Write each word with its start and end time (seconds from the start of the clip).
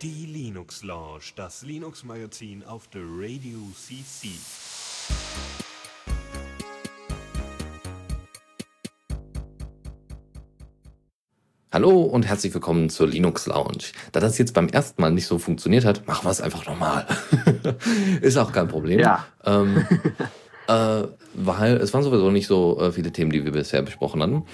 Die 0.00 0.26
Linux 0.26 0.82
Lounge, 0.82 1.22
das 1.34 1.62
Linux 1.62 2.04
Magazin 2.04 2.62
auf 2.62 2.88
der 2.88 3.02
Radio 3.02 3.58
CC. 3.74 4.28
Hallo 11.72 12.02
und 12.02 12.24
herzlich 12.26 12.54
willkommen 12.54 12.88
zur 12.88 13.08
Linux 13.08 13.46
Lounge. 13.46 13.86
Da 14.12 14.20
das 14.20 14.38
jetzt 14.38 14.54
beim 14.54 14.68
ersten 14.68 15.02
Mal 15.02 15.10
nicht 15.10 15.26
so 15.26 15.38
funktioniert 15.38 15.84
hat, 15.84 16.06
machen 16.06 16.24
wir 16.24 16.30
es 16.30 16.40
einfach 16.40 16.66
nochmal. 16.66 17.06
Ist 18.20 18.36
auch 18.36 18.52
kein 18.52 18.68
Problem. 18.68 19.00
Ja. 19.00 19.26
Ähm, 19.44 19.84
äh, 20.68 21.02
weil 21.34 21.76
es 21.76 21.92
waren 21.92 22.02
sowieso 22.02 22.30
nicht 22.30 22.46
so 22.46 22.78
äh, 22.80 22.92
viele 22.92 23.12
Themen, 23.12 23.30
die 23.30 23.44
wir 23.44 23.52
bisher 23.52 23.82
besprochen 23.82 24.22
hatten. 24.22 24.44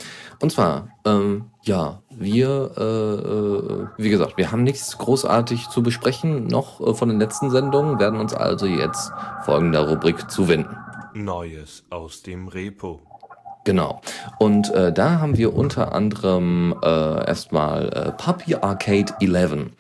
Und 0.41 0.51
zwar, 0.51 0.89
ähm, 1.05 1.47
ja, 1.63 2.03
wir, 2.11 2.73
äh, 2.77 2.83
äh, 2.83 3.87
wie 3.99 4.11
gesagt, 4.11 4.37
wir 4.37 4.51
haben 4.51 4.63
nichts 4.63 4.97
großartig 4.99 5.69
zu 5.69 5.83
besprechen, 5.83 6.47
noch 6.47 6.81
äh, 6.81 6.95
von 6.95 7.09
den 7.09 7.19
letzten 7.19 7.51
Sendungen, 7.51 7.99
werden 7.99 8.19
uns 8.19 8.35
also 8.35 8.67
jetzt 8.67 9.13
folgender 9.45 9.89
Rubrik 9.89 10.31
zuwenden. 10.31 10.77
Neues 11.15 11.85
aus 11.91 12.23
dem 12.23 12.49
Repo. 12.49 13.01
Genau. 13.65 14.01
Und 14.39 14.73
äh, 14.73 14.93
da 14.93 15.21
haben 15.21 15.37
wir 15.37 15.55
unter 15.55 15.93
anderem 15.93 16.75
äh, 16.83 17.27
erstmal 17.27 17.89
äh, 17.89 18.13
Puppy 18.13 18.55
Arcade 18.55 19.13
11. 19.21 19.71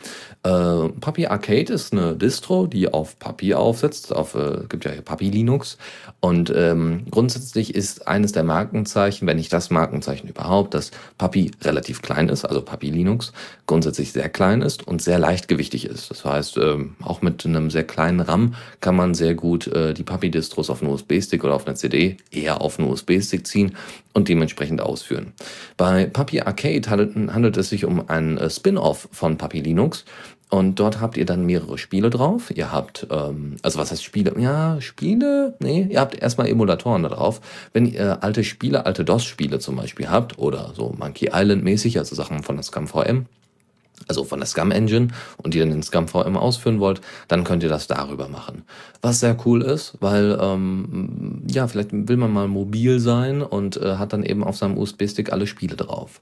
Äh, 0.42 0.88
Puppy 1.00 1.26
Arcade 1.26 1.72
ist 1.72 1.92
eine 1.92 2.16
Distro, 2.16 2.66
die 2.66 2.90
auf 2.92 3.18
Puppy 3.18 3.52
aufsetzt. 3.52 4.14
Auf 4.14 4.34
äh, 4.34 4.64
gibt 4.68 4.84
ja 4.86 4.92
hier 4.92 5.02
Puppy 5.02 5.28
Linux. 5.28 5.76
Und 6.20 6.52
ähm, 6.54 7.04
grundsätzlich 7.10 7.74
ist 7.74 8.08
eines 8.08 8.32
der 8.32 8.44
Markenzeichen, 8.44 9.26
wenn 9.26 9.36
nicht 9.36 9.52
das 9.52 9.70
Markenzeichen 9.70 10.28
überhaupt, 10.28 10.72
dass 10.72 10.92
Puppy 11.18 11.50
relativ 11.62 12.00
klein 12.00 12.28
ist, 12.28 12.44
also 12.44 12.62
Puppy 12.62 12.90
Linux 12.90 13.32
grundsätzlich 13.66 14.12
sehr 14.12 14.28
klein 14.28 14.62
ist 14.62 14.86
und 14.88 15.02
sehr 15.02 15.18
leichtgewichtig 15.18 15.84
ist. 15.84 16.10
Das 16.10 16.24
heißt, 16.24 16.56
ähm, 16.56 16.96
auch 17.02 17.20
mit 17.20 17.44
einem 17.44 17.70
sehr 17.70 17.84
kleinen 17.84 18.20
RAM 18.20 18.54
kann 18.80 18.96
man 18.96 19.14
sehr 19.14 19.34
gut 19.34 19.66
äh, 19.66 19.92
die 19.92 20.02
Puppy 20.02 20.30
Distros 20.30 20.70
auf 20.70 20.82
einen 20.82 20.90
USB-Stick 20.90 21.44
oder 21.44 21.54
auf 21.54 21.66
eine 21.66 21.76
CD 21.76 22.16
eher 22.30 22.62
auf 22.62 22.78
einen 22.78 22.90
USB-Stick 22.90 23.46
ziehen 23.46 23.76
und 24.12 24.28
dementsprechend 24.28 24.80
ausführen. 24.80 25.32
Bei 25.76 26.06
Puppy 26.06 26.40
Arcade 26.40 26.88
handelt, 26.90 27.14
handelt 27.32 27.56
es 27.56 27.68
sich 27.68 27.84
um 27.84 28.08
ein 28.08 28.38
äh, 28.38 28.50
Spin-off 28.50 29.08
von 29.12 29.36
Puppy 29.36 29.60
Linux. 29.60 30.04
Und 30.50 30.80
dort 30.80 31.00
habt 31.00 31.16
ihr 31.16 31.24
dann 31.24 31.46
mehrere 31.46 31.78
Spiele 31.78 32.10
drauf. 32.10 32.50
Ihr 32.54 32.72
habt, 32.72 33.06
ähm, 33.10 33.56
also 33.62 33.78
was 33.78 33.92
heißt 33.92 34.02
Spiele? 34.02 34.34
Ja, 34.36 34.80
Spiele? 34.80 35.54
Nee, 35.60 35.86
ihr 35.88 36.00
habt 36.00 36.20
erstmal 36.20 36.48
Emulatoren 36.48 37.04
da 37.04 37.08
drauf. 37.08 37.40
Wenn 37.72 37.86
ihr 37.86 38.24
alte 38.24 38.42
Spiele, 38.42 38.84
alte 38.84 39.04
DOS-Spiele 39.04 39.60
zum 39.60 39.76
Beispiel 39.76 40.10
habt 40.10 40.38
oder 40.38 40.72
so 40.74 40.92
Monkey 40.98 41.30
Island 41.32 41.62
mäßig, 41.62 41.98
also 41.98 42.16
Sachen 42.16 42.42
von 42.42 42.56
der 42.56 42.64
Scum 42.64 42.88
VM, 42.88 43.26
also 44.08 44.24
von 44.24 44.40
der 44.40 44.46
Scum 44.46 44.72
Engine 44.72 45.08
und 45.36 45.54
die 45.54 45.60
dann 45.60 45.70
in 45.70 45.84
Scum 45.84 46.08
VM 46.08 46.36
ausführen 46.36 46.80
wollt, 46.80 47.00
dann 47.28 47.44
könnt 47.44 47.62
ihr 47.62 47.68
das 47.68 47.86
darüber 47.86 48.28
machen. 48.28 48.64
Was 49.02 49.20
sehr 49.20 49.36
cool 49.44 49.62
ist, 49.62 49.98
weil 50.00 50.36
ähm, 50.40 51.42
ja, 51.48 51.68
vielleicht 51.68 51.90
will 51.92 52.16
man 52.16 52.32
mal 52.32 52.48
mobil 52.48 52.98
sein 52.98 53.40
und 53.42 53.76
äh, 53.76 53.96
hat 53.96 54.12
dann 54.12 54.24
eben 54.24 54.42
auf 54.42 54.56
seinem 54.56 54.78
USB-Stick 54.78 55.32
alle 55.32 55.46
Spiele 55.46 55.76
drauf. 55.76 56.20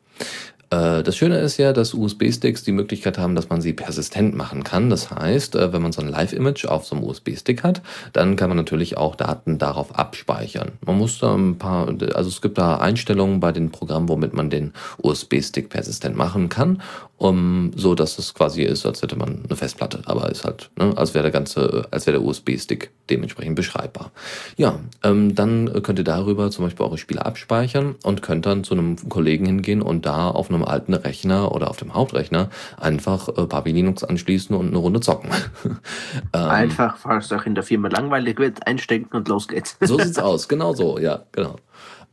Äh, 0.71 1.03
das 1.03 1.17
Schöne 1.17 1.39
ist 1.39 1.57
ja, 1.57 1.73
dass 1.73 1.95
USB-Sticks 1.95 2.63
die 2.63 2.73
Möglichkeit 2.73 3.19
haben, 3.19 3.35
dass 3.35 3.49
man 3.49 3.61
sie 3.61 3.73
persistent 3.73 4.35
machen 4.35 4.65
kann. 4.65 4.91
Das 4.91 5.11
heißt, 5.11 5.55
äh, 5.55 5.73
wenn 5.73 5.83
man 5.83 5.93
so 5.93 6.03
ein 6.03 6.09
Live-Image 6.09 6.67
auf 6.67 6.87
so 6.87 6.97
einem 6.97 7.05
USB-Stick 7.05 7.63
hat, 7.63 7.83
dann 8.13 8.37
kann 8.37 8.51
man 8.51 8.57
natürlich 8.57 8.97
auch 8.97 9.17
Daten 9.17 9.59
darauf 9.59 9.95
abspeichern. 9.95 10.73
Man 10.85 10.99
muss 10.99 11.19
da 11.19 11.35
ein 11.35 11.59
paar, 11.59 11.89
also 11.89 12.29
es 12.29 12.43
gibt 12.43 12.59
da 12.59 12.79
Einstellungen 12.79 13.41
bei 13.41 13.53
den 13.53 13.71
Programmen, 13.71 14.09
womit 14.09 14.35
man 14.35 14.51
den 14.51 14.73
USB-Stick 14.99 15.71
persistent 15.71 16.17
machen 16.17 16.49
kann, 16.49 16.83
um 17.19 17.73
so 17.75 17.97
dass 17.97 18.19
es 18.19 18.33
quasi 18.33 18.63
ist, 18.63 18.87
als 18.87 19.03
hätte 19.03 19.17
man 19.17 19.43
eine 19.45 19.57
Festplatte, 19.57 20.03
aber 20.07 20.31
ist 20.31 20.45
halt, 20.45 20.71
ne, 20.77 20.93
als 20.97 21.15
wäre 21.15 21.23
der 21.23 21.33
ganze, 21.33 21.87
als 21.91 22.07
wäre 22.07 22.19
der 22.19 22.27
USB-Stick 22.27 22.91
dementsprechend 23.11 23.57
beschreibbar. 23.57 24.13
Ja, 24.57 24.79
ähm, 25.03 25.35
dann 25.35 25.83
könnt 25.83 25.99
ihr 25.99 26.05
darüber 26.05 26.51
zum 26.51 26.65
Beispiel 26.65 26.87
eure 26.87 26.97
Spiele 26.97 27.27
abspeichern 27.27 27.97
und 28.05 28.23
könnt 28.23 28.47
dann 28.47 28.63
zu 28.63 28.75
einem 28.75 28.97
Kollegen 29.09 29.47
hingehen 29.47 29.83
und 29.83 30.07
da 30.07 30.29
auf 30.29 30.49
einem 30.49 30.65
alten 30.65 30.95
Rechner 30.95 31.53
oder 31.53 31.71
auf 31.71 31.77
dem 31.77 31.95
Hauptrechner 31.95 32.51
einfach 32.81 33.29
äh, 33.29 33.47
Papi 33.47 33.73
Linux 33.73 34.05
anschließen 34.05 34.55
und 34.55 34.69
eine 34.69 34.79
Runde 34.79 35.01
zocken. 35.01 35.31
ähm, 35.65 35.79
einfach, 36.33 36.97
falls 36.99 37.27
es 37.27 37.33
auch 37.33 37.47
in 37.47 37.57
der 37.57 37.65
Firma 37.65 37.89
langweilig 37.89 38.39
wird, 38.39 38.65
einstecken 38.67 39.17
und 39.17 39.27
los 39.27 39.49
geht's. 39.49 39.77
so 39.81 39.99
sieht's 39.99 40.19
aus, 40.21 40.49
genau 40.49 40.73
so, 40.73 40.99
ja, 41.01 41.25
genau. 41.33 41.57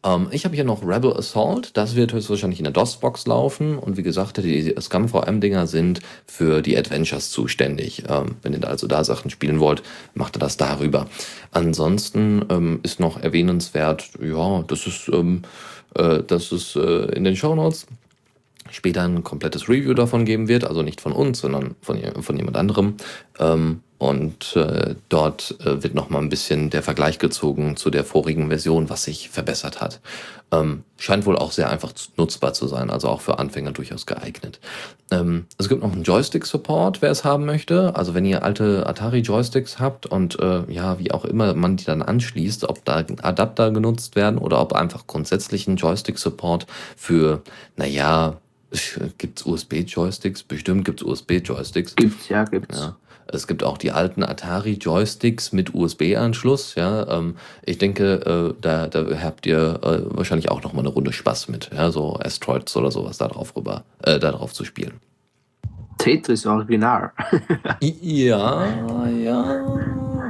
Ähm, 0.06 0.28
ich 0.32 0.46
habe 0.46 0.56
hier 0.56 0.64
noch 0.64 0.88
Rebel 0.88 1.14
Assault. 1.14 1.76
Das 1.76 1.96
wird 1.96 2.14
höchstwahrscheinlich 2.14 2.60
in 2.60 2.66
der 2.66 2.74
DOS-Box 2.74 3.26
laufen. 3.26 3.78
Und 3.78 3.98
wie 3.98 4.04
gesagt, 4.04 4.38
die 4.38 4.74
Scum-VM-Dinger 4.80 5.68
sind 5.68 6.00
für 6.26 6.62
die 6.62 6.78
Adventures 6.78 7.32
zuständig. 7.32 8.04
Ähm, 8.08 8.36
wenn 8.44 8.54
ihr 8.54 8.60
da 8.60 8.68
also 8.70 8.88
da 8.88 9.04
Sachen 9.04 9.32
spielen 9.32 9.60
wollt, 9.60 9.82
macht 10.14 10.38
ihr 10.38 10.40
das 10.40 10.58
darüber. 10.58 11.08
Ansonsten 11.52 12.46
ähm, 12.50 12.80
ist 12.84 13.00
noch 13.00 13.22
erwähnenswert, 13.22 14.10
ja, 14.22 14.64
das 14.68 14.88
ist, 14.88 15.10
ähm, 15.12 15.42
äh, 15.96 16.22
das 16.26 16.52
ist 16.52 16.76
äh, 16.76 17.06
in 17.16 17.24
den 17.24 17.36
Show 17.36 17.56
Notes 17.56 17.88
später 18.72 19.04
ein 19.04 19.24
komplettes 19.24 19.70
Review 19.70 19.94
davon 19.94 20.26
geben 20.26 20.48
wird, 20.48 20.66
also 20.66 20.82
nicht 20.82 21.02
von 21.02 21.12
uns, 21.12 21.40
sondern 21.40 21.76
von, 21.82 22.00
von 22.22 22.38
jemand 22.38 22.58
anderem. 22.58 22.96
Ähm, 23.40 23.82
und 23.98 24.58
äh, 24.58 24.96
dort 25.08 25.56
äh, 25.62 25.82
wird 25.82 25.96
nochmal 25.96 26.22
ein 26.22 26.30
bisschen 26.30 26.70
der 26.70 26.84
Vergleich 26.84 27.18
gezogen 27.18 27.78
zu 27.78 27.90
der 27.90 28.04
vorigen 28.04 28.50
Version, 28.50 28.90
was 28.90 29.06
sich 29.06 29.30
verbessert 29.30 29.80
hat. 29.80 30.02
Ähm, 30.52 30.84
scheint 30.98 31.26
wohl 31.26 31.38
auch 31.38 31.54
sehr 31.54 31.70
einfach 31.70 31.94
nutzbar 32.18 32.54
zu 32.54 32.68
sein, 32.68 32.90
also 32.90 33.08
auch 33.08 33.22
für 33.22 33.40
Anfänger 33.40 33.72
durchaus 33.72 34.06
geeignet. 34.06 34.60
Ähm, 35.12 35.46
es 35.58 35.70
gibt 35.70 35.82
noch 35.82 35.94
einen 35.94 36.04
Joystick-Support, 36.04 37.02
wer 37.02 37.10
es 37.10 37.24
haben 37.24 37.46
möchte. 37.46 37.96
Also 37.96 38.14
wenn 38.14 38.26
ihr 38.26 38.44
alte 38.44 38.86
Atari-Joysticks 38.86 39.80
habt 39.80 40.06
und 40.06 40.40
äh, 40.40 40.70
ja, 40.72 41.00
wie 41.00 41.12
auch 41.12 41.24
immer 41.24 41.54
man 41.54 41.78
die 41.78 41.86
dann 41.86 42.02
anschließt, 42.02 42.68
ob 42.68 42.84
da 42.84 43.06
Adapter 43.22 43.72
genutzt 43.72 44.18
werden 44.18 44.38
oder 44.38 44.60
ob 44.60 44.74
einfach 44.74 45.08
grundsätzlich 45.08 45.68
ein 45.68 45.78
Joystick-Support 45.78 46.68
für, 46.98 47.42
naja, 47.78 48.36
Gibt 49.18 49.40
es 49.40 49.46
USB-Joysticks? 49.46 50.44
Bestimmt 50.44 50.86
gibt 50.86 51.02
es 51.02 51.08
USB-Joysticks. 51.08 51.96
Gibt's, 51.96 52.30
ja, 52.30 52.44
gibt's. 52.44 52.80
Ja. 52.80 52.96
Es 53.28 53.48
gibt 53.48 53.64
auch 53.64 53.78
die 53.78 53.92
alten 53.92 54.24
Atari-Joysticks 54.24 55.52
mit 55.52 55.74
USB-Anschluss. 55.74 56.76
Ja, 56.76 57.08
ähm, 57.08 57.36
ich 57.66 57.78
denke, 57.78 58.54
äh, 58.56 58.62
da, 58.62 58.88
da 58.88 59.06
habt 59.22 59.46
ihr 59.46 59.80
äh, 59.82 60.16
wahrscheinlich 60.16 60.52
auch 60.52 60.62
noch 60.62 60.74
mal 60.74 60.82
eine 60.82 60.90
Runde 60.90 61.12
Spaß 61.12 61.48
mit. 61.50 61.72
Ja, 61.76 61.92
so 61.92 62.20
Asteroids 62.20 62.76
oder 62.78 62.92
sowas 62.92 63.18
da 63.18 63.28
drauf 63.28 63.56
rüber, 63.56 63.84
äh, 64.04 64.20
da 64.20 64.32
drauf 64.32 64.54
zu 64.54 64.64
spielen. 64.64 65.00
Tetris 65.98 66.46
Original. 66.46 67.12
ja, 67.82 68.66
ja, 69.08 69.66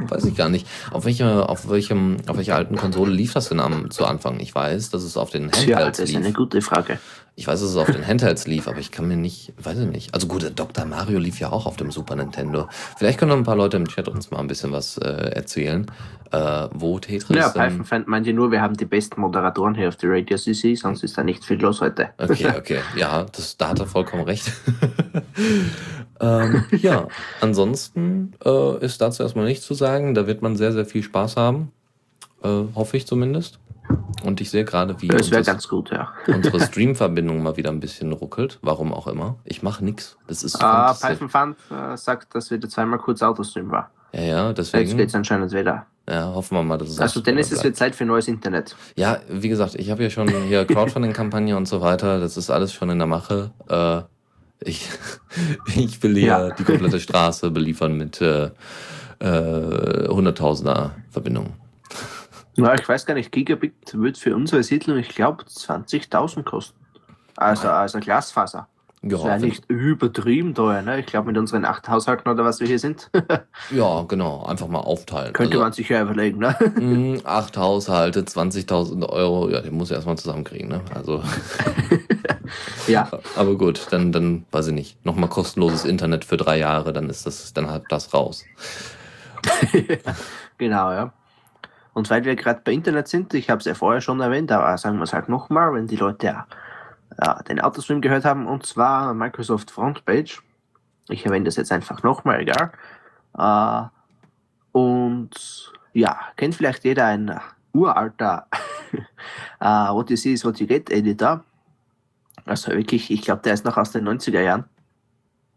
weiß 0.07 0.25
ich 0.25 0.35
gar 0.35 0.47
nicht. 0.47 0.67
Auf 0.91 1.05
welcher, 1.05 1.49
auf 1.49 1.69
welchem, 1.69 2.17
auf 2.27 2.37
welcher 2.37 2.55
alten 2.55 2.75
Konsole 2.75 3.11
lief 3.11 3.33
das 3.33 3.49
denn 3.49 3.59
am, 3.59 3.89
zu 3.89 4.05
Anfang? 4.05 4.39
Ich 4.39 4.53
weiß, 4.53 4.91
dass 4.91 5.03
es 5.03 5.17
auf 5.17 5.31
den 5.31 5.45
Handhelds 5.45 5.67
ja, 5.67 5.85
das 5.85 5.99
ist 5.99 6.09
lief. 6.09 6.17
eine 6.17 6.33
gute 6.33 6.61
Frage. 6.61 6.99
Ich 7.37 7.47
weiß, 7.47 7.59
dass 7.59 7.71
es 7.71 7.75
auf 7.75 7.91
den 7.91 8.07
Handhelds 8.07 8.47
lief, 8.47 8.69
aber 8.69 8.77
ich 8.77 8.91
kann 8.91 9.09
mir 9.09 9.17
nicht, 9.17 9.51
weiß 9.61 9.79
ich 9.79 9.87
nicht. 9.87 10.13
Also 10.13 10.25
gut, 10.27 10.49
Dr. 10.55 10.85
Mario 10.85 11.19
lief 11.19 11.41
ja 11.41 11.51
auch 11.51 11.65
auf 11.65 11.75
dem 11.75 11.91
Super 11.91 12.15
Nintendo. 12.15 12.69
Vielleicht 12.97 13.19
können 13.19 13.29
noch 13.29 13.37
ein 13.37 13.43
paar 13.43 13.57
Leute 13.57 13.75
im 13.75 13.89
Chat 13.89 14.07
uns 14.07 14.31
mal 14.31 14.39
ein 14.39 14.47
bisschen 14.47 14.71
was 14.71 14.97
äh, 14.97 15.09
erzählen, 15.09 15.85
äh, 16.31 16.69
wo 16.73 16.97
Tetris. 16.97 17.35
Ja, 17.35 17.49
Python-Fan 17.49 18.05
meint 18.07 18.25
ihr 18.25 18.33
nur, 18.33 18.51
wir 18.51 18.61
haben 18.61 18.77
die 18.77 18.85
besten 18.85 19.19
Moderatoren 19.19 19.75
hier 19.75 19.89
auf 19.89 19.97
der 19.97 20.11
Radio 20.11 20.37
CC, 20.37 20.75
sonst 20.75 21.03
ist 21.03 21.17
da 21.17 21.23
nicht 21.23 21.43
viel 21.43 21.59
los 21.59 21.81
heute. 21.81 22.11
Okay, 22.17 22.53
okay. 22.57 22.79
Ja, 22.95 23.25
das, 23.25 23.57
da 23.57 23.67
hat 23.69 23.79
er 23.79 23.87
vollkommen 23.87 24.23
recht. 24.23 24.49
ähm, 26.21 26.63
ja, 26.71 27.09
ansonsten 27.41 28.33
äh, 28.45 28.85
ist 28.85 29.01
dazu 29.01 29.23
erstmal 29.23 29.43
nichts 29.43 29.65
zu 29.65 29.73
sagen. 29.73 30.13
Da 30.13 30.25
wird 30.25 30.41
man 30.41 30.55
sehr, 30.55 30.71
sehr 30.71 30.85
viel 30.85 31.03
Spaß 31.03 31.35
haben. 31.35 31.73
Äh, 32.43 32.47
hoffe 32.75 32.95
ich 32.95 33.05
zumindest. 33.05 33.59
Und 34.23 34.41
ich 34.41 34.49
sehe 34.49 34.65
gerade, 34.65 34.99
wie 35.01 35.07
das 35.07 35.29
ganz 35.29 35.67
gut, 35.67 35.91
ja. 35.91 36.11
unsere 36.27 36.59
Stream-Verbindung 36.65 37.43
mal 37.43 37.57
wieder 37.57 37.69
ein 37.69 37.79
bisschen 37.79 38.11
ruckelt. 38.11 38.57
Warum 38.61 38.93
auch 38.93 39.07
immer. 39.07 39.35
Ich 39.43 39.61
mache 39.61 39.85
nichts. 39.85 40.17
Das 40.27 40.43
ist 40.43 40.61
ah, 40.61 40.93
Python 40.93 41.29
Fund 41.29 41.57
äh, 41.69 41.95
sagt, 41.95 42.33
dass 42.33 42.49
wieder 42.49 42.67
zweimal 42.67 42.97
kurz 42.97 43.21
Autostream 43.21 43.69
war. 43.69 43.91
Ja, 44.13 44.21
ja, 44.21 44.53
deswegen. 44.53 44.87
Jetzt 44.87 44.97
geht 44.97 45.09
es 45.09 45.15
anscheinend 45.15 45.51
wieder. 45.51 45.85
Ja, 46.07 46.33
hoffen 46.33 46.55
wir 46.55 46.63
mal, 46.63 46.77
dass 46.77 46.89
es 46.89 46.99
Also 46.99 47.19
dann 47.19 47.37
ist 47.37 47.51
es 47.51 47.63
wieder 47.63 47.73
Zeit 47.73 47.95
für 47.95 48.05
neues 48.05 48.27
Internet. 48.27 48.75
Ja, 48.95 49.19
wie 49.29 49.49
gesagt, 49.49 49.75
ich 49.75 49.89
habe 49.89 50.03
ja 50.03 50.09
schon 50.09 50.27
hier 50.27 50.65
Crowdfunding-Kampagne 50.67 51.57
und 51.57 51.67
so 51.67 51.81
weiter. 51.81 52.19
Das 52.19 52.37
ist 52.37 52.49
alles 52.49 52.73
schon 52.73 52.89
in 52.89 52.99
der 52.99 53.07
Mache. 53.07 53.51
Äh, 53.67 54.01
ich, 54.67 54.87
ich 55.75 56.01
will 56.01 56.15
hier 56.15 56.25
ja. 56.25 56.49
die 56.51 56.63
komplette 56.63 56.99
Straße 56.99 57.51
beliefern 57.51 57.97
mit 57.97 58.21
äh, 58.21 58.51
äh, 59.19 60.07
Hunderttausender 60.07 60.95
Verbindungen. 61.09 61.53
Na, 62.57 62.73
ich 62.73 62.87
weiß 62.87 63.05
gar 63.05 63.13
nicht, 63.15 63.31
Gigabit 63.31 63.73
wird 63.93 64.17
für 64.17 64.35
unsere 64.35 64.63
Siedlung, 64.63 64.97
ich 64.97 65.09
glaube, 65.09 65.43
20.000 65.43 66.43
kosten. 66.43 66.79
Also, 67.35 67.67
also 67.67 67.99
Glasfaser. 67.99 68.67
Das 69.07 69.23
wäre 69.23 69.39
nicht 69.39 69.69
übertrieben 69.69 70.55
teuer, 70.55 70.81
ne? 70.81 70.99
Ich 70.99 71.05
glaube, 71.05 71.27
mit 71.27 71.37
unseren 71.37 71.63
acht 71.63 71.87
Haushalten 71.87 72.27
oder 72.27 72.43
was 72.43 72.59
wir 72.59 72.65
hier 72.65 72.79
sind, 72.79 73.11
ja, 73.69 74.01
genau, 74.07 74.43
einfach 74.45 74.67
mal 74.67 74.79
aufteilen. 74.79 75.31
könnte 75.31 75.51
Also, 75.53 75.63
man 75.63 75.73
sich 75.73 75.89
ja 75.89 76.01
überlegen, 76.01 76.39
ne? 76.39 76.55
mh, 76.79 77.19
acht 77.23 77.55
Haushalte, 77.55 78.21
20.000 78.21 79.07
Euro, 79.07 79.49
ja, 79.49 79.61
den 79.61 79.75
muss 79.75 79.91
er 79.91 79.97
erstmal 79.97 80.17
zusammenkriegen, 80.17 80.69
ne? 80.69 80.81
Also, 80.91 81.21
ja, 82.87 83.07
aber 83.35 83.55
gut, 83.55 83.85
dann, 83.91 84.11
dann, 84.11 84.45
weiß 84.49 84.67
ich 84.67 84.73
nicht, 84.73 85.05
nochmal 85.05 85.29
kostenloses 85.29 85.85
Internet 85.85 86.25
für 86.25 86.37
drei 86.37 86.57
Jahre, 86.57 86.91
dann 86.91 87.07
ist 87.07 87.27
das, 87.27 87.53
dann 87.53 87.69
hat 87.69 87.83
das 87.89 88.11
raus. 88.11 88.43
genau, 90.57 90.91
ja. 90.91 91.13
Und 91.95 92.09
weil 92.09 92.25
wir 92.25 92.35
gerade 92.35 92.59
bei 92.61 92.73
Internet 92.73 93.07
sind, 93.07 93.33
ich 93.33 93.49
habe 93.49 93.59
es 93.59 93.65
ja 93.65 93.73
vorher 93.73 94.01
schon 94.01 94.19
erwähnt, 94.19 94.51
aber 94.51 94.77
sagen 94.77 94.97
wir 94.97 95.05
es 95.05 95.13
halt 95.13 95.29
nochmal, 95.29 95.73
wenn 95.73 95.87
die 95.87 95.95
Leute 95.95 96.25
ja, 96.27 96.47
ja 97.23 97.41
den 97.43 97.61
Autostream 97.61 98.01
gehört 98.01 98.25
haben, 98.25 98.47
und 98.47 98.65
zwar 98.65 99.13
Microsoft 99.13 99.71
Frontpage. 99.71 100.43
Ich 101.07 101.25
erwähne 101.25 101.45
das 101.45 101.55
jetzt 101.55 101.71
einfach 101.71 102.03
nochmal, 102.03 102.41
egal. 102.41 102.73
Äh, 103.37 104.77
und 104.77 105.71
ja, 105.93 106.19
kennt 106.35 106.55
vielleicht 106.55 106.83
jeder 106.83 107.05
ein 107.05 107.29
äh, 107.29 107.39
uralter 107.71 108.47
äh, 109.61 109.65
What 109.65 110.09
You 110.09 110.17
See 110.17 110.33
is 110.33 110.43
What 110.43 110.59
You 110.59 110.67
Get 110.67 110.89
Editor. 110.89 111.45
Also 112.43 112.73
wirklich, 112.73 113.09
ich 113.09 113.21
glaube, 113.21 113.41
der 113.43 113.53
ist 113.53 113.63
noch 113.63 113.77
aus 113.77 113.93
den 113.93 114.05
90er 114.05 114.41
Jahren. 114.41 114.65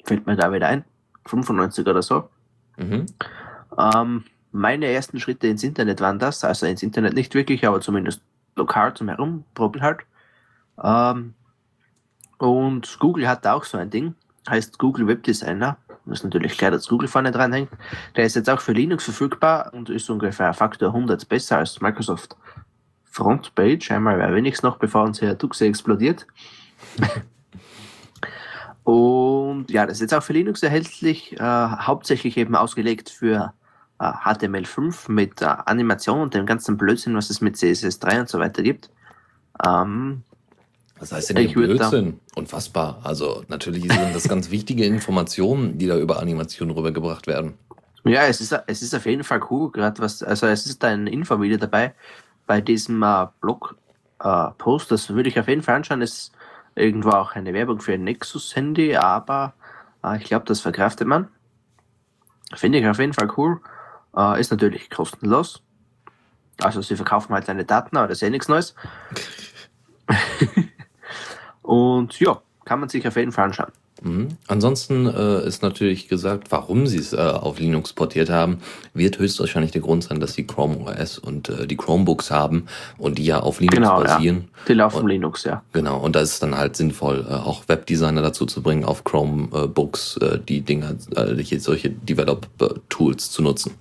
Fällt 0.04 0.24
mir 0.24 0.36
da 0.36 0.52
wieder 0.52 0.68
ein. 0.68 0.84
95 1.26 1.84
oder 1.84 2.00
so. 2.00 2.30
Mhm. 2.76 3.06
Ähm, 3.76 4.24
meine 4.58 4.86
ersten 4.86 5.20
Schritte 5.20 5.46
ins 5.46 5.62
Internet 5.62 6.00
waren 6.00 6.18
das, 6.18 6.44
also 6.44 6.66
ins 6.66 6.82
Internet 6.82 7.14
nicht 7.14 7.34
wirklich, 7.34 7.66
aber 7.66 7.80
zumindest 7.80 8.20
lokal 8.56 8.94
zum 8.94 9.08
Herumprobieren 9.08 9.86
halt. 9.86 10.00
Ähm, 10.82 11.34
und 12.38 12.98
Google 12.98 13.28
hat 13.28 13.46
auch 13.46 13.64
so 13.64 13.78
ein 13.78 13.90
Ding, 13.90 14.14
heißt 14.48 14.78
Google 14.78 15.06
Web 15.06 15.22
Designer. 15.22 15.78
Das 16.06 16.20
ist 16.20 16.24
natürlich 16.24 16.56
klar, 16.56 16.70
dass 16.70 16.88
Google 16.88 17.08
vorne 17.08 17.30
dran 17.30 17.52
hängt. 17.52 17.70
Der 18.16 18.24
ist 18.24 18.36
jetzt 18.36 18.48
auch 18.48 18.60
für 18.60 18.72
Linux 18.72 19.04
verfügbar 19.04 19.70
und 19.74 19.90
ist 19.90 20.08
ungefähr 20.08 20.54
Faktor 20.54 20.88
100 20.88 21.28
besser 21.28 21.58
als 21.58 21.80
Microsoft 21.80 22.36
Frontpage. 23.04 23.90
Einmal 23.90 24.18
wer 24.18 24.34
wenigstens 24.34 24.62
noch, 24.62 24.78
bevor 24.78 25.04
uns 25.04 25.20
hier 25.20 25.36
Tuxe 25.36 25.66
explodiert. 25.66 26.26
Und 28.84 29.70
ja, 29.70 29.84
das 29.84 29.96
ist 29.96 30.00
jetzt 30.00 30.14
auch 30.14 30.22
für 30.22 30.32
Linux 30.32 30.62
erhältlich, 30.62 31.38
äh, 31.38 31.42
hauptsächlich 31.42 32.38
eben 32.38 32.56
ausgelegt 32.56 33.10
für 33.10 33.52
HTML5 34.04 35.10
mit 35.10 35.42
äh, 35.42 35.46
Animation 35.66 36.20
und 36.20 36.34
dem 36.34 36.46
ganzen 36.46 36.76
Blödsinn, 36.76 37.16
was 37.16 37.30
es 37.30 37.40
mit 37.40 37.56
CSS3 37.56 38.20
und 38.20 38.28
so 38.28 38.38
weiter 38.38 38.62
gibt. 38.62 38.90
Ähm, 39.64 40.22
Was 40.98 41.12
heißt 41.12 41.30
denn 41.30 41.48
hier 41.48 41.54
Blödsinn? 41.54 42.20
Unfassbar. 42.36 43.00
Also, 43.02 43.44
natürlich 43.48 43.82
sind 43.82 44.14
das 44.14 44.28
ganz 44.28 44.50
wichtige 44.52 44.84
Informationen, 44.84 45.78
die 45.78 45.86
da 45.86 45.98
über 45.98 46.20
Animationen 46.20 46.74
rübergebracht 46.76 47.26
werden. 47.26 47.54
ja, 48.04 48.26
es 48.26 48.40
ist, 48.40 48.56
es 48.66 48.82
ist 48.82 48.94
auf 48.94 49.06
jeden 49.06 49.24
Fall 49.24 49.40
cool, 49.50 49.72
gerade 49.72 50.00
was, 50.00 50.22
also 50.22 50.46
es 50.46 50.66
ist 50.66 50.84
ein 50.84 51.06
Infovideo 51.06 51.58
dabei 51.58 51.94
bei 52.48 52.60
diesem 52.60 53.00
äh, 53.04 53.26
Blog-Post, 53.40 54.90
das 54.90 55.10
würde 55.10 55.28
ich 55.28 55.38
auf 55.38 55.46
jeden 55.46 55.62
Fall 55.62 55.76
anschauen. 55.76 56.02
Es 56.02 56.12
ist 56.12 56.32
irgendwo 56.74 57.10
auch 57.10 57.36
eine 57.36 57.54
Werbung 57.54 57.80
für 57.80 57.92
ein 57.92 58.02
Nexus-Handy, 58.02 58.96
aber 58.96 59.54
äh, 60.02 60.16
ich 60.16 60.24
glaube, 60.24 60.46
das 60.46 60.60
verkraftet 60.60 61.06
man. 61.06 61.28
Finde 62.54 62.78
ich 62.78 62.88
auf 62.88 62.98
jeden 62.98 63.12
Fall 63.12 63.30
cool. 63.36 63.60
Äh, 64.16 64.40
ist 64.40 64.50
natürlich 64.50 64.90
kostenlos. 64.90 65.62
Also 66.60 66.82
sie 66.82 66.96
verkaufen 66.96 67.32
halt 67.34 67.46
deine 67.48 67.64
Daten, 67.64 67.96
aber 67.96 68.08
das 68.08 68.18
ist 68.18 68.22
eh 68.22 68.30
nichts 68.30 68.48
Neues. 68.48 68.74
Und 71.62 72.18
ja, 72.20 72.40
kann 72.64 72.80
man 72.80 72.88
sich 72.88 73.06
auf 73.06 73.16
jeden 73.16 73.32
Fall 73.32 73.44
anschauen. 73.46 73.72
Mhm. 74.00 74.28
Ansonsten 74.46 75.06
äh, 75.06 75.44
ist 75.44 75.60
natürlich 75.62 76.06
gesagt, 76.06 76.52
warum 76.52 76.86
sie 76.86 76.98
es 76.98 77.12
äh, 77.12 77.16
auf 77.16 77.58
Linux 77.58 77.92
portiert 77.92 78.30
haben, 78.30 78.58
wird 78.94 79.18
höchstwahrscheinlich 79.18 79.72
der 79.72 79.80
Grund 79.80 80.04
sein, 80.04 80.20
dass 80.20 80.34
sie 80.34 80.46
Chrome 80.46 80.78
OS 80.86 81.18
und 81.18 81.48
äh, 81.48 81.66
die 81.66 81.76
Chromebooks 81.76 82.30
haben 82.30 82.66
und 82.96 83.18
die 83.18 83.24
ja 83.24 83.40
auf 83.40 83.58
Linux 83.58 83.76
Genau, 83.76 84.00
ja. 84.04 84.14
basieren. 84.14 84.48
Die 84.68 84.74
laufen 84.74 85.02
Und- 85.02 85.08
Linux, 85.08 85.42
ja. 85.44 85.62
Genau, 85.72 85.98
und 85.98 86.14
da 86.14 86.20
ist 86.20 86.34
es 86.34 86.38
dann 86.38 86.56
halt 86.56 86.76
sinnvoll, 86.76 87.26
äh, 87.28 87.32
auch 87.34 87.64
Webdesigner 87.68 88.22
dazu 88.22 88.46
zu 88.46 88.62
bringen, 88.62 88.84
auf 88.84 89.02
Chromebooks 89.02 90.16
äh, 90.18 90.38
die 90.38 90.60
Dinger, 90.60 90.94
äh, 91.16 91.58
solche 91.58 91.90
Develop-Tools 91.90 93.32
zu 93.32 93.42
nutzen. 93.42 93.72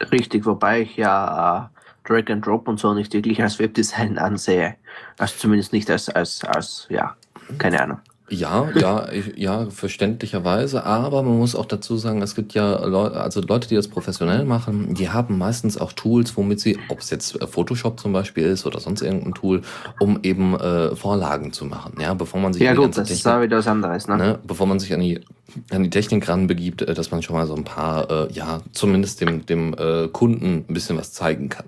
Richtig, 0.00 0.46
wobei 0.46 0.82
ich 0.82 0.96
ja 0.96 1.70
äh, 1.74 1.78
Drag 2.08 2.30
and 2.30 2.46
Drop 2.46 2.68
und 2.68 2.78
so 2.78 2.94
nicht 2.94 3.12
wirklich 3.12 3.42
als 3.42 3.58
Webdesign 3.58 4.18
ansehe. 4.18 4.76
Also 5.18 5.34
zumindest 5.36 5.72
nicht 5.72 5.90
als, 5.90 6.08
als, 6.08 6.44
als, 6.44 6.86
ja, 6.88 7.16
keine 7.58 7.82
Ahnung. 7.82 8.00
Ja, 8.30 8.68
ja, 8.74 9.10
ich, 9.10 9.36
ja, 9.36 9.70
verständlicherweise, 9.70 10.84
aber 10.84 11.22
man 11.22 11.38
muss 11.38 11.54
auch 11.54 11.64
dazu 11.64 11.96
sagen, 11.96 12.20
es 12.20 12.34
gibt 12.34 12.52
ja 12.54 12.84
Leute, 12.84 13.18
also 13.20 13.40
Leute, 13.40 13.68
die 13.68 13.74
das 13.74 13.88
professionell 13.88 14.44
machen, 14.44 14.94
die 14.94 15.08
haben 15.08 15.38
meistens 15.38 15.78
auch 15.78 15.92
Tools, 15.94 16.36
womit 16.36 16.60
sie, 16.60 16.78
ob 16.90 17.00
es 17.00 17.08
jetzt 17.10 17.40
äh, 17.40 17.46
Photoshop 17.46 17.98
zum 17.98 18.12
Beispiel 18.12 18.44
ist 18.44 18.66
oder 18.66 18.80
sonst 18.80 19.00
irgendein 19.00 19.34
Tool, 19.34 19.62
um 19.98 20.20
eben 20.22 20.54
äh, 20.60 20.94
Vorlagen 20.94 21.52
zu 21.52 21.64
machen, 21.64 21.94
ja, 22.00 22.12
bevor 22.12 22.40
man 22.40 22.52
sich 22.52 22.62
Ja 22.62 22.70
an 22.70 22.76
die 22.76 22.82
gut, 22.82 22.86
ganze 22.88 23.00
das 23.00 23.10
ist 23.10 23.22
Technik- 23.22 23.42
wieder 23.44 23.58
was 23.58 23.66
anderes, 23.66 24.08
ne? 24.08 24.16
ne, 24.18 24.38
bevor 24.46 24.66
man 24.66 24.78
sich 24.78 24.92
an 24.92 25.00
die, 25.00 25.20
an 25.70 25.82
die 25.84 25.90
Technik 25.90 26.28
ranbegibt, 26.28 26.82
äh, 26.82 26.92
dass 26.92 27.10
man 27.10 27.22
schon 27.22 27.34
mal 27.34 27.46
so 27.46 27.54
ein 27.54 27.64
paar, 27.64 28.10
äh, 28.10 28.32
ja, 28.32 28.60
zumindest 28.72 29.22
dem, 29.22 29.46
dem 29.46 29.74
äh, 29.78 30.08
Kunden 30.08 30.66
ein 30.68 30.74
bisschen 30.74 30.98
was 30.98 31.12
zeigen 31.12 31.48
kann. 31.48 31.66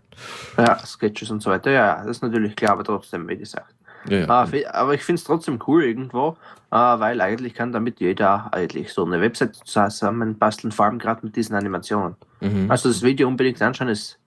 Ja, 0.59 0.79
Sketches 0.85 1.31
und 1.31 1.43
so 1.43 1.49
weiter, 1.51 1.71
ja, 1.71 1.97
das 2.05 2.19
ist 2.19 2.23
natürlich 2.23 2.55
klar, 2.55 2.73
aber 2.73 2.85
trotzdem, 2.85 3.27
wie 3.29 3.37
gesagt. 3.39 3.75
Ja, 4.08 4.19
ja. 4.20 4.26
Ah, 4.29 4.49
aber 4.73 4.94
ich 4.94 5.02
finde 5.02 5.19
es 5.19 5.25
trotzdem 5.25 5.58
cool 5.67 5.85
irgendwo, 5.85 6.37
äh, 6.70 6.76
weil 6.76 7.20
eigentlich 7.20 7.55
kann 7.55 7.73
damit 7.73 8.00
jeder 8.00 8.52
eigentlich 8.52 8.93
so 8.93 9.05
eine 9.05 9.20
Website 9.20 9.56
zusammenbasteln, 9.64 10.73
vor 10.73 10.87
allem 10.87 10.99
gerade 10.99 11.25
mit 11.26 11.37
diesen 11.37 11.55
Animationen. 11.55 12.17
Mhm. 12.41 12.70
Also 12.70 12.88
das 12.88 13.02
Video 13.02 13.29
unbedingt 13.29 13.61
anschauen 13.61 13.88
ist 13.88 14.19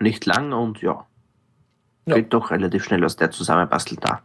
nicht 0.00 0.26
lang 0.26 0.52
und 0.52 0.82
ja, 0.82 1.06
Ja. 2.06 2.16
geht 2.16 2.32
doch 2.34 2.50
relativ 2.50 2.84
schnell, 2.84 3.00
was 3.02 3.16
der 3.16 3.30
zusammenbastelt 3.30 4.04
da. 4.04 4.20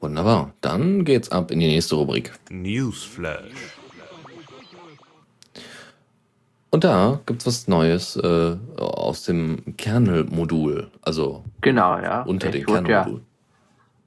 Wunderbar. 0.00 0.52
Dann 0.62 1.04
geht's 1.04 1.30
ab 1.30 1.50
in 1.52 1.60
die 1.60 1.68
nächste 1.68 1.94
Rubrik. 1.94 2.32
Newsflash. 2.50 3.76
Und 6.70 6.84
da 6.84 7.20
gibt's 7.26 7.46
was 7.46 7.68
Neues 7.68 8.16
äh, 8.16 8.56
aus 8.78 9.24
dem 9.24 9.76
Kernel-Modul, 9.76 10.90
also 11.02 11.44
Genau, 11.60 11.98
ja. 11.98 12.22
unter 12.22 12.50
dem 12.50 12.62
ich 12.62 12.68
ja, 12.68 12.80
Kernel-Modul. 12.82 13.22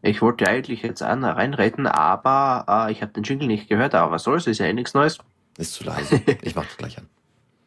Ich 0.06 0.22
wollte 0.22 0.48
eigentlich 0.48 0.84
jetzt 0.84 1.02
an 1.02 1.24
reinreden, 1.24 1.88
aber 1.88 2.88
äh, 2.88 2.92
ich 2.92 3.02
habe 3.02 3.12
den 3.12 3.24
Jingle 3.24 3.48
nicht 3.48 3.68
gehört, 3.68 3.96
aber 3.96 4.12
was 4.12 4.24
soll's, 4.24 4.46
ist 4.46 4.60
ja 4.60 4.68
eh 4.68 4.74
nichts 4.74 4.94
Neues. 4.94 5.18
Ist 5.58 5.74
zu 5.74 5.84
leise. 5.84 6.22
Ich 6.44 6.56
mach 6.56 6.66
das 6.66 6.78
gleich 6.78 6.98
an. 6.98 7.08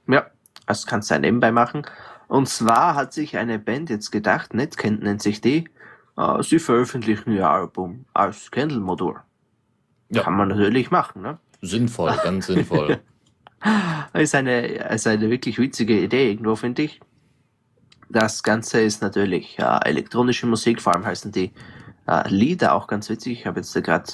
Ja, 0.06 0.26
das 0.66 0.86
kannst 0.86 1.10
du 1.10 1.14
ja 1.14 1.20
nebenbei 1.20 1.50
machen. 1.50 1.82
Und 2.28 2.48
zwar 2.48 2.94
hat 2.94 3.12
sich 3.12 3.36
eine 3.36 3.58
Band 3.58 3.90
jetzt 3.90 4.10
gedacht, 4.12 4.54
Netcant 4.54 5.02
nennt 5.02 5.20
sich 5.20 5.40
die, 5.40 5.68
äh, 6.16 6.42
sie 6.42 6.60
veröffentlichen 6.60 7.32
ihr 7.32 7.48
Album 7.48 8.04
als 8.14 8.50
Candle-Modul. 8.52 9.16
Ja. 10.10 10.22
Kann 10.22 10.36
man 10.36 10.48
natürlich 10.48 10.90
machen, 10.90 11.22
ne? 11.22 11.38
Sinnvoll, 11.60 12.16
ganz 12.22 12.46
sinnvoll. 12.46 13.00
Ist 14.14 14.36
eine, 14.36 14.66
ist 14.66 15.08
eine 15.08 15.28
wirklich 15.30 15.58
witzige 15.58 16.00
Idee 16.00 16.30
irgendwo, 16.30 16.54
finde 16.54 16.82
ich. 16.82 17.00
Das 18.08 18.44
Ganze 18.44 18.80
ist 18.80 19.02
natürlich 19.02 19.58
äh, 19.58 19.80
elektronische 19.84 20.46
Musik, 20.46 20.80
vor 20.80 20.94
allem 20.94 21.04
heißen 21.04 21.32
die 21.32 21.52
äh, 22.08 22.28
Lieder 22.28 22.74
auch 22.74 22.86
ganz 22.86 23.08
witzig. 23.10 23.40
Ich 23.40 23.46
habe 23.46 23.60
jetzt 23.60 23.74
gerade 23.74 24.10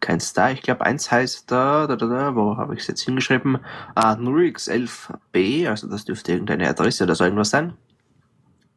kein 0.00 0.20
Star. 0.20 0.50
Ich 0.52 0.62
glaube, 0.62 0.84
eins 0.84 1.10
heißt 1.10 1.50
da, 1.50 1.86
da, 1.86 1.96
da, 1.96 2.06
da 2.06 2.34
wo 2.34 2.56
habe 2.56 2.74
ich 2.74 2.80
es 2.80 2.88
jetzt 2.88 3.02
hingeschrieben? 3.02 3.58
Äh, 3.96 4.16
Nurix 4.16 4.68
11b, 4.68 5.68
also 5.68 5.88
das 5.88 6.04
dürfte 6.04 6.32
irgendeine 6.32 6.68
Adresse 6.68 7.04
oder 7.04 7.14
so 7.14 7.24
irgendwas 7.24 7.50
sein. 7.50 7.74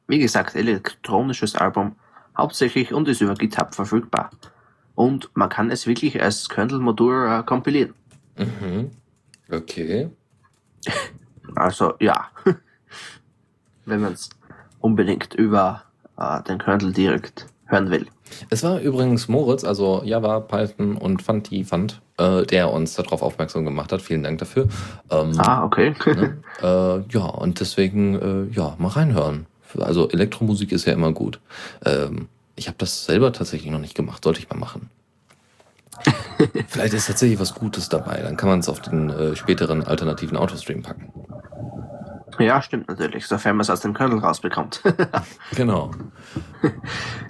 Wie 0.07 0.19
gesagt, 0.19 0.55
elektronisches 0.55 1.55
Album 1.55 1.95
hauptsächlich 2.37 2.93
und 2.93 3.07
ist 3.07 3.21
über 3.21 3.33
GitHub 3.33 3.73
verfügbar. 3.73 4.29
Und 4.93 5.31
man 5.33 5.49
kann 5.49 5.71
es 5.71 5.87
wirklich 5.87 6.21
als 6.21 6.47
Kernel-Modul 6.47 7.27
äh, 7.27 7.43
kompilieren. 7.43 7.93
mhm. 8.37 8.91
Okay. 9.51 10.09
Also 11.55 11.93
ja, 11.99 12.31
wenn 13.85 14.01
man 14.01 14.13
es 14.13 14.29
unbedingt 14.79 15.35
über 15.35 15.83
äh, 16.17 16.41
den 16.43 16.57
Kernel 16.57 16.91
direkt 16.91 17.45
hören 17.67 17.91
will. 17.91 18.07
Es 18.50 18.63
war 18.63 18.79
übrigens 18.79 19.27
Moritz, 19.27 19.63
also 19.63 20.01
Java, 20.03 20.39
Python 20.39 20.98
und 20.98 21.22
Fanti 21.22 21.63
Fund, 21.63 22.01
äh, 22.17 22.44
der 22.44 22.72
uns 22.72 22.96
darauf 22.96 23.22
aufmerksam 23.22 23.65
gemacht 23.65 23.91
hat. 23.91 24.01
Vielen 24.01 24.24
Dank 24.24 24.39
dafür. 24.39 24.67
Ähm, 25.12 25.34
Ah, 25.38 25.63
okay. 25.63 25.94
ne? 26.05 26.38
äh, 26.62 27.13
ja, 27.13 27.25
und 27.25 27.60
deswegen, 27.60 28.50
äh, 28.51 28.55
ja, 28.55 28.75
mal 28.77 28.89
reinhören. 28.89 29.46
Also 29.77 30.10
Elektromusik 30.10 30.72
ist 30.72 30.86
ja 30.86 30.94
immer 30.94 31.12
gut. 31.12 31.39
Ähm, 31.86 32.27
ich 32.55 32.67
habe 32.67 32.77
das 32.77 33.05
selber 33.05 33.34
tatsächlich 33.34 33.72
noch 33.72 33.79
nicht 33.79 33.96
gemacht, 33.96 34.24
sollte 34.24 34.39
ich 34.39 34.50
mal 34.50 34.58
machen. 34.58 34.89
Vielleicht 36.67 36.94
ist 36.94 37.08
tatsächlich 37.08 37.39
was 37.39 37.53
Gutes 37.55 37.89
dabei, 37.89 38.22
dann 38.22 38.38
kann 38.38 38.50
man 38.50 38.60
es 38.60 38.70
auf 38.70 38.82
den 38.82 39.10
äh, 39.10 39.36
späteren 39.36 39.84
alternativen 39.84 40.38
Autostream 40.38 40.82
packen. 40.82 41.12
Ja, 42.39 42.62
stimmt 42.62 42.88
natürlich, 42.88 43.27
sofern 43.27 43.56
man 43.56 43.62
es 43.62 43.70
aus 43.70 43.82
dem 43.82 43.94
Kernel 43.94 44.20
rausbekommt. 44.20 44.82
Genau. 45.56 45.92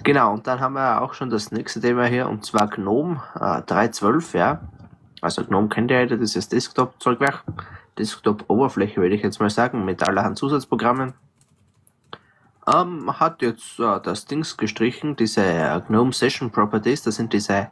genau, 0.02 0.32
und 0.32 0.46
dann 0.46 0.60
haben 0.60 0.74
wir 0.74 1.02
auch 1.02 1.14
schon 1.14 1.30
das 1.30 1.52
nächste 1.52 1.80
Thema 1.80 2.06
hier, 2.06 2.28
und 2.28 2.44
zwar 2.44 2.68
GNOME 2.68 3.22
äh, 3.34 3.60
3.12, 3.62 4.36
ja. 4.36 4.60
Also 5.20 5.44
GNOME 5.44 5.68
kennt 5.68 5.90
ihr 5.90 6.00
ja, 6.00 6.16
das 6.16 6.34
ist 6.34 6.52
Desktop-Zeugwerk. 6.52 7.44
Desktop-Oberfläche, 7.98 9.00
würde 9.00 9.14
ich 9.14 9.22
jetzt 9.22 9.40
mal 9.40 9.50
sagen, 9.50 9.84
mit 9.84 10.06
allerhand 10.06 10.38
Zusatzprogrammen. 10.38 11.14
Ähm, 12.66 13.20
hat 13.20 13.42
jetzt 13.42 13.78
äh, 13.78 14.00
das 14.02 14.26
Dings 14.26 14.56
gestrichen, 14.56 15.16
diese 15.16 15.82
GNOME 15.86 16.12
Session 16.12 16.50
Properties, 16.50 17.02
das 17.02 17.16
sind 17.16 17.32
diese, 17.32 17.68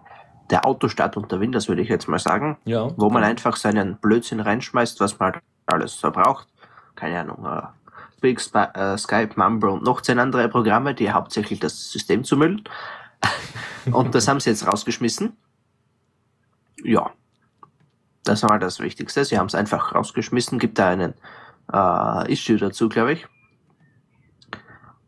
der 0.50 0.67
Autostart 0.67 1.17
unter 1.17 1.41
Windows, 1.41 1.69
würde 1.69 1.83
ich 1.83 1.88
jetzt 1.88 2.09
mal 2.09 2.19
sagen. 2.19 2.59
Ja. 2.64 2.88
Wo 2.97 3.11
man 3.11 3.25
einfach 3.25 3.57
seinen 3.57 3.97
Blödsinn 3.97 4.41
reinschmeißt, 4.41 5.00
was 5.00 5.19
man 5.19 5.33
halt 5.33 5.43
alles 5.67 5.99
so 5.99 6.11
braucht. 6.11 6.47
Keine 7.04 7.20
Ahnung, 7.20 7.44
äh, 7.44 7.66
Big 8.23 8.40
äh, 8.54 8.96
Skype, 8.96 9.32
Mumble 9.37 9.68
und 9.68 9.82
noch 9.82 10.00
zehn 10.00 10.18
andere 10.18 10.49
Programme, 10.49 10.94
die 10.94 11.12
hauptsächlich 11.12 11.61
das 11.61 11.92
System 11.92 12.25
zumüllen. 12.25 12.64
und 13.92 14.14
das 14.14 14.26
haben 14.26 14.40
sie 14.40 14.49
jetzt 14.49 14.66
rausgeschmissen. 14.66 15.37
Ja. 16.82 17.11
Das 18.23 18.42
war 18.42 18.58
das 18.58 18.80
Wichtigste. 18.80 19.23
Sie 19.26 19.38
haben 19.38 19.49
es 19.49 19.54
einfach 19.54 19.94
rausgeschmissen. 19.94 20.58
Gibt 20.58 20.78
da 20.78 20.88
einen 20.88 21.12
äh, 21.70 22.32
Issue 22.32 22.56
dazu, 22.56 22.88
glaube 22.88 23.12
ich. 23.12 23.26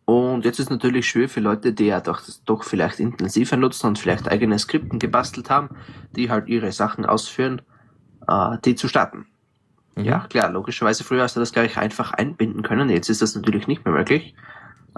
Und 0.05 0.45
jetzt 0.45 0.61
ist 0.61 0.69
natürlich 0.69 1.09
schwer 1.09 1.31
für 1.31 1.41
Leute, 1.41 1.73
die 1.73 1.87
ja 1.87 2.03
doch, 2.03 2.21
doch 2.45 2.63
vielleicht 2.63 3.01
intensiver 3.01 3.57
nutzen 3.57 3.87
und 3.87 3.99
vielleicht 3.99 4.29
eigene 4.29 4.59
Skripten 4.59 4.99
gebastelt 4.99 5.49
haben, 5.49 5.71
die 6.15 6.31
halt 6.31 6.49
ihre 6.49 6.73
Sachen 6.73 7.07
ausführen, 7.07 7.63
äh, 8.29 8.59
die 8.67 8.75
zu 8.75 8.87
starten. 8.87 9.29
Mhm. 9.97 10.05
Ja, 10.05 10.21
klar, 10.29 10.51
logischerweise 10.51 11.05
früher 11.05 11.23
hast 11.23 11.37
du 11.37 11.41
das 11.41 11.53
gleich 11.53 11.79
einfach 11.79 12.13
einbinden 12.13 12.63
können, 12.63 12.91
jetzt 12.91 13.09
ist 13.09 13.23
das 13.23 13.35
natürlich 13.35 13.67
nicht 13.67 13.85
mehr 13.85 13.95
möglich. 13.95 14.35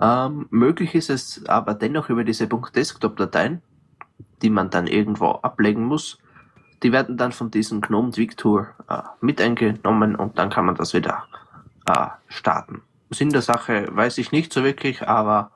Ähm, 0.01 0.47
möglich 0.51 0.95
ist 0.95 1.11
es 1.11 1.47
aber 1.47 1.75
dennoch 1.75 2.09
über 2.09 2.25
diese 2.25 2.47
.desktop-Dateien, 2.47 3.63
die 4.43 4.51
man 4.51 4.71
dann 4.71 4.87
irgendwo 4.87 5.31
ablegen 5.31 5.85
muss. 5.85 6.19
Die 6.83 6.93
werden 6.93 7.17
dann 7.17 7.33
von 7.33 7.51
diesem 7.51 7.81
GNOME 7.81 8.13
Tour 8.37 8.69
äh, 8.89 9.03
mit 9.21 9.41
eingenommen 9.41 10.15
und 10.15 10.39
dann 10.39 10.51
kann 10.51 10.67
man 10.67 10.77
das 10.77 10.95
wieder 10.95 11.25
äh, 11.87 12.07
starten. 12.29 12.83
Sinn 13.11 13.31
der 13.31 13.43
Sache 13.43 13.89
weiß 13.91 14.19
ich 14.19 14.31
nicht 14.31 14.53
so 14.53 14.63
wirklich, 14.63 15.09
aber 15.09 15.51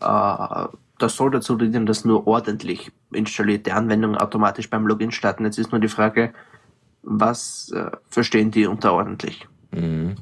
äh, 0.00 0.76
das 0.98 1.16
soll 1.16 1.30
dazu 1.30 1.56
dienen, 1.56 1.86
dass 1.86 2.04
nur 2.04 2.26
ordentlich 2.26 2.92
installierte 3.10 3.74
Anwendungen 3.74 4.18
automatisch 4.18 4.70
beim 4.70 4.86
Login 4.86 5.10
starten. 5.10 5.44
Jetzt 5.44 5.58
ist 5.58 5.72
nur 5.72 5.80
die 5.80 5.88
Frage, 5.88 6.32
was 7.02 7.72
äh, 7.74 7.90
verstehen 8.08 8.50
die 8.50 8.66
unter 8.66 8.92
ordentlich? 8.92 9.46
Mhm. 9.72 10.16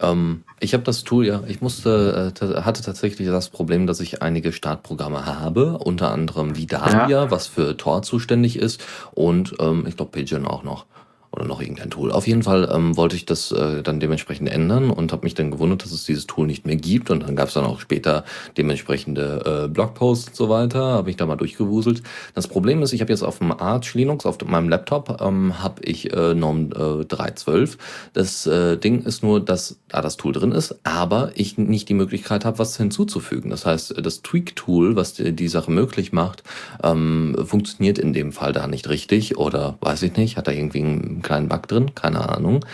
Ähm, 0.00 0.44
ich 0.60 0.72
habe 0.74 0.82
das 0.84 1.04
Tool 1.04 1.26
ja, 1.26 1.42
ich 1.46 1.60
musste, 1.60 2.32
äh, 2.40 2.60
hatte 2.62 2.82
tatsächlich 2.82 3.28
das 3.28 3.48
Problem, 3.50 3.86
dass 3.86 4.00
ich 4.00 4.22
einige 4.22 4.52
Startprogramme 4.52 5.26
habe, 5.26 5.78
unter 5.78 6.10
anderem 6.10 6.56
Vidalia, 6.56 7.08
Ja. 7.08 7.30
was 7.30 7.46
für 7.46 7.76
Tor 7.76 8.02
zuständig 8.02 8.56
ist 8.58 8.82
und 9.12 9.54
ähm, 9.60 9.86
ich 9.86 9.96
glaube 9.96 10.12
Pigeon 10.12 10.46
auch 10.46 10.62
noch. 10.62 10.86
Oder 11.32 11.44
noch 11.44 11.60
irgendein 11.60 11.90
Tool. 11.90 12.10
Auf 12.10 12.26
jeden 12.26 12.42
Fall 12.42 12.68
ähm, 12.74 12.96
wollte 12.96 13.14
ich 13.14 13.24
das 13.24 13.52
äh, 13.52 13.84
dann 13.84 14.00
dementsprechend 14.00 14.48
ändern 14.48 14.90
und 14.90 15.12
habe 15.12 15.22
mich 15.22 15.34
dann 15.34 15.52
gewundert, 15.52 15.84
dass 15.84 15.92
es 15.92 16.04
dieses 16.04 16.26
Tool 16.26 16.46
nicht 16.46 16.66
mehr 16.66 16.74
gibt. 16.74 17.08
Und 17.08 17.22
dann 17.22 17.36
gab 17.36 17.48
es 17.48 17.54
dann 17.54 17.64
auch 17.64 17.78
später 17.78 18.24
dementsprechende 18.56 19.64
äh, 19.64 19.68
Blogposts 19.68 20.30
und 20.30 20.36
so 20.36 20.48
weiter. 20.48 20.80
Habe 20.80 21.10
ich 21.10 21.16
da 21.16 21.26
mal 21.26 21.36
durchgewuselt. 21.36 22.02
Das 22.34 22.48
Problem 22.48 22.82
ist, 22.82 22.92
ich 22.92 23.00
habe 23.00 23.12
jetzt 23.12 23.22
auf 23.22 23.38
dem 23.38 23.52
Arch 23.52 23.94
Linux, 23.94 24.26
auf 24.26 24.38
meinem 24.44 24.68
Laptop, 24.68 25.20
ähm, 25.20 25.62
habe 25.62 25.82
ich 25.84 26.12
äh, 26.12 26.34
GNOME 26.34 26.70
äh, 26.74 27.04
3.12. 27.04 27.76
Das 28.12 28.46
äh, 28.46 28.76
Ding 28.76 29.02
ist 29.02 29.22
nur, 29.22 29.40
dass 29.40 29.78
da 29.88 30.00
das 30.00 30.16
Tool 30.16 30.32
drin 30.32 30.50
ist, 30.50 30.80
aber 30.82 31.30
ich 31.34 31.58
nicht 31.58 31.88
die 31.88 31.94
Möglichkeit 31.94 32.44
habe, 32.44 32.58
was 32.58 32.76
hinzuzufügen. 32.76 33.50
Das 33.50 33.66
heißt, 33.66 33.94
das 34.04 34.22
Tweak-Tool, 34.22 34.96
was 34.96 35.14
die, 35.14 35.32
die 35.32 35.48
Sache 35.48 35.70
möglich 35.70 36.12
macht, 36.12 36.42
ähm, 36.82 37.36
funktioniert 37.44 37.98
in 37.98 38.12
dem 38.12 38.32
Fall 38.32 38.52
da 38.52 38.66
nicht 38.66 38.88
richtig 38.88 39.36
oder 39.38 39.78
weiß 39.80 40.02
ich 40.02 40.16
nicht, 40.16 40.36
hat 40.36 40.48
da 40.48 40.52
irgendwie 40.52 40.82
einen 40.82 41.19
kleinen 41.22 41.48
Bug 41.48 41.68
drin, 41.68 41.94
keine 41.94 42.28
Ahnung. 42.28 42.64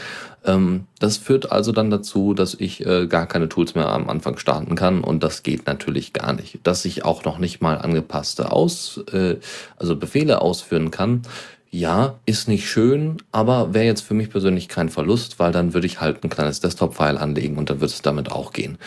Ähm, 0.45 0.87
das 0.99 1.17
führt 1.17 1.51
also 1.53 1.73
dann 1.73 1.91
dazu, 1.91 2.35
dass 2.35 2.55
ich 2.55 2.87
äh, 2.87 3.07
gar 3.07 3.27
keine 3.27 3.49
Tools 3.49 3.75
mehr 3.75 3.89
am 3.89 4.09
Anfang 4.09 4.39
starten 4.39 4.77
kann 4.77 5.03
und 5.03 5.23
das 5.23 5.43
geht 5.43 5.67
natürlich 5.67 6.13
gar 6.13 6.33
nicht. 6.33 6.61
Dass 6.63 6.85
ich 6.85 7.05
auch 7.05 7.25
noch 7.25 7.39
nicht 7.39 7.61
mal 7.61 7.79
angepasste 7.79 8.53
Aus, 8.53 9.01
äh, 9.13 9.37
also 9.77 9.97
Befehle 9.97 10.41
ausführen 10.41 10.91
kann, 10.91 11.23
ja, 11.71 12.15
ist 12.25 12.49
nicht 12.49 12.71
schön, 12.71 13.19
aber 13.33 13.75
wäre 13.75 13.85
jetzt 13.85 14.01
für 14.01 14.15
mich 14.15 14.31
persönlich 14.31 14.69
kein 14.69 14.89
Verlust, 14.89 15.39
weil 15.39 15.53
dann 15.53 15.75
würde 15.75 15.87
ich 15.87 16.01
halt 16.01 16.25
ein 16.25 16.31
kleines 16.31 16.61
Desktop-File 16.61 17.19
anlegen 17.19 17.59
und 17.59 17.69
dann 17.69 17.81
wird 17.81 17.91
es 17.91 18.03
damit 18.03 18.33
auch 18.33 18.53
gehen. 18.53 18.79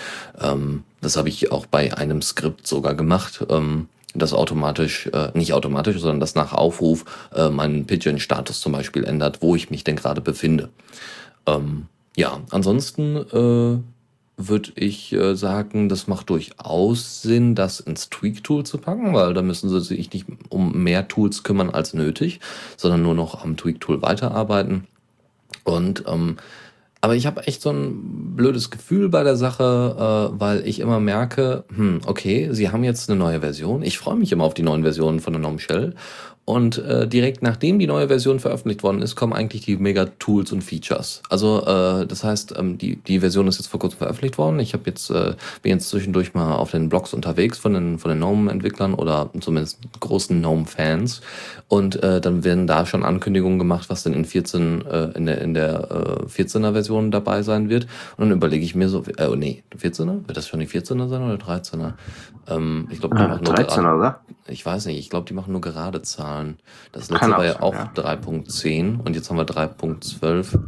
Ähm, 0.41 0.83
das 1.01 1.17
habe 1.17 1.29
ich 1.29 1.51
auch 1.51 1.65
bei 1.65 1.95
einem 1.95 2.21
Skript 2.21 2.65
sogar 2.65 2.95
gemacht. 2.95 3.45
Ähm, 3.49 3.89
das 4.15 4.33
automatisch, 4.33 5.07
äh, 5.13 5.29
nicht 5.33 5.53
automatisch, 5.53 5.99
sondern 5.99 6.19
das 6.19 6.35
nach 6.35 6.53
Aufruf 6.53 7.05
äh, 7.35 7.49
meinen 7.49 7.85
Pigeon-Status 7.85 8.59
zum 8.59 8.71
Beispiel 8.71 9.03
ändert, 9.03 9.41
wo 9.41 9.55
ich 9.55 9.69
mich 9.69 9.83
denn 9.83 9.95
gerade 9.95 10.21
befinde. 10.21 10.69
Ähm, 11.45 11.85
ja, 12.15 12.41
ansonsten 12.49 13.17
äh, 13.17 13.79
würde 14.39 14.71
ich 14.75 15.13
äh, 15.13 15.35
sagen, 15.35 15.89
das 15.89 16.07
macht 16.07 16.29
durchaus 16.29 17.21
Sinn, 17.21 17.55
das 17.55 17.79
ins 17.79 18.09
Tweak-Tool 18.09 18.65
zu 18.65 18.77
packen, 18.77 19.13
weil 19.13 19.33
da 19.33 19.41
müssen 19.41 19.69
sie 19.69 19.81
sich 19.81 20.11
nicht 20.13 20.25
um 20.47 20.81
mehr 20.83 21.07
Tools 21.07 21.43
kümmern 21.43 21.69
als 21.69 21.93
nötig, 21.93 22.39
sondern 22.77 23.03
nur 23.03 23.15
noch 23.15 23.43
am 23.43 23.57
Tweak-Tool 23.57 24.01
weiterarbeiten. 24.01 24.87
Und 25.65 26.05
ähm, 26.07 26.37
aber 27.01 27.15
ich 27.15 27.25
habe 27.25 27.47
echt 27.47 27.61
so 27.61 27.69
ein 27.69 28.35
blödes 28.35 28.71
Gefühl 28.71 29.09
bei 29.09 29.23
der 29.23 29.37
Sache, 29.37 30.31
äh, 30.33 30.39
weil 30.39 30.67
ich 30.67 30.79
immer 30.79 30.99
merke, 30.99 31.63
hm, 31.73 32.01
okay, 32.05 32.49
sie 32.51 32.69
haben 32.69 32.83
jetzt 32.83 33.09
eine 33.09 33.17
neue 33.17 33.39
Version. 33.39 33.83
Ich 33.83 33.97
freue 33.97 34.17
mich 34.17 34.31
immer 34.31 34.43
auf 34.43 34.53
die 34.53 34.63
neuen 34.63 34.83
Versionen 34.83 35.19
von 35.19 35.33
der 35.33 35.41
GNOME 35.41 35.59
Shell. 35.59 35.95
Und 36.49 36.79
äh, 36.79 37.07
direkt 37.07 37.43
nachdem 37.43 37.77
die 37.77 37.85
neue 37.85 38.07
Version 38.07 38.39
veröffentlicht 38.39 38.81
worden 38.81 39.03
ist, 39.03 39.15
kommen 39.15 39.33
eigentlich 39.33 39.65
die 39.65 39.77
Mega-Tools 39.77 40.51
und 40.51 40.63
Features. 40.63 41.21
Also 41.29 41.61
äh, 41.61 42.07
das 42.07 42.23
heißt, 42.23 42.55
ähm, 42.57 42.79
die, 42.79 42.95
die 42.95 43.19
Version 43.19 43.47
ist 43.47 43.59
jetzt 43.59 43.67
vor 43.67 43.79
kurzem 43.79 43.99
veröffentlicht 43.99 44.39
worden. 44.39 44.59
Ich 44.59 44.73
habe 44.73 44.81
jetzt 44.87 45.11
äh, 45.11 45.35
bin 45.61 45.73
jetzt 45.73 45.89
zwischendurch 45.89 46.33
mal 46.33 46.55
auf 46.55 46.71
den 46.71 46.89
Blogs 46.89 47.13
unterwegs 47.13 47.59
von 47.59 47.75
den 47.75 47.99
von 47.99 48.09
den 48.09 48.17
GNOME-Entwicklern 48.17 48.95
oder 48.95 49.29
zumindest 49.39 49.77
großen 49.99 50.39
GNOME-Fans. 50.39 51.21
Und 51.67 52.01
äh, 52.01 52.19
dann 52.19 52.43
werden 52.43 52.65
da 52.65 52.87
schon 52.87 53.03
Ankündigungen 53.03 53.59
gemacht, 53.59 53.87
was 53.91 54.01
denn 54.01 54.13
in 54.13 54.25
14 54.25 54.85
äh, 54.87 55.03
in 55.15 55.27
der 55.27 55.41
in 55.41 55.53
der 55.53 56.25
äh, 56.25 56.25
14er 56.25 56.71
Version 56.73 57.11
dabei 57.11 57.43
sein 57.43 57.69
wird. 57.69 57.83
Und 58.17 58.27
dann 58.27 58.31
überlege 58.35 58.65
ich 58.65 58.73
mir 58.73 58.89
so, 58.89 59.03
äh, 59.17 59.27
oh 59.27 59.35
nee, 59.35 59.61
14er? 59.77 60.27
Wird 60.27 60.35
das 60.35 60.47
schon 60.47 60.61
die 60.61 60.67
14er 60.67 61.09
sein 61.09 61.21
oder 61.21 61.35
13er? 61.35 61.93
Ähm, 62.49 62.87
ich 62.89 62.99
glaube, 63.01 63.15
die 63.17 63.21
Äh, 63.21 63.27
machen 63.27 63.43
nur 63.43 63.53
13, 63.53 63.83
gerade- 63.83 63.97
oder? 63.99 64.19
ich 64.47 64.65
weiß 64.65 64.87
nicht, 64.87 64.97
ich 64.97 65.11
glaube, 65.11 65.27
die 65.27 65.35
machen 65.35 65.51
nur 65.51 65.61
gerade 65.61 66.01
Zahlen. 66.01 66.38
Das 66.91 67.07
Kann 67.07 67.29
letzte 67.29 67.37
war 67.37 67.45
ja 67.45 67.53
sein, 67.53 67.61
auch 67.61 67.73
ja. 67.73 67.91
3.10 67.95 68.99
und 68.99 69.15
jetzt 69.15 69.29
haben 69.29 69.37
wir 69.37 69.45
3.12. 69.45 70.59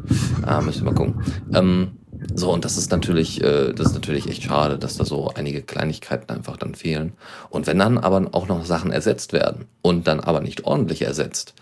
Ah, 0.46 0.62
müssen 0.62 0.86
wir 0.86 0.92
mal 0.92 0.98
gucken. 0.98 1.24
Ähm, 1.54 1.92
so, 2.36 2.54
und 2.54 2.66
das 2.66 2.78
ist 2.78 2.92
natürlich, 2.92 3.44
äh, 3.44 3.74
das 3.74 3.88
ist 3.88 3.94
natürlich 3.94 4.28
echt 4.28 4.44
schade, 4.44 4.78
dass 4.78 4.98
da 4.98 5.06
so 5.06 5.32
einige 5.36 5.62
Kleinigkeiten 5.62 6.32
einfach 6.32 6.58
dann 6.58 6.76
fehlen. 6.76 7.14
Und 7.50 7.68
wenn 7.68 7.80
dann 7.80 7.98
aber 7.98 8.28
auch 8.34 8.48
noch 8.48 8.66
Sachen 8.66 8.92
ersetzt 8.92 9.34
werden 9.34 9.66
und 9.82 10.08
dann 10.08 10.20
aber 10.20 10.42
nicht 10.42 10.66
ordentlich 10.66 11.02
ersetzt, 11.02 11.56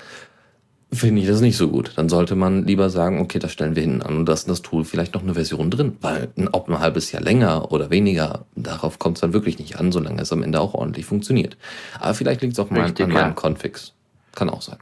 finde 0.91 1.21
ich 1.21 1.27
das 1.27 1.41
nicht 1.41 1.57
so 1.57 1.69
gut. 1.69 1.93
Dann 1.95 2.09
sollte 2.09 2.35
man 2.35 2.65
lieber 2.65 2.89
sagen, 2.89 3.19
okay, 3.19 3.39
das 3.39 3.51
stellen 3.51 3.75
wir 3.75 3.83
hinten 3.83 4.01
an 4.01 4.17
und 4.17 4.29
ist 4.29 4.49
das 4.49 4.61
Tool 4.61 4.83
vielleicht 4.83 5.13
noch 5.13 5.21
eine 5.21 5.35
Version 5.35 5.69
drin. 5.69 5.97
Weil 6.01 6.29
ob 6.51 6.67
ein 6.67 6.79
halbes 6.79 7.11
Jahr 7.11 7.21
länger 7.21 7.71
oder 7.71 7.89
weniger, 7.89 8.45
darauf 8.55 8.99
kommt 8.99 9.17
es 9.17 9.21
dann 9.21 9.33
wirklich 9.33 9.59
nicht 9.59 9.77
an, 9.77 9.91
solange 9.91 10.21
es 10.21 10.33
am 10.33 10.43
Ende 10.43 10.59
auch 10.59 10.73
ordentlich 10.73 11.05
funktioniert. 11.05 11.57
Aber 11.99 12.13
vielleicht 12.13 12.41
liegt 12.41 12.53
es 12.53 12.59
auch 12.59 12.69
mal 12.69 12.81
Richtig, 12.81 13.05
an 13.05 13.11
ja. 13.11 13.21
meinem 13.21 13.35
Configs. 13.35 13.93
Kann 14.36 14.50
auch 14.50 14.62
sein. 14.62 14.77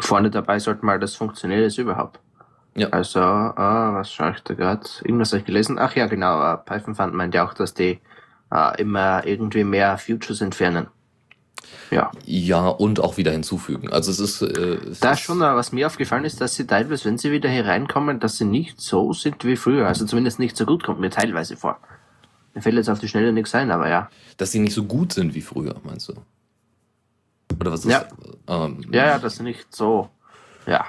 Vorne 0.00 0.30
dabei 0.30 0.58
sollte 0.58 0.84
mal 0.84 0.98
das 0.98 1.14
funktioniert 1.14 1.66
es 1.66 1.78
überhaupt. 1.78 2.20
Ja. 2.76 2.88
Also, 2.90 3.20
äh, 3.20 3.24
was 3.56 4.12
schaue 4.12 4.32
ich 4.36 4.42
da 4.42 4.54
gerade? 4.54 4.86
Irgendwas 5.02 5.32
habe 5.32 5.40
ich 5.40 5.46
gelesen. 5.46 5.78
Ach 5.78 5.94
ja, 5.96 6.06
genau. 6.06 6.54
Äh, 6.54 6.56
Python 6.58 6.94
Fund 6.94 7.14
meint 7.14 7.34
ja 7.34 7.46
auch, 7.46 7.54
dass 7.54 7.74
die 7.74 8.00
äh, 8.52 8.80
immer 8.80 9.26
irgendwie 9.26 9.64
mehr 9.64 9.98
Futures 9.98 10.40
entfernen. 10.40 10.86
Ja. 11.90 12.10
Ja, 12.24 12.68
und 12.68 13.00
auch 13.00 13.16
wieder 13.16 13.32
hinzufügen. 13.32 13.92
Also 13.92 14.10
es 14.10 14.20
ist. 14.20 14.42
Äh, 14.42 14.78
es 14.90 15.00
Da 15.00 15.12
ist, 15.12 15.20
schon, 15.20 15.40
äh, 15.40 15.54
was 15.54 15.72
mir 15.72 15.86
aufgefallen 15.86 16.24
ist, 16.24 16.40
dass 16.40 16.54
sie 16.54 16.66
teilweise, 16.66 17.06
wenn 17.06 17.18
sie 17.18 17.32
wieder 17.32 17.48
hier 17.48 17.66
reinkommen, 17.66 18.20
dass 18.20 18.38
sie 18.38 18.44
nicht 18.44 18.80
so 18.80 19.12
sind 19.12 19.44
wie 19.44 19.56
früher. 19.56 19.86
Also 19.86 20.06
zumindest 20.06 20.38
nicht 20.38 20.56
so 20.56 20.64
gut, 20.64 20.84
kommt 20.84 21.00
mir 21.00 21.10
teilweise 21.10 21.56
vor. 21.56 21.78
Mir 22.54 22.62
fällt 22.62 22.76
jetzt 22.76 22.88
auf 22.88 22.98
die 22.98 23.08
Schnelle 23.08 23.32
nichts 23.32 23.54
ein, 23.54 23.70
aber 23.70 23.88
ja. 23.88 24.08
Dass 24.36 24.52
sie 24.52 24.58
nicht 24.60 24.74
so 24.74 24.84
gut 24.84 25.12
sind 25.12 25.34
wie 25.34 25.42
früher, 25.42 25.74
meinst 25.84 26.08
du? 26.08 26.14
Oder 27.60 27.72
was 27.72 27.84
ist 27.84 27.90
Ja. 27.90 28.06
Ähm, 28.48 28.84
Ja, 28.90 29.06
ja, 29.06 29.18
sie 29.36 29.42
nicht 29.42 29.74
so. 29.74 30.08
Ja. 30.66 30.86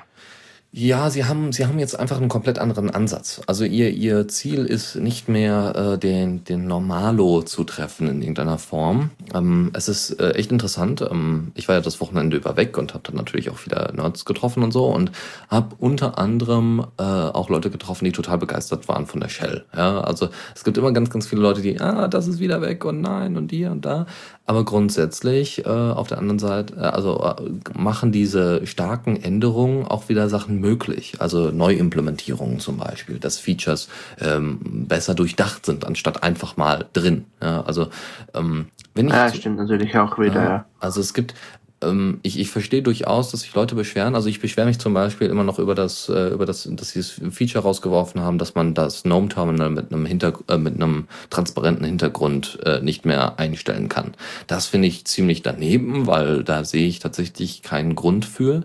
Ja, 0.73 1.09
sie 1.09 1.25
haben, 1.25 1.51
sie 1.51 1.65
haben 1.65 1.79
jetzt 1.79 1.99
einfach 1.99 2.15
einen 2.15 2.29
komplett 2.29 2.57
anderen 2.57 2.89
Ansatz. 2.89 3.41
Also 3.45 3.65
ihr, 3.65 3.89
ihr 3.89 4.29
Ziel 4.29 4.63
ist 4.63 4.95
nicht 4.95 5.27
mehr 5.27 5.75
äh, 5.75 5.97
den, 5.97 6.45
den 6.45 6.65
Normalo 6.65 7.41
zu 7.41 7.65
treffen 7.65 8.07
in 8.07 8.21
irgendeiner 8.21 8.57
Form. 8.57 9.09
Ähm, 9.33 9.71
es 9.73 9.89
ist 9.89 10.11
äh, 10.21 10.31
echt 10.31 10.49
interessant. 10.49 11.01
Ähm, 11.01 11.51
ich 11.55 11.67
war 11.67 11.75
ja 11.75 11.81
das 11.81 11.99
Wochenende 11.99 12.37
über 12.37 12.55
weg 12.55 12.77
und 12.77 12.93
habe 12.93 13.03
dann 13.05 13.17
natürlich 13.17 13.49
auch 13.49 13.65
wieder 13.65 13.91
Nerds 13.91 14.23
getroffen 14.23 14.63
und 14.63 14.71
so 14.71 14.85
und 14.85 15.11
habe 15.49 15.75
unter 15.77 16.17
anderem 16.17 16.85
äh, 16.97 17.03
auch 17.03 17.49
Leute 17.49 17.69
getroffen, 17.69 18.05
die 18.05 18.13
total 18.13 18.37
begeistert 18.37 18.87
waren 18.87 19.07
von 19.07 19.19
der 19.19 19.27
Shell. 19.27 19.65
Ja, 19.75 19.99
also 19.99 20.29
es 20.55 20.63
gibt 20.63 20.77
immer 20.77 20.93
ganz, 20.93 21.09
ganz 21.09 21.27
viele 21.27 21.41
Leute, 21.41 21.61
die, 21.61 21.81
ah, 21.81 22.07
das 22.07 22.27
ist 22.27 22.39
wieder 22.39 22.61
weg 22.61 22.85
und 22.85 23.01
nein 23.01 23.35
und 23.35 23.51
hier 23.51 23.71
und 23.71 23.83
da. 23.83 24.05
Aber 24.45 24.65
grundsätzlich 24.65 25.65
äh, 25.65 25.69
auf 25.69 26.07
der 26.07 26.17
anderen 26.17 26.39
Seite, 26.39 26.75
äh, 26.75 26.79
also 26.79 27.21
äh, 27.23 27.77
machen 27.77 28.11
diese 28.11 28.65
starken 28.65 29.15
Änderungen 29.15 29.85
auch 29.85 30.09
wieder 30.09 30.29
Sachen 30.29 30.60
möglich. 30.61 31.15
Also 31.19 31.51
Neuimplementierungen 31.51 32.59
zum 32.59 32.77
Beispiel, 32.77 33.19
dass 33.19 33.37
Features 33.37 33.89
ähm, 34.19 34.59
besser 34.87 35.15
durchdacht 35.15 35.65
sind, 35.65 35.85
anstatt 35.85 36.23
einfach 36.23 36.55
mal 36.57 36.85
drin. 36.93 37.25
Ja, 37.41 37.61
also 37.61 37.89
ähm, 38.33 38.67
wenn 38.93 39.07
ich. 39.07 39.13
Ja, 39.13 39.33
stimmt 39.33 39.57
natürlich 39.57 39.97
auch 39.97 40.17
wieder. 40.17 40.43
Ja, 40.43 40.65
also 40.79 41.01
es 41.01 41.13
gibt 41.13 41.33
ähm, 41.81 42.19
ich, 42.23 42.39
ich 42.39 42.49
verstehe 42.49 42.81
durchaus, 42.81 43.31
dass 43.31 43.41
sich 43.41 43.53
Leute 43.53 43.75
beschweren. 43.75 44.15
Also 44.15 44.29
ich 44.29 44.39
beschwere 44.39 44.67
mich 44.67 44.79
zum 44.79 44.93
Beispiel 44.93 45.27
immer 45.27 45.43
noch 45.43 45.59
über 45.59 45.75
das, 45.75 46.09
äh, 46.09 46.29
über 46.29 46.45
das, 46.45 46.67
dass 46.71 46.89
sie 46.89 46.99
das 46.99 47.19
Feature 47.31 47.63
rausgeworfen 47.63 48.21
haben, 48.21 48.37
dass 48.37 48.55
man 48.55 48.73
das 48.73 49.03
Gnome 49.03 49.29
Terminal 49.29 49.69
mit 49.69 49.91
einem 49.91 50.05
Hinter, 50.05 50.33
äh, 50.47 50.57
mit 50.57 50.75
einem 50.75 51.07
transparenten 51.29 51.85
Hintergrund 51.85 52.59
äh, 52.65 52.81
nicht 52.81 53.05
mehr 53.05 53.39
einstellen 53.39 53.89
kann. 53.89 54.13
Das 54.47 54.67
finde 54.67 54.87
ich 54.87 55.05
ziemlich 55.05 55.41
daneben, 55.41 56.07
weil 56.07 56.43
da 56.43 56.63
sehe 56.63 56.87
ich 56.87 56.99
tatsächlich 56.99 57.61
keinen 57.63 57.95
Grund 57.95 58.25
für. 58.25 58.63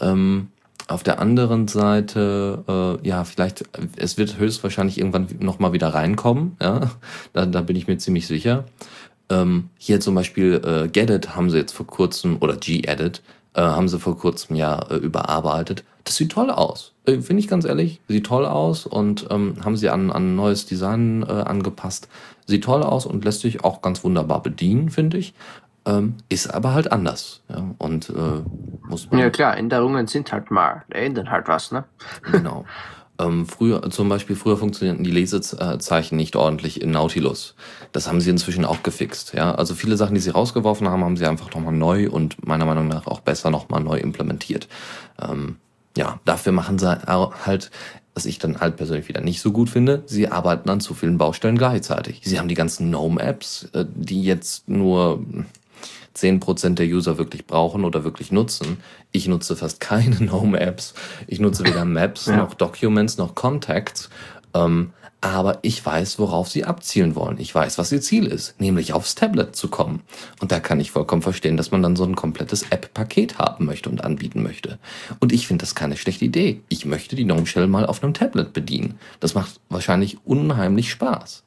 Ähm, 0.00 0.48
auf 0.88 1.02
der 1.02 1.20
anderen 1.20 1.68
Seite, 1.68 2.98
äh, 3.02 3.08
ja, 3.08 3.24
vielleicht, 3.24 3.64
es 3.96 4.18
wird 4.18 4.38
höchstwahrscheinlich 4.38 4.98
irgendwann 4.98 5.28
nochmal 5.40 5.72
wieder 5.72 5.88
reinkommen, 5.88 6.56
ja, 6.60 6.90
da, 7.32 7.46
da 7.46 7.60
bin 7.62 7.76
ich 7.76 7.86
mir 7.86 7.98
ziemlich 7.98 8.26
sicher. 8.26 8.64
Ähm, 9.28 9.70
hier 9.78 10.00
zum 10.00 10.14
Beispiel 10.14 10.62
äh, 10.64 10.88
Gedit 10.88 11.34
haben 11.34 11.50
sie 11.50 11.58
jetzt 11.58 11.72
vor 11.72 11.86
kurzem, 11.86 12.36
oder 12.40 12.56
G-Edit, 12.56 13.22
äh, 13.54 13.62
haben 13.62 13.88
sie 13.88 13.98
vor 13.98 14.16
kurzem 14.16 14.54
ja 14.54 14.78
äh, 14.90 14.96
überarbeitet. 14.96 15.82
Das 16.04 16.16
sieht 16.16 16.30
toll 16.30 16.50
aus. 16.50 16.92
Äh, 17.06 17.20
Finde 17.20 17.40
ich 17.40 17.48
ganz 17.48 17.64
ehrlich, 17.64 18.00
sieht 18.06 18.26
toll 18.26 18.46
aus 18.46 18.86
und 18.86 19.26
ähm, 19.30 19.56
haben 19.64 19.76
sie 19.76 19.88
an, 19.88 20.12
an 20.12 20.36
neues 20.36 20.66
Design 20.66 21.24
äh, 21.24 21.32
angepasst. 21.32 22.08
Sieht 22.46 22.62
toll 22.62 22.84
aus 22.84 23.06
und 23.06 23.24
lässt 23.24 23.40
sich 23.40 23.64
auch 23.64 23.82
ganz 23.82 24.04
wunderbar 24.04 24.42
bedienen, 24.42 24.90
finde 24.90 25.18
ich. 25.18 25.34
Ähm, 25.86 26.14
ist 26.28 26.52
aber 26.52 26.74
halt 26.74 26.90
anders. 26.90 27.42
Ja, 27.48 27.64
und 27.78 28.10
äh, 28.10 28.42
muss 28.88 29.10
man. 29.10 29.20
Ja 29.20 29.30
klar, 29.30 29.56
Änderungen 29.56 30.08
sind 30.08 30.32
halt 30.32 30.50
mal, 30.50 30.84
ändern 30.90 31.30
halt 31.30 31.48
was, 31.48 31.72
ne? 31.72 31.84
Genau. 32.30 32.64
Ähm, 33.18 33.46
früher, 33.46 33.90
zum 33.90 34.08
Beispiel, 34.08 34.36
früher 34.36 34.56
funktionierten 34.56 35.04
die 35.04 35.10
Lesezeichen 35.10 36.16
nicht 36.16 36.36
ordentlich 36.36 36.82
in 36.82 36.90
Nautilus. 36.90 37.54
Das 37.92 38.08
haben 38.08 38.20
sie 38.20 38.28
inzwischen 38.28 38.64
auch 38.64 38.82
gefixt. 38.82 39.32
Ja? 39.32 39.54
Also 39.54 39.74
viele 39.74 39.96
Sachen, 39.96 40.14
die 40.14 40.20
sie 40.20 40.30
rausgeworfen 40.30 40.88
haben, 40.88 41.02
haben 41.02 41.16
sie 41.16 41.26
einfach 41.26 41.50
nochmal 41.54 41.72
neu 41.72 42.10
und 42.10 42.46
meiner 42.46 42.66
Meinung 42.66 42.88
nach 42.88 43.06
auch 43.06 43.20
besser 43.20 43.50
nochmal 43.50 43.82
neu 43.82 43.96
implementiert. 43.96 44.68
Ähm, 45.18 45.56
ja, 45.96 46.20
dafür 46.26 46.52
machen 46.52 46.78
sie 46.78 46.98
halt, 47.06 47.70
was 48.14 48.26
ich 48.26 48.38
dann 48.38 48.60
halt 48.60 48.76
persönlich 48.76 49.08
wieder 49.08 49.22
nicht 49.22 49.40
so 49.40 49.50
gut 49.50 49.70
finde, 49.70 50.02
sie 50.04 50.28
arbeiten 50.28 50.68
an 50.68 50.80
zu 50.80 50.92
vielen 50.92 51.16
Baustellen 51.16 51.56
gleichzeitig. 51.56 52.20
Sie 52.22 52.38
haben 52.38 52.48
die 52.48 52.54
ganzen 52.54 52.88
Gnome-Apps, 52.88 53.70
äh, 53.72 53.86
die 53.94 54.22
jetzt 54.22 54.68
nur 54.68 55.24
10% 56.16 56.74
der 56.74 56.86
User 56.86 57.18
wirklich 57.18 57.46
brauchen 57.46 57.84
oder 57.84 58.04
wirklich 58.04 58.32
nutzen. 58.32 58.78
Ich 59.12 59.28
nutze 59.28 59.56
fast 59.56 59.80
keine 59.80 60.16
Gnome-Apps. 60.16 60.94
Ich 61.26 61.40
nutze 61.40 61.64
weder 61.64 61.84
Maps 61.86 62.26
ja. 62.26 62.36
noch 62.36 62.54
Documents 62.54 63.18
noch 63.18 63.34
Contacts. 63.34 64.10
Ähm, 64.54 64.92
aber 65.22 65.58
ich 65.62 65.84
weiß, 65.84 66.18
worauf 66.18 66.48
sie 66.48 66.64
abzielen 66.64 67.16
wollen. 67.16 67.38
Ich 67.38 67.52
weiß, 67.52 67.78
was 67.78 67.90
ihr 67.90 68.00
Ziel 68.00 68.26
ist, 68.26 68.60
nämlich 68.60 68.92
aufs 68.92 69.14
Tablet 69.14 69.56
zu 69.56 69.68
kommen. 69.68 70.02
Und 70.40 70.52
da 70.52 70.60
kann 70.60 70.78
ich 70.78 70.90
vollkommen 70.90 71.22
verstehen, 71.22 71.56
dass 71.56 71.70
man 71.70 71.82
dann 71.82 71.96
so 71.96 72.04
ein 72.04 72.14
komplettes 72.14 72.64
App-Paket 72.70 73.38
haben 73.38 73.64
möchte 73.64 73.88
und 73.88 74.04
anbieten 74.04 74.42
möchte. 74.42 74.78
Und 75.18 75.32
ich 75.32 75.46
finde 75.46 75.62
das 75.62 75.74
keine 75.74 75.96
schlechte 75.96 76.24
Idee. 76.24 76.60
Ich 76.68 76.84
möchte 76.84 77.16
die 77.16 77.24
Gnome 77.24 77.46
Shell 77.46 77.66
mal 77.66 77.86
auf 77.86 78.02
einem 78.02 78.14
Tablet 78.14 78.52
bedienen. 78.52 78.98
Das 79.18 79.34
macht 79.34 79.58
wahrscheinlich 79.68 80.18
unheimlich 80.24 80.90
Spaß. 80.90 81.44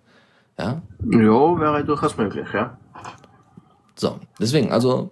Ja? 0.57 0.81
Ja, 1.09 1.59
wäre 1.59 1.85
durchaus 1.85 2.17
möglich, 2.17 2.47
ja. 2.53 2.77
So, 3.99 4.19
deswegen, 4.39 4.71
also 4.71 5.11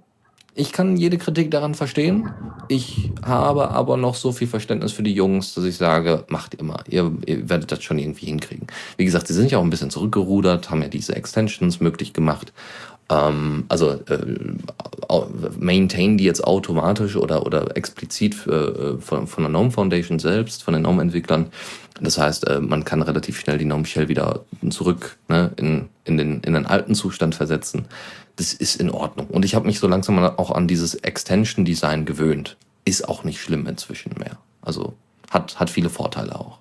ich 0.55 0.71
kann 0.71 0.97
jede 0.97 1.17
Kritik 1.17 1.51
daran 1.51 1.75
verstehen. 1.75 2.31
Ich 2.67 3.11
habe 3.23 3.69
aber 3.69 3.95
noch 3.95 4.15
so 4.15 4.31
viel 4.31 4.47
Verständnis 4.47 4.91
für 4.91 5.03
die 5.03 5.13
Jungs, 5.13 5.53
dass 5.53 5.65
ich 5.65 5.77
sage, 5.77 6.25
macht 6.29 6.55
immer. 6.55 6.83
Ihr, 6.89 7.11
ihr 7.25 7.47
werdet 7.47 7.71
das 7.71 7.83
schon 7.83 7.99
irgendwie 7.99 8.25
hinkriegen. 8.25 8.65
Wie 8.97 9.05
gesagt, 9.05 9.27
sie 9.27 9.35
sind 9.35 9.51
ja 9.51 9.59
auch 9.59 9.63
ein 9.63 9.69
bisschen 9.69 9.91
zurückgerudert, 9.91 10.71
haben 10.71 10.81
ja 10.81 10.87
diese 10.87 11.15
Extensions 11.15 11.79
möglich 11.79 12.13
gemacht. 12.13 12.53
Ähm, 13.09 13.65
also 13.69 13.91
äh, 13.91 14.35
maintain 15.59 16.17
die 16.17 16.25
jetzt 16.25 16.43
automatisch 16.43 17.15
oder, 17.15 17.45
oder 17.45 17.75
explizit 17.77 18.47
äh, 18.47 18.97
von, 18.99 19.27
von 19.27 19.43
der 19.43 19.49
GNOME 19.49 19.71
Foundation 19.71 20.19
selbst, 20.19 20.63
von 20.63 20.73
den 20.73 20.83
GNOME-Entwicklern. 20.83 21.47
Das 22.01 22.17
heißt, 22.17 22.47
äh, 22.47 22.59
man 22.59 22.83
kann 22.85 23.01
relativ 23.01 23.39
schnell 23.39 23.57
die 23.57 23.65
GNOME 23.65 23.85
Shell 23.85 24.07
wieder 24.09 24.41
zurück 24.69 25.17
ne, 25.29 25.51
in, 25.55 25.89
in, 26.03 26.17
den, 26.17 26.41
in 26.41 26.53
den 26.53 26.65
alten 26.65 26.95
Zustand 26.95 27.35
versetzen 27.35 27.85
das 28.37 28.53
ist 28.53 28.75
in 28.75 28.89
Ordnung. 28.89 29.27
Und 29.27 29.43
ich 29.43 29.55
habe 29.55 29.65
mich 29.65 29.79
so 29.79 29.87
langsam 29.87 30.17
auch 30.19 30.51
an 30.51 30.67
dieses 30.67 30.95
Extension-Design 30.95 32.05
gewöhnt. 32.05 32.55
Ist 32.85 33.07
auch 33.09 33.23
nicht 33.23 33.41
schlimm 33.41 33.67
inzwischen 33.67 34.13
mehr. 34.17 34.37
Also 34.61 34.93
hat, 35.29 35.59
hat 35.59 35.69
viele 35.69 35.89
Vorteile 35.89 36.35
auch. 36.39 36.59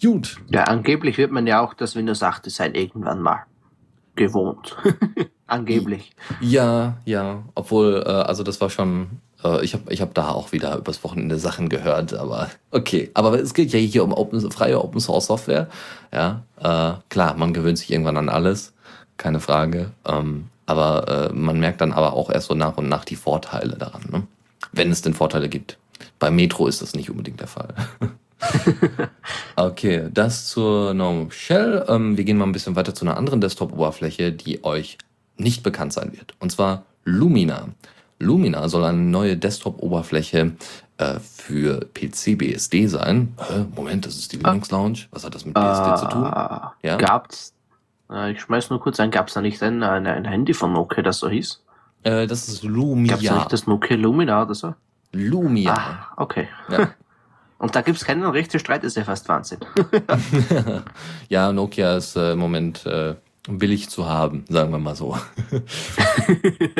Gut. 0.00 0.36
Ja, 0.50 0.64
angeblich 0.64 1.18
wird 1.18 1.32
man 1.32 1.46
ja 1.46 1.60
auch 1.60 1.74
das 1.74 1.96
Windows 1.96 2.22
8 2.22 2.46
Design 2.46 2.74
irgendwann 2.74 3.20
mal 3.20 3.44
gewohnt. 4.14 4.76
angeblich. 5.46 6.12
Ja, 6.40 6.98
ja. 7.04 7.42
Obwohl, 7.54 8.02
äh, 8.06 8.10
also 8.10 8.42
das 8.42 8.60
war 8.60 8.70
schon 8.70 9.20
äh, 9.44 9.64
ich 9.64 9.74
habe 9.74 9.92
ich 9.92 10.00
hab 10.00 10.14
da 10.14 10.28
auch 10.30 10.52
wieder 10.52 10.76
übers 10.76 11.02
Wochenende 11.04 11.38
Sachen 11.38 11.68
gehört, 11.68 12.14
aber 12.14 12.50
okay. 12.70 13.10
Aber 13.14 13.38
es 13.40 13.54
geht 13.54 13.72
ja 13.72 13.78
hier 13.78 14.04
um 14.04 14.12
open, 14.12 14.50
freie 14.50 14.82
Open 14.82 15.00
Source 15.00 15.26
Software. 15.26 15.68
Ja, 16.12 16.42
äh, 16.58 16.98
klar, 17.08 17.36
man 17.36 17.52
gewöhnt 17.52 17.78
sich 17.78 17.90
irgendwann 17.90 18.16
an 18.16 18.28
alles, 18.28 18.72
keine 19.16 19.40
Frage. 19.40 19.90
Ähm, 20.06 20.48
aber 20.66 21.30
äh, 21.30 21.32
man 21.32 21.60
merkt 21.60 21.80
dann 21.80 21.92
aber 21.92 22.14
auch 22.14 22.30
erst 22.30 22.48
so 22.48 22.54
nach 22.54 22.76
und 22.76 22.88
nach 22.88 23.04
die 23.04 23.16
Vorteile 23.16 23.76
daran, 23.76 24.02
ne? 24.10 24.22
wenn 24.72 24.90
es 24.90 25.02
denn 25.02 25.14
Vorteile 25.14 25.48
gibt. 25.48 25.78
Bei 26.18 26.30
Metro 26.30 26.66
ist 26.66 26.82
das 26.82 26.94
nicht 26.94 27.08
unbedingt 27.08 27.40
der 27.40 27.46
Fall. 27.46 27.68
okay, 29.56 30.08
das 30.12 30.46
zur 30.46 30.92
GNOME 30.92 31.30
Shell. 31.30 31.84
Ähm, 31.88 32.16
wir 32.16 32.24
gehen 32.24 32.36
mal 32.36 32.46
ein 32.46 32.52
bisschen 32.52 32.74
weiter 32.74 32.94
zu 32.94 33.04
einer 33.04 33.16
anderen 33.16 33.40
Desktop-Oberfläche, 33.40 34.32
die 34.32 34.64
euch 34.64 34.98
nicht 35.36 35.62
bekannt 35.62 35.92
sein 35.92 36.12
wird. 36.12 36.34
Und 36.38 36.50
zwar 36.50 36.84
Lumina. 37.04 37.68
Lumina 38.18 38.68
soll 38.68 38.84
eine 38.84 38.98
neue 38.98 39.36
Desktop-Oberfläche 39.36 40.52
äh, 40.98 41.18
für 41.20 41.80
PC-BSD 41.94 42.86
sein. 42.86 43.34
Äh, 43.50 43.64
Moment, 43.74 44.06
das 44.06 44.16
ist 44.16 44.32
die 44.32 44.38
Linux 44.38 44.70
Lounge. 44.70 45.00
Was 45.10 45.24
hat 45.24 45.34
das 45.34 45.44
mit 45.44 45.54
BSD 45.54 45.92
uh, 45.92 45.96
zu 45.96 46.06
tun? 46.08 46.24
Ah, 46.24 46.74
ja? 46.82 46.96
Gab's 46.96 47.52
äh, 48.10 48.32
ich 48.32 48.40
schmeiß 48.40 48.70
nur 48.70 48.80
kurz 48.80 49.00
ein, 49.00 49.10
gab 49.10 49.28
es 49.28 49.34
da 49.34 49.40
nicht 49.40 49.62
ein, 49.62 49.82
ein, 49.82 50.06
ein, 50.06 50.24
Handy 50.24 50.54
von 50.54 50.72
Nokia, 50.72 51.02
das 51.02 51.18
so 51.18 51.28
hieß? 51.28 51.62
Äh, 52.04 52.26
das 52.26 52.48
ist 52.48 52.62
Lumia. 52.62 53.14
Gab 53.14 53.22
es 53.22 53.30
nicht 53.30 53.52
das 53.52 53.66
Nokia 53.66 53.96
Lumina 53.96 54.42
oder 54.42 54.54
so? 54.54 54.74
Lumia. 55.12 55.74
Ah, 55.74 56.12
okay. 56.16 56.48
Ja. 56.68 56.90
Und 57.58 57.74
da 57.74 57.80
gibt 57.80 57.96
es 57.96 58.04
keinen 58.04 58.22
richtigen 58.24 58.60
Streit, 58.60 58.84
ist 58.84 58.98
ja 58.98 59.04
fast 59.04 59.28
Wahnsinn. 59.30 59.60
ja, 61.30 61.52
Nokia 61.52 61.96
ist 61.96 62.14
äh, 62.14 62.32
im 62.32 62.38
Moment 62.38 62.84
äh, 62.84 63.14
billig 63.48 63.88
zu 63.88 64.06
haben, 64.06 64.44
sagen 64.48 64.72
wir 64.72 64.78
mal 64.78 64.96
so. 64.96 65.16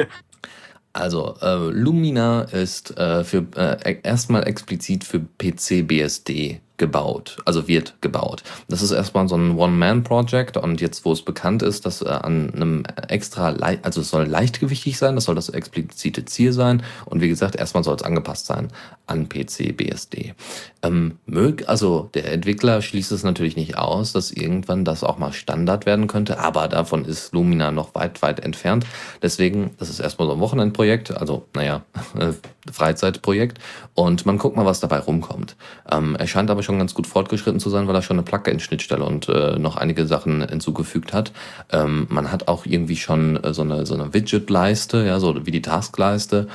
also, 0.92 1.36
äh, 1.40 1.70
Lumina 1.70 2.42
ist 2.42 2.96
äh, 2.96 3.24
für 3.24 3.46
äh, 3.56 3.98
erstmal 4.02 4.46
explizit 4.46 5.04
für 5.04 5.20
PC 5.20 5.86
BSD 5.86 6.60
gebaut, 6.76 7.38
also 7.44 7.68
wird 7.68 7.94
gebaut. 8.00 8.42
Das 8.68 8.82
ist 8.82 8.90
erstmal 8.90 9.28
so 9.28 9.36
ein 9.36 9.56
One-Man-Project 9.56 10.56
und 10.56 10.80
jetzt, 10.80 11.04
wo 11.04 11.12
es 11.12 11.22
bekannt 11.22 11.62
ist, 11.62 11.86
dass 11.86 12.02
äh, 12.02 12.08
an 12.08 12.52
einem 12.54 12.84
extra, 13.08 13.48
also 13.82 14.00
es 14.00 14.10
soll 14.10 14.24
leichtgewichtig 14.24 14.98
sein, 14.98 15.14
das 15.14 15.24
soll 15.24 15.34
das 15.34 15.48
explizite 15.48 16.24
Ziel 16.24 16.52
sein 16.52 16.82
und 17.06 17.20
wie 17.20 17.28
gesagt, 17.28 17.56
erstmal 17.56 17.84
soll 17.84 17.96
es 17.96 18.02
angepasst 18.02 18.46
sein 18.46 18.68
an 19.06 19.28
PC 19.28 19.76
BSD. 19.76 20.34
Ähm, 20.82 21.18
also 21.66 22.10
der 22.14 22.32
Entwickler 22.32 22.82
schließt 22.82 23.12
es 23.12 23.22
natürlich 23.22 23.56
nicht 23.56 23.78
aus, 23.78 24.12
dass 24.12 24.30
irgendwann 24.30 24.84
das 24.84 25.04
auch 25.04 25.18
mal 25.18 25.32
Standard 25.32 25.86
werden 25.86 26.06
könnte, 26.06 26.38
aber 26.38 26.68
davon 26.68 27.04
ist 27.04 27.32
Lumina 27.32 27.70
noch 27.70 27.94
weit, 27.94 28.22
weit 28.22 28.40
entfernt. 28.40 28.86
Deswegen, 29.22 29.70
das 29.78 29.88
ist 29.90 30.00
erstmal 30.00 30.28
so 30.28 30.34
ein 30.34 30.40
Wochenendprojekt, 30.40 31.16
also 31.16 31.46
naja, 31.54 31.82
Freizeitprojekt 32.70 33.58
und 33.94 34.26
man 34.26 34.38
guckt 34.38 34.56
mal, 34.56 34.66
was 34.66 34.80
dabei 34.80 34.98
rumkommt. 34.98 35.56
Ähm, 35.90 36.16
er 36.16 36.26
scheint 36.26 36.50
aber 36.50 36.62
schon 36.66 36.78
ganz 36.78 36.92
gut 36.92 37.06
fortgeschritten 37.06 37.60
zu 37.60 37.70
sein, 37.70 37.88
weil 37.88 37.94
er 37.94 38.02
schon 38.02 38.16
eine 38.18 38.24
Plugin-Schnittstelle 38.24 39.04
und 39.04 39.28
äh, 39.28 39.58
noch 39.58 39.76
einige 39.76 40.06
Sachen 40.06 40.46
hinzugefügt 40.46 41.14
hat. 41.14 41.32
Ähm, 41.72 42.06
man 42.10 42.30
hat 42.30 42.48
auch 42.48 42.66
irgendwie 42.66 42.96
schon 42.96 43.42
äh, 43.42 43.54
so 43.54 43.62
eine, 43.62 43.86
so 43.86 43.94
eine 43.94 44.12
Widget-Leiste, 44.12 45.06
ja, 45.06 45.18
so 45.18 45.46
wie 45.46 45.50
die 45.50 45.62
Task-Leiste. 45.62 46.48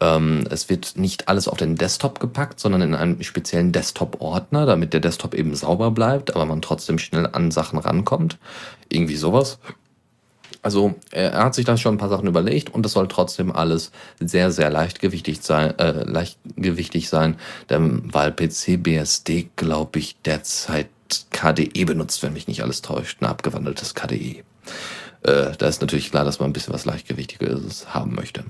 Ähm, 0.00 0.44
es 0.50 0.68
wird 0.68 0.96
nicht 0.96 1.28
alles 1.28 1.48
auf 1.48 1.58
den 1.58 1.76
Desktop 1.76 2.20
gepackt, 2.20 2.60
sondern 2.60 2.82
in 2.82 2.94
einen 2.94 3.22
speziellen 3.22 3.72
Desktop-Ordner, 3.72 4.64
damit 4.64 4.92
der 4.92 5.00
Desktop 5.00 5.34
eben 5.34 5.54
sauber 5.54 5.90
bleibt, 5.90 6.34
aber 6.34 6.46
man 6.46 6.62
trotzdem 6.62 6.98
schnell 6.98 7.28
an 7.32 7.50
Sachen 7.50 7.78
rankommt. 7.78 8.38
Irgendwie 8.88 9.16
sowas. 9.16 9.58
Also 10.62 10.94
er 11.10 11.44
hat 11.44 11.54
sich 11.54 11.64
da 11.64 11.76
schon 11.76 11.94
ein 11.94 11.98
paar 11.98 12.08
Sachen 12.08 12.26
überlegt 12.26 12.74
und 12.74 12.82
das 12.84 12.92
soll 12.92 13.08
trotzdem 13.08 13.52
alles 13.52 13.92
sehr, 14.20 14.50
sehr 14.50 14.70
leichtgewichtig 14.70 15.40
sein, 15.42 15.78
äh, 15.78 16.04
leichtgewichtig 16.04 17.08
sein, 17.08 17.36
denn, 17.70 18.02
weil 18.12 18.32
PC 18.32 18.82
BSD, 18.82 19.50
glaube 19.56 19.98
ich, 19.98 20.16
derzeit 20.24 20.88
KDE 21.30 21.84
benutzt, 21.84 22.22
wenn 22.22 22.32
mich 22.32 22.48
nicht 22.48 22.62
alles 22.62 22.82
täuscht, 22.82 23.22
ein 23.22 23.26
abgewandeltes 23.26 23.94
KDE. 23.94 24.42
Äh, 25.22 25.52
da 25.56 25.66
ist 25.66 25.80
natürlich 25.80 26.10
klar, 26.10 26.24
dass 26.24 26.38
man 26.38 26.50
ein 26.50 26.52
bisschen 26.52 26.74
was 26.74 26.84
leichtgewichtiges 26.84 27.94
haben 27.94 28.14
möchte. 28.14 28.44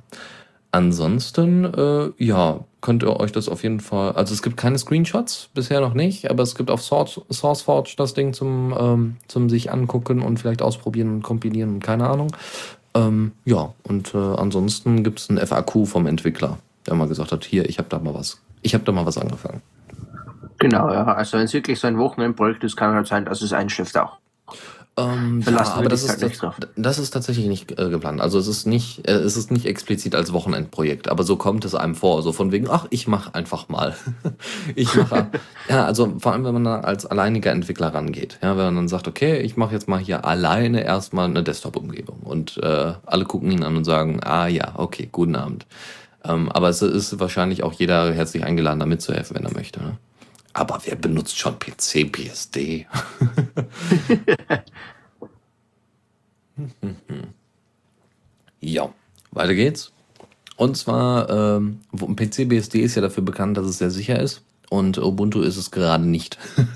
Ansonsten, 0.70 1.64
äh, 1.64 2.10
ja, 2.18 2.60
könnt 2.80 3.02
ihr 3.02 3.18
euch 3.18 3.32
das 3.32 3.48
auf 3.48 3.62
jeden 3.62 3.80
Fall. 3.80 4.12
Also 4.12 4.34
es 4.34 4.42
gibt 4.42 4.56
keine 4.56 4.78
Screenshots, 4.78 5.48
bisher 5.54 5.80
noch 5.80 5.94
nicht, 5.94 6.30
aber 6.30 6.42
es 6.42 6.54
gibt 6.54 6.70
auf 6.70 6.82
Source, 6.82 7.20
SourceForge 7.30 7.94
das 7.96 8.12
Ding 8.14 8.34
zum, 8.34 8.74
ähm, 8.78 9.16
zum 9.28 9.48
sich 9.48 9.72
angucken 9.72 10.20
und 10.20 10.38
vielleicht 10.38 10.60
ausprobieren 10.60 11.10
und 11.14 11.22
kompilieren 11.22 11.70
und 11.70 11.80
keine 11.80 12.08
Ahnung. 12.08 12.36
Ähm, 12.94 13.32
ja, 13.44 13.72
und 13.84 14.14
äh, 14.14 14.18
ansonsten 14.18 15.02
gibt 15.04 15.20
es 15.20 15.30
ein 15.30 15.38
FAQ 15.38 15.86
vom 15.86 16.06
Entwickler, 16.06 16.58
der 16.86 16.94
mal 16.94 17.08
gesagt 17.08 17.32
hat, 17.32 17.44
hier, 17.44 17.68
ich 17.68 17.78
habe 17.78 17.88
da 17.88 17.98
mal 17.98 18.14
was, 18.14 18.40
ich 18.62 18.74
habe 18.74 18.84
da 18.84 18.92
mal 18.92 19.06
was 19.06 19.16
angefangen. 19.16 19.62
Genau, 20.58 20.90
ja. 20.92 21.04
Also 21.04 21.38
wenn 21.38 21.44
es 21.44 21.54
wirklich 21.54 21.78
so 21.78 21.86
ein 21.86 21.98
Wochenendprojekt 21.98 22.64
ist, 22.64 22.76
kann 22.76 22.94
halt 22.94 23.06
sein, 23.06 23.24
dass 23.24 23.42
es 23.42 23.52
einschläft 23.52 23.96
auch. 23.96 24.18
Ähm, 24.98 25.42
ja, 25.46 25.74
aber 25.74 25.88
das 25.88 26.02
ist, 26.02 26.20
das, 26.20 26.40
das 26.74 26.98
ist 26.98 27.10
tatsächlich 27.10 27.46
nicht 27.46 27.78
äh, 27.78 27.88
geplant. 27.88 28.20
Also 28.20 28.38
es 28.38 28.48
ist 28.48 28.66
nicht, 28.66 29.06
äh, 29.06 29.12
es 29.12 29.36
ist 29.36 29.52
nicht 29.52 29.66
explizit 29.66 30.14
als 30.14 30.32
Wochenendprojekt, 30.32 31.08
aber 31.08 31.22
so 31.22 31.36
kommt 31.36 31.64
es 31.64 31.74
einem 31.74 31.94
vor, 31.94 32.22
so 32.22 32.32
von 32.32 32.50
wegen, 32.50 32.68
ach, 32.68 32.86
ich 32.90 33.06
mache 33.06 33.34
einfach 33.34 33.68
mal. 33.68 33.94
ich 34.74 34.94
mache, 34.96 35.28
ja, 35.68 35.84
also 35.84 36.14
vor 36.18 36.32
allem, 36.32 36.44
wenn 36.44 36.54
man 36.54 36.64
dann 36.64 36.84
als 36.84 37.06
alleiniger 37.06 37.52
Entwickler 37.52 37.94
rangeht, 37.94 38.38
ja, 38.42 38.56
wenn 38.56 38.64
man 38.64 38.76
dann 38.76 38.88
sagt, 38.88 39.06
okay, 39.06 39.38
ich 39.40 39.56
mache 39.56 39.72
jetzt 39.72 39.88
mal 39.88 40.00
hier 40.00 40.24
alleine 40.24 40.82
erstmal 40.82 41.26
eine 41.26 41.44
Desktop-Umgebung 41.44 42.20
und 42.24 42.58
äh, 42.62 42.92
alle 43.06 43.24
gucken 43.24 43.52
ihn 43.52 43.62
an 43.62 43.76
und 43.76 43.84
sagen, 43.84 44.20
ah 44.24 44.48
ja, 44.48 44.72
okay, 44.74 45.08
guten 45.12 45.36
Abend. 45.36 45.66
Ähm, 46.24 46.50
aber 46.50 46.68
es 46.68 46.82
ist 46.82 47.20
wahrscheinlich 47.20 47.62
auch 47.62 47.72
jeder 47.72 48.12
herzlich 48.12 48.42
eingeladen, 48.42 48.80
da 48.80 48.86
mitzuhelfen, 48.86 49.36
wenn 49.36 49.44
er 49.44 49.54
möchte. 49.54 49.80
Ne? 49.80 49.98
Aber 50.52 50.80
wer 50.84 50.96
benutzt 50.96 51.38
schon 51.38 51.58
PC, 51.58 52.10
BSD? 52.10 52.86
ja, 58.60 58.92
weiter 59.30 59.54
geht's. 59.54 59.92
Und 60.56 60.76
zwar, 60.76 61.30
ähm, 61.30 61.80
PC 61.92 62.48
BSD 62.48 62.80
ist 62.80 62.96
ja 62.96 63.02
dafür 63.02 63.22
bekannt, 63.22 63.56
dass 63.56 63.66
es 63.66 63.78
sehr 63.78 63.90
sicher 63.90 64.18
ist. 64.20 64.42
Und 64.70 64.98
Ubuntu 64.98 65.40
ist 65.40 65.56
es 65.56 65.70
gerade 65.70 66.04
nicht. 66.04 66.38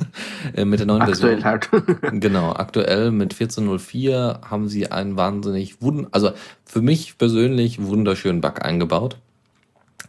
Äh, 0.57 0.65
mit 0.65 0.81
der 0.81 0.87
neuen 0.87 1.03
aktuell 1.03 1.41
Version. 1.41 1.45
Halt. 1.45 1.71
genau, 2.21 2.53
aktuell 2.53 3.13
mit 3.13 3.33
14.04 3.33 4.43
haben 4.51 4.69
sie 4.69 4.91
einen 4.91 5.17
wahnsinnig, 5.17 5.77
also 6.11 6.33
für 6.65 6.83
mich 6.83 7.17
persönlich 7.17 7.81
wunderschönen 7.81 8.41
Bug 8.41 8.61
eingebaut. 8.65 9.19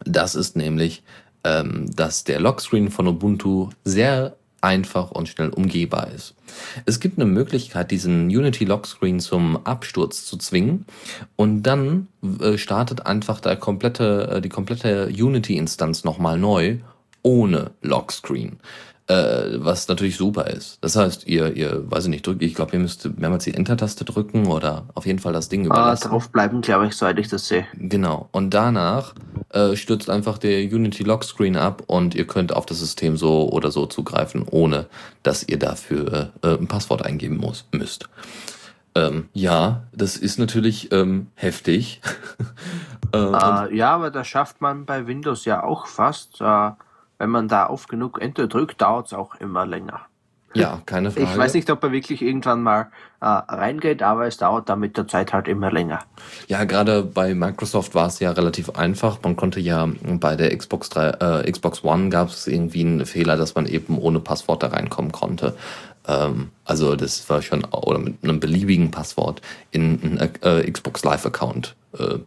Das 0.04 0.34
ist 0.34 0.56
nämlich, 0.56 1.04
dass 1.44 2.24
der 2.24 2.40
Lockscreen 2.40 2.90
von 2.90 3.06
Ubuntu 3.06 3.68
sehr 3.84 4.34
einfach 4.64 5.10
und 5.10 5.28
schnell 5.28 5.50
umgehbar 5.50 6.08
ist. 6.10 6.34
Es 6.86 6.98
gibt 6.98 7.18
eine 7.18 7.30
Möglichkeit, 7.30 7.90
diesen 7.90 8.28
Unity 8.28 8.64
Lockscreen 8.64 9.20
zum 9.20 9.58
Absturz 9.66 10.24
zu 10.24 10.38
zwingen 10.38 10.86
und 11.36 11.62
dann 11.62 12.08
äh, 12.40 12.56
startet 12.56 13.04
einfach 13.04 13.40
der 13.40 13.56
komplette, 13.56 14.28
äh, 14.36 14.40
die 14.40 14.48
komplette 14.48 15.08
Unity-Instanz 15.08 16.04
nochmal 16.04 16.38
neu 16.38 16.78
ohne 17.22 17.72
Lockscreen 17.82 18.58
äh, 19.06 19.58
was 19.58 19.86
natürlich 19.88 20.16
super 20.16 20.46
ist. 20.46 20.78
Das 20.80 20.96
heißt, 20.96 21.26
ihr, 21.26 21.54
ihr, 21.54 21.90
weiß 21.90 22.04
ich 22.04 22.10
nicht, 22.10 22.26
drückt, 22.26 22.42
ich 22.42 22.54
glaube, 22.54 22.72
ihr 22.72 22.78
müsst 22.78 23.18
mehrmals 23.18 23.44
die 23.44 23.54
Enter-Taste 23.54 24.04
drücken 24.04 24.46
oder 24.46 24.86
auf 24.94 25.04
jeden 25.04 25.18
Fall 25.18 25.32
das 25.32 25.48
Ding 25.48 25.62
ah, 25.62 25.66
überlassen. 25.66 26.06
Ah, 26.06 26.10
draufbleiben, 26.10 26.62
glaube 26.62 26.86
ich, 26.86 26.96
soweit 26.96 27.18
ich 27.18 27.28
das 27.28 27.46
sehe. 27.46 27.66
Genau. 27.74 28.28
Und 28.32 28.54
danach 28.54 29.14
äh, 29.50 29.76
stürzt 29.76 30.08
einfach 30.08 30.38
der 30.38 30.60
Unity 30.60 31.02
Lockscreen 31.02 31.56
ab 31.56 31.82
und 31.86 32.14
ihr 32.14 32.26
könnt 32.26 32.54
auf 32.54 32.64
das 32.64 32.78
System 32.78 33.16
so 33.16 33.50
oder 33.50 33.70
so 33.70 33.86
zugreifen, 33.86 34.46
ohne 34.50 34.86
dass 35.22 35.46
ihr 35.46 35.58
dafür 35.58 36.32
äh, 36.42 36.54
ein 36.54 36.66
Passwort 36.66 37.04
eingeben 37.04 37.36
muss, 37.36 37.66
müsst. 37.72 38.08
Ähm, 38.94 39.28
ja, 39.32 39.82
das 39.92 40.16
ist 40.16 40.38
natürlich 40.38 40.92
ähm, 40.92 41.26
heftig. 41.34 42.00
äh, 43.14 43.76
ja, 43.76 43.90
aber 43.94 44.10
das 44.10 44.28
schafft 44.28 44.60
man 44.60 44.86
bei 44.86 45.06
Windows 45.06 45.44
ja 45.44 45.62
auch 45.62 45.86
fast. 45.88 46.40
Wenn 47.24 47.30
man 47.30 47.48
da 47.48 47.70
oft 47.70 47.88
genug 47.88 48.20
Enter 48.20 48.48
drückt, 48.48 48.82
dauert 48.82 49.06
es 49.06 49.14
auch 49.14 49.36
immer 49.36 49.64
länger. 49.64 50.02
Ja, 50.52 50.82
keine 50.84 51.10
Frage. 51.10 51.24
Ich 51.24 51.38
weiß 51.38 51.54
nicht, 51.54 51.70
ob 51.70 51.82
er 51.82 51.90
wirklich 51.90 52.20
irgendwann 52.20 52.62
mal 52.62 52.90
äh, 53.22 53.24
reingeht, 53.24 54.02
aber 54.02 54.26
es 54.26 54.36
dauert 54.36 54.68
dann 54.68 54.80
mit 54.80 54.98
der 54.98 55.08
Zeit 55.08 55.32
halt 55.32 55.48
immer 55.48 55.72
länger. 55.72 56.00
Ja, 56.48 56.64
gerade 56.64 57.02
bei 57.02 57.34
Microsoft 57.34 57.94
war 57.94 58.08
es 58.08 58.20
ja 58.20 58.30
relativ 58.32 58.68
einfach. 58.68 59.20
Man 59.22 59.36
konnte 59.36 59.58
ja 59.58 59.88
bei 60.02 60.36
der 60.36 60.54
Xbox 60.54 60.90
3, 60.90 61.08
äh, 61.44 61.50
Xbox 61.50 61.82
One 61.82 62.10
gab 62.10 62.28
es 62.28 62.46
irgendwie 62.46 62.82
einen 62.82 63.06
Fehler, 63.06 63.38
dass 63.38 63.54
man 63.54 63.64
eben 63.64 63.96
ohne 63.96 64.20
Passwort 64.20 64.62
da 64.62 64.66
reinkommen 64.66 65.10
konnte. 65.10 65.56
Ähm, 66.06 66.50
also 66.66 66.94
das 66.94 67.26
war 67.30 67.40
schon 67.40 67.64
oder 67.64 68.00
mit 68.00 68.22
einem 68.22 68.38
beliebigen 68.38 68.90
Passwort 68.90 69.40
in 69.70 69.98
einen 70.02 70.30
äh, 70.42 70.70
Xbox 70.70 71.02
Live 71.04 71.24
Account 71.24 71.74
äh, 71.98 72.18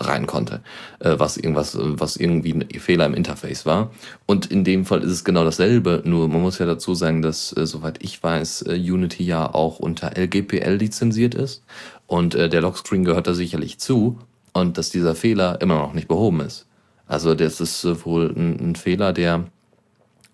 rein 0.00 0.26
konnte, 0.26 0.60
äh, 0.98 1.14
was 1.18 1.36
irgendwas, 1.36 1.76
was 1.78 2.16
irgendwie 2.16 2.54
ein 2.54 2.80
Fehler 2.80 3.06
im 3.06 3.14
Interface 3.14 3.66
war. 3.66 3.90
Und 4.26 4.46
in 4.46 4.64
dem 4.64 4.84
Fall 4.84 5.02
ist 5.02 5.10
es 5.12 5.24
genau 5.24 5.44
dasselbe, 5.44 6.02
nur 6.04 6.28
man 6.28 6.42
muss 6.42 6.58
ja 6.58 6.66
dazu 6.66 6.94
sagen, 6.94 7.22
dass, 7.22 7.56
äh, 7.56 7.66
soweit 7.66 8.02
ich 8.02 8.22
weiß, 8.22 8.62
äh, 8.62 8.74
Unity 8.74 9.24
ja 9.24 9.54
auch 9.54 9.78
unter 9.78 10.16
LGPL 10.16 10.76
lizenziert 10.76 11.34
ist 11.34 11.62
und 12.06 12.34
äh, 12.34 12.48
der 12.48 12.62
Lockscreen 12.62 13.04
gehört 13.04 13.26
da 13.26 13.34
sicherlich 13.34 13.78
zu 13.78 14.18
und 14.52 14.78
dass 14.78 14.90
dieser 14.90 15.14
Fehler 15.14 15.60
immer 15.60 15.76
noch 15.76 15.92
nicht 15.92 16.08
behoben 16.08 16.40
ist. 16.40 16.66
Also 17.06 17.34
das 17.34 17.60
ist 17.60 17.84
äh, 17.84 18.04
wohl 18.04 18.32
ein, 18.36 18.70
ein 18.70 18.76
Fehler, 18.76 19.12
der 19.12 19.44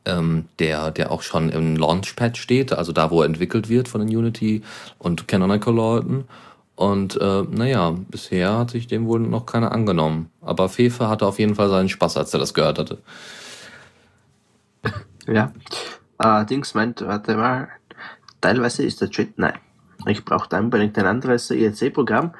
ähm, 0.07 0.45
der, 0.61 0.93
der 0.93 1.11
auch 1.11 1.23
schon 1.23 1.51
im 1.51 1.77
Launchpad 1.77 2.39
steht, 2.39 2.73
also 2.73 2.93
da, 2.93 3.11
wo 3.11 3.23
er 3.23 3.27
entwickelt 3.27 3.69
wird 3.69 3.89
von 3.89 4.01
den 4.01 4.17
Unity 4.17 4.63
und 4.99 5.29
Canonical-Leuten. 5.29 6.25
Und 6.77 7.19
äh, 7.21 7.43
naja, 7.43 7.95
bisher 8.11 8.59
hat 8.59 8.71
sich 8.71 8.87
dem 8.87 9.07
wohl 9.07 9.21
noch 9.21 9.47
keiner 9.47 9.73
angenommen. 9.73 10.31
Aber 10.43 10.69
Fefe 10.69 11.09
hatte 11.09 11.27
auf 11.27 11.39
jeden 11.39 11.55
Fall 11.55 11.71
seinen 11.71 11.89
Spaß, 11.89 12.19
als 12.19 12.35
er 12.35 12.39
das 12.39 12.55
gehört 12.55 12.79
hatte. 12.79 12.99
Ja. 15.27 15.53
Allerdings 16.19 16.75
meint, 16.75 17.01
warte 17.01 17.37
mal, 17.37 17.69
teilweise 18.41 18.85
ist 18.85 19.01
der 19.01 19.11
Chat, 19.11 19.39
nein. 19.39 19.59
Ich 20.07 20.25
brauche 20.25 20.49
da 20.49 20.59
unbedingt 20.59 20.97
ein 20.99 21.07
anderes 21.07 21.51
IRC-Programm. 21.51 22.33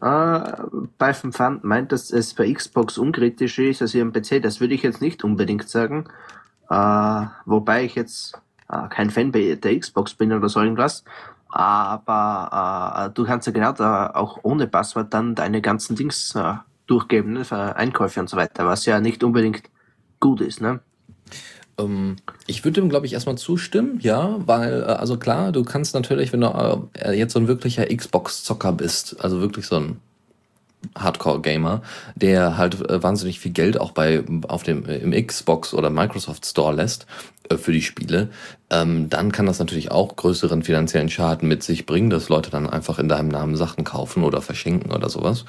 Äh, 0.00 0.40
Python 0.98 1.32
Fun 1.32 1.60
meint, 1.62 1.90
dass 1.90 2.12
es 2.12 2.34
bei 2.34 2.52
Xbox 2.52 2.98
unkritisch 2.98 3.58
ist 3.58 3.82
als 3.82 3.92
hier 3.92 4.02
am 4.02 4.12
PC. 4.12 4.40
Das 4.42 4.60
würde 4.60 4.74
ich 4.74 4.82
jetzt 4.82 5.00
nicht 5.00 5.24
unbedingt 5.24 5.68
sagen. 5.68 6.04
Äh, 6.70 7.26
wobei 7.46 7.84
ich 7.84 7.94
jetzt 7.96 8.38
äh, 8.68 8.86
kein 8.88 9.10
Fan 9.10 9.32
bei 9.32 9.54
der 9.54 9.78
Xbox 9.78 10.14
bin 10.14 10.32
oder 10.32 10.48
so 10.48 10.60
irgendwas 10.60 11.04
aber 11.48 13.08
äh, 13.08 13.14
du 13.14 13.24
kannst 13.24 13.46
ja 13.46 13.52
genau 13.52 13.72
da 13.72 14.10
auch 14.10 14.40
ohne 14.42 14.66
Passwort 14.66 15.12
dann 15.14 15.34
deine 15.34 15.60
ganzen 15.60 15.96
Dings 15.96 16.34
äh, 16.34 16.54
durchgeben, 16.86 17.32
ne, 17.32 17.44
für 17.44 17.76
Einkäufe 17.76 18.20
und 18.20 18.28
so 18.28 18.36
weiter, 18.36 18.66
was 18.66 18.86
ja 18.86 19.00
nicht 19.00 19.22
unbedingt 19.24 19.62
gut 20.20 20.40
ist, 20.40 20.60
ne? 20.60 20.80
Ähm, 21.78 22.16
ich 22.46 22.64
würde 22.64 22.80
dem, 22.80 22.88
glaube 22.88 23.06
ich, 23.06 23.12
erstmal 23.12 23.38
zustimmen, 23.38 23.98
ja, 24.00 24.36
weil, 24.46 24.82
äh, 24.82 24.86
also 24.86 25.18
klar, 25.18 25.52
du 25.52 25.62
kannst 25.62 25.94
natürlich, 25.94 26.32
wenn 26.32 26.40
du 26.40 26.90
äh, 26.94 27.12
jetzt 27.12 27.32
so 27.32 27.38
ein 27.38 27.48
wirklicher 27.48 27.86
Xbox-Zocker 27.86 28.72
bist, 28.72 29.22
also 29.22 29.40
wirklich 29.40 29.66
so 29.66 29.76
ein 29.76 30.00
Hardcore-Gamer, 30.96 31.82
der 32.14 32.56
halt 32.56 32.88
äh, 32.88 33.02
wahnsinnig 33.02 33.40
viel 33.40 33.52
Geld 33.52 33.80
auch 33.80 33.92
bei 33.92 34.22
auf 34.46 34.62
dem 34.62 34.86
im 34.86 35.10
Xbox 35.26 35.74
oder 35.74 35.90
Microsoft 35.90 36.46
Store 36.46 36.74
lässt 36.74 37.06
äh, 37.48 37.56
für 37.56 37.72
die 37.72 37.82
Spiele, 37.82 38.28
ähm, 38.70 39.10
dann 39.10 39.32
kann 39.32 39.46
das 39.46 39.58
natürlich 39.58 39.90
auch 39.90 40.16
größeren 40.16 40.62
finanziellen 40.62 41.08
Schaden 41.08 41.48
mit 41.48 41.62
sich 41.62 41.86
bringen, 41.86 42.10
dass 42.10 42.28
Leute 42.28 42.50
dann 42.50 42.68
einfach 42.68 42.98
in 42.98 43.08
deinem 43.08 43.28
Namen 43.28 43.56
Sachen 43.56 43.84
kaufen 43.84 44.22
oder 44.22 44.40
verschenken 44.40 44.92
oder 44.92 45.08
sowas. 45.08 45.44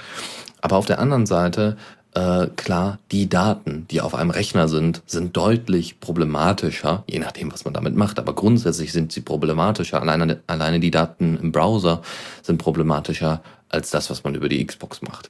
Aber 0.62 0.78
auf 0.78 0.86
der 0.86 1.00
anderen 1.00 1.26
Seite 1.26 1.78
äh, 2.15 2.48
klar, 2.56 2.98
die 3.12 3.30
Daten, 3.30 3.86
die 3.92 4.02
auf 4.02 4.15
einem 4.15 4.32
Rechner 4.32 4.68
sind, 4.68 5.04
sind 5.06 5.38
deutlich 5.38 6.00
problematischer, 6.00 7.04
je 7.08 7.20
nachdem, 7.20 7.54
was 7.54 7.65
man 7.65 7.74
damit 7.74 7.96
macht. 7.96 8.18
Aber 8.18 8.34
grundsätzlich 8.34 8.92
sind 8.92 9.12
sie 9.12 9.22
problematischer. 9.22 10.02
Alleine, 10.02 10.42
alleine 10.48 10.80
die 10.80 10.92
Daten 10.92 11.38
im 11.38 11.52
Browser 11.52 12.02
sind 12.42 12.58
problematischer 12.58 13.42
als 13.69 13.91
das, 13.91 14.10
was 14.10 14.23
man 14.23 14.36
über 14.36 14.49
die 14.49 14.65
Xbox 14.65 15.01
macht. 15.01 15.29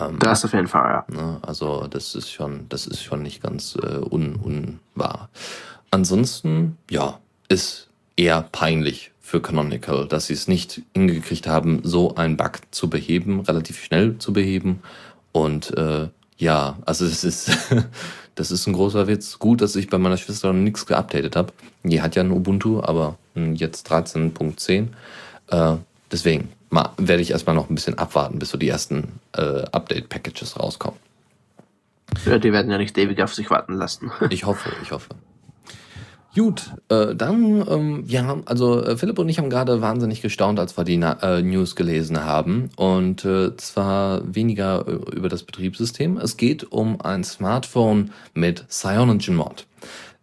Ähm, 0.00 0.18
das 0.18 0.44
auf 0.44 0.52
jeden 0.52 0.68
Fall, 0.68 1.04
ja. 1.08 1.14
Ne, 1.14 1.38
also 1.42 1.86
das 1.88 2.14
ist 2.14 2.30
schon, 2.30 2.66
das 2.68 2.86
ist 2.86 3.02
schon 3.02 3.22
nicht 3.22 3.42
ganz 3.42 3.76
äh, 3.76 3.98
un, 3.98 4.36
unwahr. 4.36 5.28
Ansonsten, 5.90 6.76
ja, 6.90 7.18
ist 7.48 7.88
eher 8.16 8.42
peinlich 8.52 9.12
für 9.20 9.40
Canonical, 9.40 10.06
dass 10.06 10.26
sie 10.26 10.34
es 10.34 10.48
nicht 10.48 10.82
hingekriegt 10.94 11.46
haben, 11.46 11.80
so 11.82 12.14
einen 12.14 12.36
Bug 12.36 12.60
zu 12.70 12.90
beheben, 12.90 13.40
relativ 13.40 13.82
schnell 13.82 14.18
zu 14.18 14.32
beheben. 14.32 14.82
Und 15.32 15.76
äh, 15.76 16.08
Ja, 16.36 16.78
also 16.84 17.04
es 17.04 17.24
ist, 17.24 17.50
das 18.34 18.50
ist 18.50 18.66
ein 18.66 18.72
großer 18.72 19.06
Witz. 19.06 19.38
Gut, 19.38 19.60
dass 19.60 19.76
ich 19.76 19.88
bei 19.88 19.98
meiner 19.98 20.16
Schwester 20.16 20.52
noch 20.52 20.60
nichts 20.60 20.86
geupdatet 20.86 21.36
habe. 21.36 21.52
Die 21.84 22.02
hat 22.02 22.16
ja 22.16 22.22
ein 22.22 22.32
Ubuntu, 22.32 22.82
aber 22.82 23.16
hm, 23.34 23.54
jetzt 23.54 23.90
13.10. 23.90 24.88
Äh, 25.50 25.76
deswegen 26.14 26.48
mal, 26.70 26.90
werde 26.96 27.22
ich 27.22 27.32
erstmal 27.32 27.54
noch 27.54 27.68
ein 27.68 27.74
bisschen 27.74 27.98
abwarten, 27.98 28.38
bis 28.38 28.50
so 28.50 28.56
die 28.56 28.68
ersten 28.68 29.20
äh, 29.32 29.64
Update-Packages 29.72 30.58
rauskommen. 30.58 30.98
Ja, 32.24 32.38
die 32.38 32.52
werden 32.52 32.70
ja 32.70 32.78
nicht 32.78 32.96
ewig 32.96 33.22
auf 33.22 33.34
sich 33.34 33.50
warten 33.50 33.74
lassen. 33.74 34.10
Ich 34.30 34.46
hoffe, 34.46 34.70
ich 34.82 34.92
hoffe. 34.92 35.10
Gut, 36.34 36.72
äh, 36.88 37.14
dann, 37.14 37.64
ähm, 37.68 38.04
ja, 38.08 38.38
also 38.46 38.82
äh, 38.82 38.96
Philipp 38.96 39.20
und 39.20 39.28
ich 39.28 39.38
haben 39.38 39.50
gerade 39.50 39.80
wahnsinnig 39.80 40.20
gestaunt, 40.20 40.58
als 40.58 40.76
wir 40.76 40.82
die 40.82 40.96
Na 40.96 41.12
äh, 41.22 41.42
News 41.42 41.76
gelesen 41.76 42.24
haben. 42.24 42.70
Und 42.76 43.24
äh, 43.24 43.56
zwar 43.56 44.22
weniger 44.34 44.84
äh, 44.88 45.16
über 45.16 45.28
das 45.28 45.44
Betriebssystem. 45.44 46.16
Es 46.16 46.36
geht 46.36 46.72
um 46.72 47.00
ein 47.00 47.22
Smartphone 47.22 48.10
mit 48.34 48.64
CyanogenMod. 48.68 49.66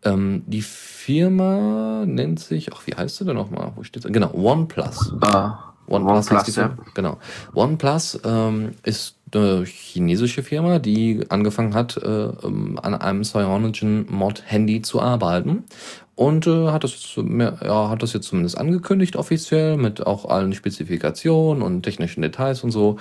Ähm, 0.04 0.44
die 0.48 0.64
Firma 0.64 2.04
nennt 2.06 2.42
sich, 2.42 2.74
ach, 2.74 2.82
wie 2.86 2.96
heißt 2.96 3.18
sie 3.18 3.26
denn 3.26 3.36
nochmal? 3.36 3.72
Wo 3.76 3.84
steht 3.84 4.04
sie? 4.04 4.12
Genau, 4.12 4.34
OnePlus. 4.34 5.14
Ah, 5.22 5.71
OnePlus, 5.88 6.32
OnePlus, 6.32 6.48
heißt 6.48 6.58
ja. 6.58 6.78
Genau. 6.94 7.18
OnePlus 7.54 8.20
ähm, 8.24 8.72
ist 8.84 9.16
eine 9.34 9.64
chinesische 9.66 10.44
Firma, 10.44 10.80
die 10.80 11.26
angefangen 11.30 11.74
hat, 11.74 11.98
äh, 11.98 12.08
ähm, 12.08 12.80
an 12.82 12.96
einem 12.96 13.24
Cyanogen-Mod-Handy 13.24 14.82
zu 14.82 15.02
arbeiten. 15.02 15.64
Und 16.16 16.46
äh, 16.46 16.68
hat, 16.68 16.84
das, 16.84 17.16
ja, 17.16 17.90
hat 17.90 18.04
das 18.04 18.14
jetzt 18.14 18.28
zumindest 18.28 18.58
angekündigt 18.58 19.16
offiziell 19.16 19.78
mit 19.78 20.06
auch 20.06 20.26
allen 20.26 20.54
Spezifikationen 20.54 21.64
und 21.64 21.84
technischen 21.84 22.22
Details 22.22 22.64
und 22.64 22.72
so. 22.72 22.98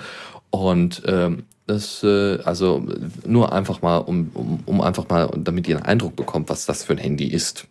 Und 0.49 1.03
ähm, 1.05 1.43
das, 1.67 2.03
äh, 2.03 2.39
also 2.43 2.83
nur 3.25 3.53
einfach 3.53 3.81
mal, 3.81 3.97
um, 3.97 4.31
um, 4.33 4.59
um 4.65 4.81
einfach 4.81 5.07
mal, 5.09 5.29
damit 5.37 5.67
ihr 5.67 5.77
einen 5.77 5.85
Eindruck 5.85 6.15
bekommt, 6.15 6.49
was 6.49 6.65
das 6.65 6.83
für 6.83 6.93
ein 6.93 6.99
Handy 6.99 7.27
ist. 7.27 7.67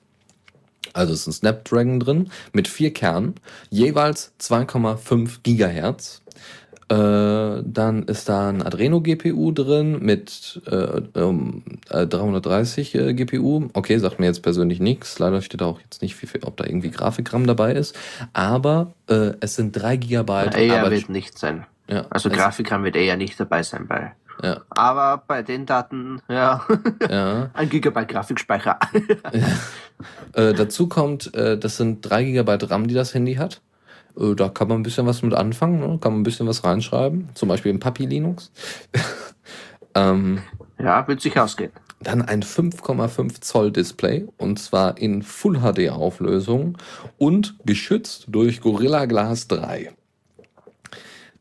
Also 0.92 1.12
ist 1.12 1.26
ein 1.26 1.32
Snapdragon 1.32 2.00
drin 2.00 2.30
mit 2.52 2.68
vier 2.68 2.92
Kernen, 2.92 3.34
jeweils 3.70 4.32
2,5 4.40 5.38
Gigahertz. 5.42 6.22
Äh, 6.90 7.62
dann 7.64 8.02
ist 8.08 8.28
da 8.28 8.48
ein 8.48 8.62
Adreno 8.62 9.00
GPU 9.00 9.52
drin 9.52 10.00
mit 10.02 10.60
äh, 10.66 11.00
äh, 11.14 12.06
330 12.06 12.94
äh, 12.96 13.14
GPU. 13.14 13.68
Okay, 13.74 13.96
sagt 13.98 14.18
mir 14.18 14.26
jetzt 14.26 14.42
persönlich 14.42 14.80
nichts. 14.80 15.16
Leider 15.20 15.40
steht 15.40 15.60
da 15.60 15.66
auch 15.66 15.80
jetzt 15.80 16.02
nicht, 16.02 16.20
wie 16.20 16.26
viel, 16.26 16.42
ob 16.42 16.56
da 16.56 16.64
irgendwie 16.64 16.90
Grafikram 16.90 17.46
dabei 17.46 17.74
ist. 17.74 17.96
Aber 18.32 18.92
äh, 19.08 19.34
es 19.38 19.54
sind 19.54 19.70
3 19.70 19.98
Gigabyte. 19.98 20.56
eher 20.56 20.90
wird 20.90 21.08
nicht 21.10 21.38
sein. 21.38 21.64
ja, 21.88 22.06
Also 22.10 22.28
Grafikram 22.28 22.82
wird 22.82 22.96
eher 22.96 23.16
nicht 23.16 23.38
dabei 23.38 23.62
sein 23.62 23.86
bei. 23.86 24.10
Ja, 24.42 24.62
Aber 24.70 25.22
bei 25.26 25.42
den 25.42 25.66
Daten, 25.66 26.22
ja, 26.28 26.64
ja. 27.08 27.50
ein 27.54 27.68
Gigabyte 27.68 28.08
Grafikspeicher. 28.08 28.78
Äh, 30.32 30.54
dazu 30.54 30.88
kommt, 30.88 31.34
äh, 31.34 31.58
das 31.58 31.76
sind 31.76 32.00
3 32.02 32.24
GB 32.24 32.58
RAM, 32.62 32.88
die 32.88 32.94
das 32.94 33.12
Handy 33.12 33.34
hat. 33.34 33.60
Äh, 34.18 34.34
da 34.34 34.48
kann 34.48 34.68
man 34.68 34.80
ein 34.80 34.82
bisschen 34.82 35.06
was 35.06 35.22
mit 35.22 35.34
anfangen, 35.34 35.80
ne? 35.80 35.98
kann 36.00 36.12
man 36.12 36.20
ein 36.20 36.24
bisschen 36.24 36.46
was 36.46 36.64
reinschreiben. 36.64 37.28
Zum 37.34 37.48
Beispiel 37.48 37.70
im 37.70 37.80
Papi 37.80 38.06
Linux. 38.06 38.50
ähm, 39.94 40.40
ja, 40.78 41.06
wird 41.06 41.20
sich 41.20 41.38
ausgehen. 41.38 41.72
dann 42.00 42.22
ein 42.22 42.42
5,5 42.42 43.40
Zoll 43.42 43.72
Display 43.72 44.26
und 44.38 44.58
zwar 44.58 44.96
in 44.98 45.22
Full 45.22 45.60
HD 45.60 45.90
Auflösung 45.90 46.78
und 47.18 47.56
geschützt 47.66 48.26
durch 48.28 48.60
Gorilla 48.60 49.04
Glass 49.04 49.48
3. 49.48 49.92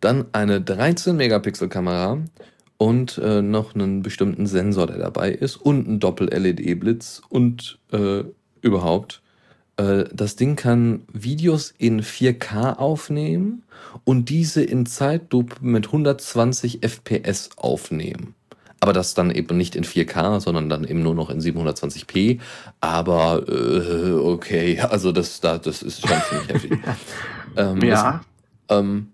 Dann 0.01 0.25
eine 0.31 0.62
13 0.62 1.15
Megapixel 1.15 1.69
Kamera 1.69 2.19
und 2.79 3.17
äh, 3.17 3.41
noch 3.41 3.75
einen 3.75 4.01
bestimmten 4.01 4.47
Sensor, 4.47 4.87
der 4.87 4.97
dabei 4.97 5.31
ist 5.31 5.57
und 5.57 5.87
ein 5.87 5.99
Doppel-LED-Blitz 5.99 7.21
und 7.27 7.77
äh, 7.91 8.23
überhaupt. 8.61 9.21
Äh, 9.75 10.05
das 10.13 10.37
Ding 10.37 10.55
kann 10.55 11.01
Videos 11.11 11.73
in 11.77 12.01
4K 12.01 12.77
aufnehmen 12.77 13.63
und 14.05 14.29
diese 14.29 14.63
in 14.63 14.85
Zeitlupe 14.85 15.57
mit 15.59 15.87
120 15.87 16.79
FPS 16.81 17.49
aufnehmen. 17.57 18.33
Aber 18.79 18.93
das 18.93 19.13
dann 19.13 19.29
eben 19.29 19.57
nicht 19.57 19.75
in 19.75 19.83
4K, 19.83 20.39
sondern 20.39 20.69
dann 20.69 20.85
eben 20.85 21.03
nur 21.03 21.15
noch 21.15 21.29
in 21.29 21.41
720p. 21.41 22.39
Aber 22.79 23.43
äh, 23.45 24.13
okay, 24.13 24.79
also 24.89 25.11
das, 25.11 25.41
da, 25.41 25.57
das 25.57 25.81
ist 25.81 26.07
schon 26.07 26.17
ziemlich 26.29 26.47
heftig. 26.47 26.79
ähm, 27.57 27.81
Ja, 27.81 28.21
es, 28.69 28.77
ähm, 28.77 29.09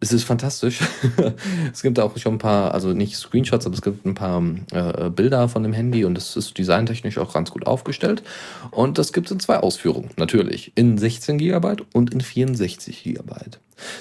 es 0.00 0.12
ist 0.12 0.24
fantastisch. 0.24 0.80
es 1.72 1.82
gibt 1.82 2.00
auch 2.00 2.16
schon 2.16 2.34
ein 2.34 2.38
paar, 2.38 2.72
also 2.72 2.92
nicht 2.92 3.16
Screenshots, 3.16 3.66
aber 3.66 3.74
es 3.74 3.82
gibt 3.82 4.06
ein 4.06 4.14
paar 4.14 4.42
äh, 4.72 5.10
Bilder 5.10 5.48
von 5.48 5.62
dem 5.62 5.74
Handy 5.74 6.06
und 6.06 6.16
es 6.16 6.36
ist 6.36 6.56
designtechnisch 6.56 7.18
auch 7.18 7.34
ganz 7.34 7.50
gut 7.50 7.66
aufgestellt. 7.66 8.22
Und 8.70 8.96
das 8.96 9.12
gibt 9.12 9.26
es 9.26 9.32
in 9.32 9.40
zwei 9.40 9.58
Ausführungen, 9.58 10.10
natürlich. 10.16 10.72
In 10.74 10.96
16 10.96 11.36
GB 11.36 11.76
und 11.92 12.14
in 12.14 12.22
64 12.22 13.04
GB. 13.04 13.34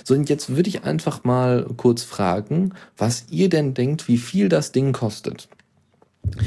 So, 0.06 0.14
und 0.14 0.30
jetzt 0.30 0.56
würde 0.56 0.70
ich 0.70 0.86
einfach 0.86 1.26
mal 1.26 1.68
kurz 1.76 2.04
fragen, 2.04 2.74
was 2.98 3.26
ihr 3.30 3.50
denn 3.50 3.74
denkt, 3.74 4.08
wie 4.08 4.18
viel 4.18 4.48
das 4.48 4.72
Ding 4.72 4.94
kostet. 4.94 5.50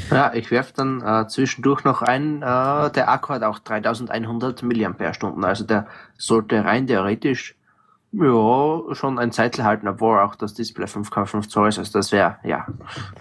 ja, 0.09 0.33
ich 0.33 0.49
werfe 0.49 0.73
dann 0.75 1.01
äh, 1.01 1.27
zwischendurch 1.27 1.83
noch 1.83 2.01
ein, 2.01 2.37
äh, 2.37 2.91
der 2.91 3.09
Akku 3.09 3.33
hat 3.33 3.43
auch 3.43 3.59
3100 3.59 4.63
mAh, 4.63 5.47
also 5.47 5.63
der 5.63 5.87
sollte 6.17 6.63
rein 6.63 6.87
theoretisch 6.87 7.55
ja, 8.13 8.95
schon 8.95 9.19
ein 9.19 9.31
Zeitl 9.31 9.63
halten, 9.63 9.87
obwohl 9.87 10.19
auch 10.19 10.35
das 10.35 10.53
Display 10.53 10.85
5,5 10.85 11.49
Zoll 11.49 11.69
ist. 11.69 11.79
Also 11.79 11.93
das 11.93 12.11
wäre, 12.11 12.37
ja, 12.43 12.65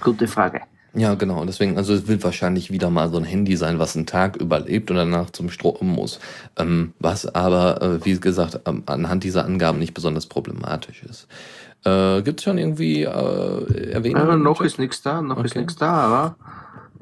gute 0.00 0.28
Frage. 0.28 0.60
Ja, 0.94 1.14
genau. 1.14 1.40
Und 1.40 1.46
deswegen, 1.46 1.78
also 1.78 1.94
es 1.94 2.06
wird 2.06 2.22
wahrscheinlich 2.22 2.70
wieder 2.70 2.90
mal 2.90 3.08
so 3.08 3.16
ein 3.16 3.24
Handy 3.24 3.56
sein, 3.56 3.78
was 3.78 3.96
einen 3.96 4.04
Tag 4.04 4.36
überlebt 4.36 4.90
und 4.90 4.98
danach 4.98 5.30
zum 5.30 5.48
Strom 5.48 5.88
muss. 5.88 6.20
Ähm, 6.58 6.92
was 6.98 7.34
aber, 7.34 7.80
äh, 7.80 8.04
wie 8.04 8.20
gesagt, 8.20 8.60
ähm, 8.66 8.82
anhand 8.86 9.24
dieser 9.24 9.46
Angaben 9.46 9.78
nicht 9.78 9.94
besonders 9.94 10.26
problematisch 10.26 11.02
ist. 11.02 11.28
Äh, 11.84 12.20
Gibt 12.22 12.40
es 12.40 12.44
schon 12.44 12.58
irgendwie 12.58 13.04
äh, 13.04 13.90
Erwähnungen? 13.90 14.28
Äh, 14.28 14.34
im 14.34 14.42
noch 14.42 14.60
ist 14.60 14.78
nichts 14.78 15.00
da, 15.00 15.22
noch 15.22 15.42
ist 15.42 15.52
Okay. 15.52 15.60
nichts 15.60 15.76
da, 15.76 15.92
aber 15.92 16.36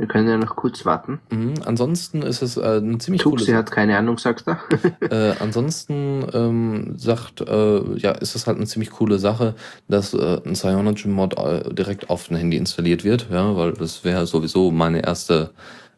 wir 0.00 0.06
können 0.06 0.28
ja 0.28 0.38
noch 0.38 0.56
kurz 0.56 0.86
warten. 0.86 1.20
Mhm. 1.30 1.54
Ansonsten 1.66 2.22
ist 2.22 2.40
es 2.40 2.56
äh, 2.56 2.62
eine 2.62 2.96
ziemlich 2.96 3.22
coole 3.22 3.36
Tuxi 3.36 3.52
hat 3.52 3.70
keine 3.70 3.98
Ahnung, 3.98 4.18
sagt 4.18 4.48
er. 4.48 4.58
Äh, 5.10 5.34
ansonsten 5.40 6.24
ähm, 6.32 6.94
sagt, 6.96 7.40
äh, 7.40 7.98
ja, 7.98 8.12
ist 8.12 8.34
es 8.34 8.46
halt 8.46 8.56
eine 8.56 8.66
ziemlich 8.66 8.90
coole 8.90 9.18
Sache, 9.18 9.54
dass 9.88 10.14
äh, 10.14 10.40
ein 10.44 10.54
Cyanogen-Mod 10.54 11.36
äh, 11.36 11.74
direkt 11.74 12.10
auf 12.10 12.30
ein 12.30 12.36
Handy 12.36 12.56
installiert 12.56 13.02
wird, 13.02 13.28
ja, 13.30 13.56
weil 13.56 13.72
das 13.72 14.04
wäre 14.04 14.26
sowieso 14.26 14.70
meine 14.70 15.04
erste, 15.04 15.50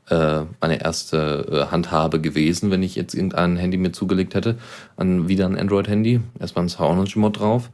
äh, 0.09 0.43
meine 0.61 0.83
erste 0.83 1.47
äh, 1.51 1.71
Handhabe 1.71 2.21
gewesen, 2.21 2.71
wenn 2.71 2.83
ich 2.83 2.97
jetzt 2.97 3.15
irgendein 3.15 3.57
Handy 3.57 3.77
mir 3.77 3.93
zugelegt 3.93 4.35
hätte, 4.35 4.57
an 4.97 5.29
wieder 5.29 5.47
ein 5.47 5.59
Android-Handy, 5.59 6.21
erstmal 6.41 6.65
ein 6.65 6.71
Cyanogen-Mod 6.71 7.39
drauf. 7.39 7.71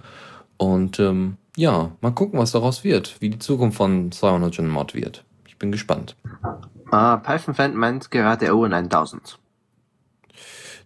Und 0.56 0.98
ähm, 0.98 1.36
ja, 1.56 1.92
mal 2.00 2.10
gucken, 2.10 2.38
was 2.38 2.52
daraus 2.52 2.84
wird, 2.84 3.16
wie 3.20 3.30
die 3.30 3.38
Zukunft 3.38 3.76
von 3.76 4.10
Cyanogen-Mod 4.10 4.94
wird. 4.94 5.24
Ich 5.58 5.60
bin 5.60 5.72
gespannt. 5.72 6.14
ah, 6.92 7.16
Python-Fan 7.16 7.74
meint 7.74 8.12
gerade 8.12 8.54
Owen 8.54 8.72
1000. 8.72 9.40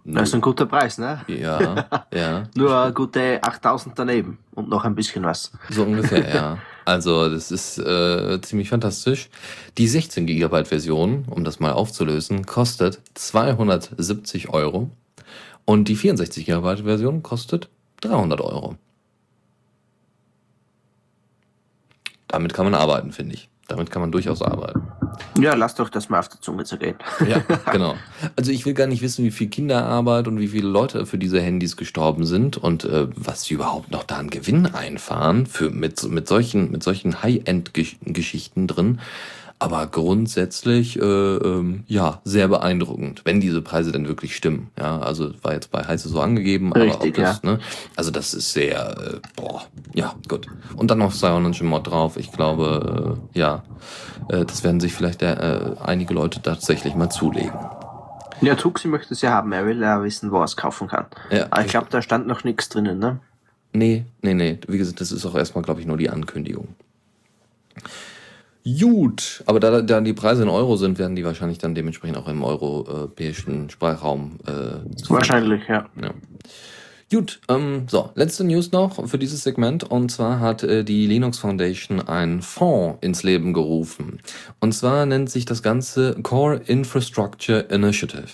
Das 0.07 0.31
ist 0.31 0.35
ein 0.35 0.41
guter 0.41 0.65
Preis, 0.65 0.97
ne? 0.97 1.21
Ja, 1.27 2.07
ja. 2.15 2.45
Nur 2.55 2.91
gute 2.93 3.39
8000 3.43 3.99
daneben 3.99 4.39
und 4.55 4.71
noch 4.71 4.87
ein 4.87 4.95
bisschen 4.95 5.25
was. 5.25 5.53
So 5.69 5.83
ungefähr, 5.83 6.35
ja. 6.35 6.59
Also 6.87 7.29
das 7.29 7.51
ist 7.51 7.77
äh, 7.77 8.41
ziemlich 8.41 8.71
fantastisch. 8.71 9.29
Die 9.77 9.87
16 9.87 10.25
GB 10.25 10.65
Version, 10.65 11.27
um 11.29 11.45
das 11.45 11.61
mal 11.61 11.73
aufzulösen, 11.73 12.47
kostet 12.47 12.99
270 13.13 14.49
Euro 14.49 14.91
und 15.67 15.87
die 15.87 15.97
64 15.97 16.47
GB 16.47 16.77
Version 16.85 17.23
kostet 17.23 17.69
300 18.01 18.41
Euro. 18.41 18.77
Damit 22.33 22.55
kann 22.55 22.65
man 22.65 22.75
arbeiten, 22.75 23.13
finde 23.13 23.35
ich. 23.35 23.49
Damit 23.69 23.91
kann 23.91 24.03
man 24.03 24.11
durchaus 24.11 24.43
arbeiten. 24.43 24.83
Ja, 25.41 25.55
lass 25.55 25.75
doch 25.77 25.89
das 25.89 26.09
mal 26.09 26.19
auf 26.19 26.29
der 26.29 26.41
Zunge 26.41 26.65
zergehen. 26.65 26.97
Ja, 27.27 27.39
genau. 27.73 27.95
Also 28.37 28.51
ich 28.51 28.67
will 28.67 28.75
gar 28.75 28.87
nicht 28.87 29.03
wissen, 29.03 29.25
wie 29.25 29.31
viel 29.31 29.49
Kinderarbeit 29.49 30.27
und 30.29 30.39
wie 30.41 30.49
viele 30.49 30.69
Leute 30.69 31.07
für 31.07 31.17
diese 31.17 31.41
Handys 31.41 31.77
gestorben 31.77 32.27
sind 32.27 32.57
und 32.57 32.85
äh, 32.85 33.07
was 33.15 33.45
sie 33.45 33.55
überhaupt 33.55 33.91
noch 33.91 34.03
da 34.03 34.17
an 34.17 34.31
Gewinn 34.31 34.67
einfahren 34.67 35.47
für 35.47 35.71
mit, 35.71 36.03
mit 36.09 36.29
solchen, 36.29 36.71
mit 36.71 36.83
solchen 36.83 37.23
High-End-Geschichten 37.23 38.67
drin. 38.67 39.01
Aber 39.63 39.87
grundsätzlich, 39.87 40.99
äh, 40.99 41.05
ähm, 41.05 41.85
ja, 41.87 42.21
sehr 42.25 42.49
beeindruckend, 42.49 43.23
wenn 43.25 43.41
diese 43.41 43.63
Preise 43.63 43.93
denn 43.93 44.09
wirklich 44.09 44.35
stimmen. 44.35 44.73
Ja, 44.77 44.99
also 44.99 45.31
war 45.43 45.53
jetzt 45.53 45.71
bei 45.71 45.87
Heise 45.87 46.09
so 46.09 46.21
angegeben, 46.21 46.73
aber 46.73 46.87
Richtig, 46.87 47.11
ob 47.11 47.25
das, 47.25 47.43
ne, 47.45 47.61
also 47.95 48.11
das 48.11 48.35
ist 48.35 48.53
sehr, 48.53 48.97
äh, 48.99 49.21
boah, 49.37 49.63
ja, 49.95 50.17
gut. 50.27 50.49
Und 50.75 50.91
dann 50.91 50.99
noch 50.99 51.13
Cyanogen 51.13 51.69
Mod 51.69 51.87
drauf. 51.87 52.17
Ich 52.17 52.33
glaube, 52.33 53.21
äh, 53.35 53.39
ja, 53.39 53.63
äh, 54.31 54.45
das 54.45 54.65
werden 54.65 54.81
sich 54.81 54.95
vielleicht 54.95 55.23
äh, 55.23 55.77
einige 55.81 56.13
Leute 56.13 56.43
tatsächlich 56.43 56.97
mal 56.97 57.11
zulegen. 57.11 57.53
Ja, 58.41 58.57
Tuxi 58.57 58.89
möchte 58.89 59.15
es 59.15 59.23
ja 59.23 59.31
haben. 59.31 59.53
Er 59.53 59.65
will 59.65 59.81
ja 59.81 60.03
wissen, 60.03 60.33
wo 60.33 60.39
er 60.39 60.45
es 60.45 60.57
kaufen 60.57 60.89
kann. 60.89 61.07
Ja, 61.31 61.47
Aber 61.51 61.65
ich 61.65 61.71
glaube, 61.71 61.87
da 61.89 62.03
stand 62.03 62.27
noch 62.27 62.43
nichts 62.43 62.69
drinnen, 62.69 62.99
ne? 62.99 63.21
Nee, 63.73 64.07
nee, 64.23 64.35
nee. 64.35 64.59
Wie 64.67 64.79
gesagt, 64.79 65.01
das 65.01 65.13
ist 65.13 65.25
auch 65.25 65.37
erstmal, 65.37 65.63
glaube 65.63 65.81
ich, 65.81 65.87
nur 65.87 65.99
die 65.99 66.11
Ankündigung. 66.11 66.75
Gut, 68.65 69.43
aber 69.47 69.59
da, 69.59 69.83
da 69.83 70.01
die 70.01 70.13
Preise 70.13 70.45
in 70.45 70.49
Euro 70.49 70.77
sind, 70.77 70.99
werden 70.99 71.17
die 71.17 71.25
wahrscheinlich 71.25 71.59
dann 71.59 71.75
dementsprechend 71.75 72.17
auch 72.17 72.29
im 72.29 72.45
europäischen 72.45 73.71
Sprachraum 73.71 74.39
äh, 74.47 74.95
zu 74.97 75.11
Wahrscheinlich, 75.11 75.63
ja. 75.69 75.87
ja. 76.01 76.15
Gut, 77.13 77.41
ähm, 77.51 77.85
so, 77.91 78.09
letzte 78.15 78.43
News 78.43 78.73
noch 78.73 79.07
für 79.07 79.19
dieses 79.19 79.43
Segment. 79.43 79.85
Und 79.85 80.11
zwar 80.11 80.41
hat 80.41 80.63
äh, 80.63 80.83
die 80.83 81.07
Linux 81.07 81.39
Foundation 81.39 82.01
einen 82.01 82.41
Fonds 82.41 82.99
ins 83.03 83.23
Leben 83.23 83.53
gerufen. 83.53 84.21
Und 84.61 84.73
zwar 84.73 85.05
nennt 85.05 85.29
sich 85.29 85.45
das 85.45 85.63
Ganze 85.63 86.17
Core 86.23 86.63
Infrastructure 86.65 87.67
Initiative. 87.69 88.29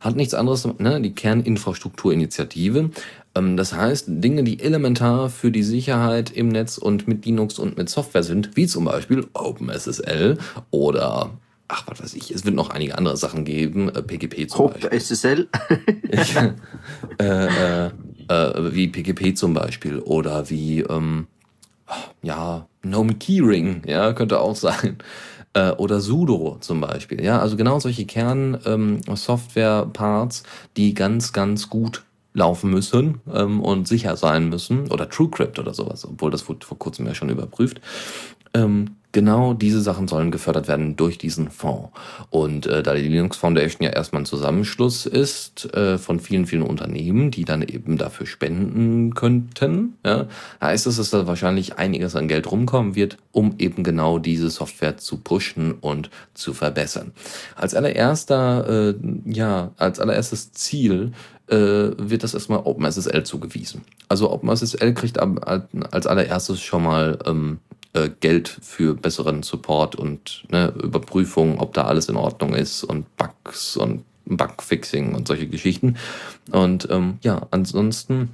Hat 0.00 0.16
nichts 0.16 0.32
anderes, 0.32 0.66
ne, 0.78 1.00
die 1.02 1.14
Kerninfrastrukturinitiative. 1.14 2.90
Ähm, 3.34 3.56
das 3.56 3.72
heißt, 3.72 4.06
Dinge, 4.08 4.44
die 4.44 4.60
elementar 4.60 5.30
für 5.30 5.50
die 5.50 5.62
Sicherheit 5.62 6.30
im 6.30 6.48
Netz 6.48 6.78
und 6.78 7.08
mit 7.08 7.26
Linux 7.26 7.58
und 7.58 7.76
mit 7.76 7.88
Software 7.88 8.22
sind, 8.22 8.56
wie 8.56 8.66
zum 8.66 8.84
Beispiel 8.84 9.26
OpenSSL 9.34 10.38
oder 10.70 11.30
ach, 11.72 11.84
was 11.86 12.02
weiß 12.02 12.14
ich, 12.14 12.30
es 12.30 12.44
wird 12.44 12.54
noch 12.54 12.70
einige 12.70 12.96
andere 12.98 13.16
Sachen 13.16 13.44
geben, 13.44 13.88
äh, 13.88 14.02
PGP 14.02 14.50
zum 14.50 14.58
Hopp 14.60 14.74
Beispiel. 14.74 15.00
SSL. 15.00 15.48
äh, 17.18 17.18
äh, 17.18 17.86
äh, 18.28 18.74
wie 18.74 18.88
PGP 18.88 19.34
zum 19.36 19.54
Beispiel 19.54 20.00
oder 20.00 20.50
wie, 20.50 20.80
ähm, 20.80 21.28
ja, 22.22 22.66
Gnome 22.82 23.14
Keyring, 23.14 23.82
ja, 23.86 24.12
könnte 24.12 24.40
auch 24.40 24.56
sein. 24.56 24.98
Äh, 25.54 25.72
oder 25.72 26.00
Sudo 26.00 26.56
zum 26.60 26.80
Beispiel, 26.80 27.22
ja, 27.22 27.38
also 27.38 27.58
genau 27.58 27.78
solche 27.78 28.06
Kern-Software-Parts, 28.06 30.44
die 30.78 30.94
ganz, 30.94 31.34
ganz 31.34 31.68
gut 31.68 32.04
laufen 32.34 32.70
müssen 32.70 33.20
ähm, 33.32 33.60
und 33.60 33.86
sicher 33.86 34.16
sein 34.16 34.48
müssen 34.48 34.90
oder 34.90 35.08
TrueCrypt 35.08 35.58
oder 35.58 35.74
sowas, 35.74 36.06
obwohl 36.06 36.30
das 36.30 36.48
wurde 36.48 36.66
vor 36.66 36.78
kurzem 36.78 37.06
ja 37.06 37.14
schon 37.14 37.28
überprüft. 37.28 37.80
Ähm, 38.54 38.96
genau 39.12 39.52
diese 39.54 39.80
Sachen 39.80 40.08
sollen 40.08 40.30
gefördert 40.30 40.68
werden 40.68 40.96
durch 40.96 41.18
diesen 41.18 41.50
Fonds. 41.50 41.90
Und 42.30 42.66
äh, 42.66 42.82
da 42.82 42.94
die 42.94 43.02
Linux 43.02 43.36
Foundation 43.36 43.84
ja 43.84 43.90
erstmal 43.90 44.22
ein 44.22 44.26
Zusammenschluss 44.26 45.06
ist 45.06 45.72
äh, 45.74 45.98
von 45.98 46.18
vielen, 46.18 46.46
vielen 46.46 46.62
Unternehmen, 46.62 47.30
die 47.30 47.44
dann 47.44 47.62
eben 47.62 47.98
dafür 47.98 48.26
spenden 48.26 49.14
könnten, 49.14 49.94
ja, 50.04 50.26
heißt 50.60 50.86
es, 50.86 50.96
dass 50.96 51.10
da 51.10 51.26
wahrscheinlich 51.26 51.78
einiges 51.78 52.16
an 52.16 52.28
Geld 52.28 52.50
rumkommen 52.50 52.94
wird, 52.94 53.18
um 53.30 53.54
eben 53.58 53.84
genau 53.84 54.18
diese 54.18 54.50
Software 54.50 54.96
zu 54.96 55.18
pushen 55.18 55.72
und 55.72 56.10
zu 56.34 56.54
verbessern. 56.54 57.12
Als 57.54 57.74
allererster, 57.74 58.90
äh, 58.90 58.94
ja, 59.26 59.72
als 59.76 60.00
allererstes 60.00 60.52
Ziel 60.52 61.12
wird 61.56 62.22
das 62.22 62.34
erstmal 62.34 62.60
OpenSSL 62.64 63.24
zugewiesen. 63.24 63.82
Also 64.08 64.30
OpenSSL 64.30 64.94
kriegt 64.94 65.18
als 65.20 66.06
allererstes 66.06 66.60
schon 66.60 66.84
mal 66.84 67.18
ähm, 67.26 67.58
äh, 67.94 68.10
Geld 68.20 68.48
für 68.48 68.94
besseren 68.94 69.42
Support 69.42 69.96
und 69.96 70.44
ne, 70.50 70.72
Überprüfung, 70.82 71.58
ob 71.60 71.74
da 71.74 71.84
alles 71.84 72.08
in 72.08 72.16
Ordnung 72.16 72.54
ist 72.54 72.84
und 72.84 73.04
Bugs 73.16 73.76
und 73.76 74.04
Bugfixing 74.24 75.14
und 75.14 75.28
solche 75.28 75.48
Geschichten. 75.48 75.96
Und 76.50 76.88
ähm, 76.90 77.18
ja, 77.22 77.46
ansonsten 77.50 78.30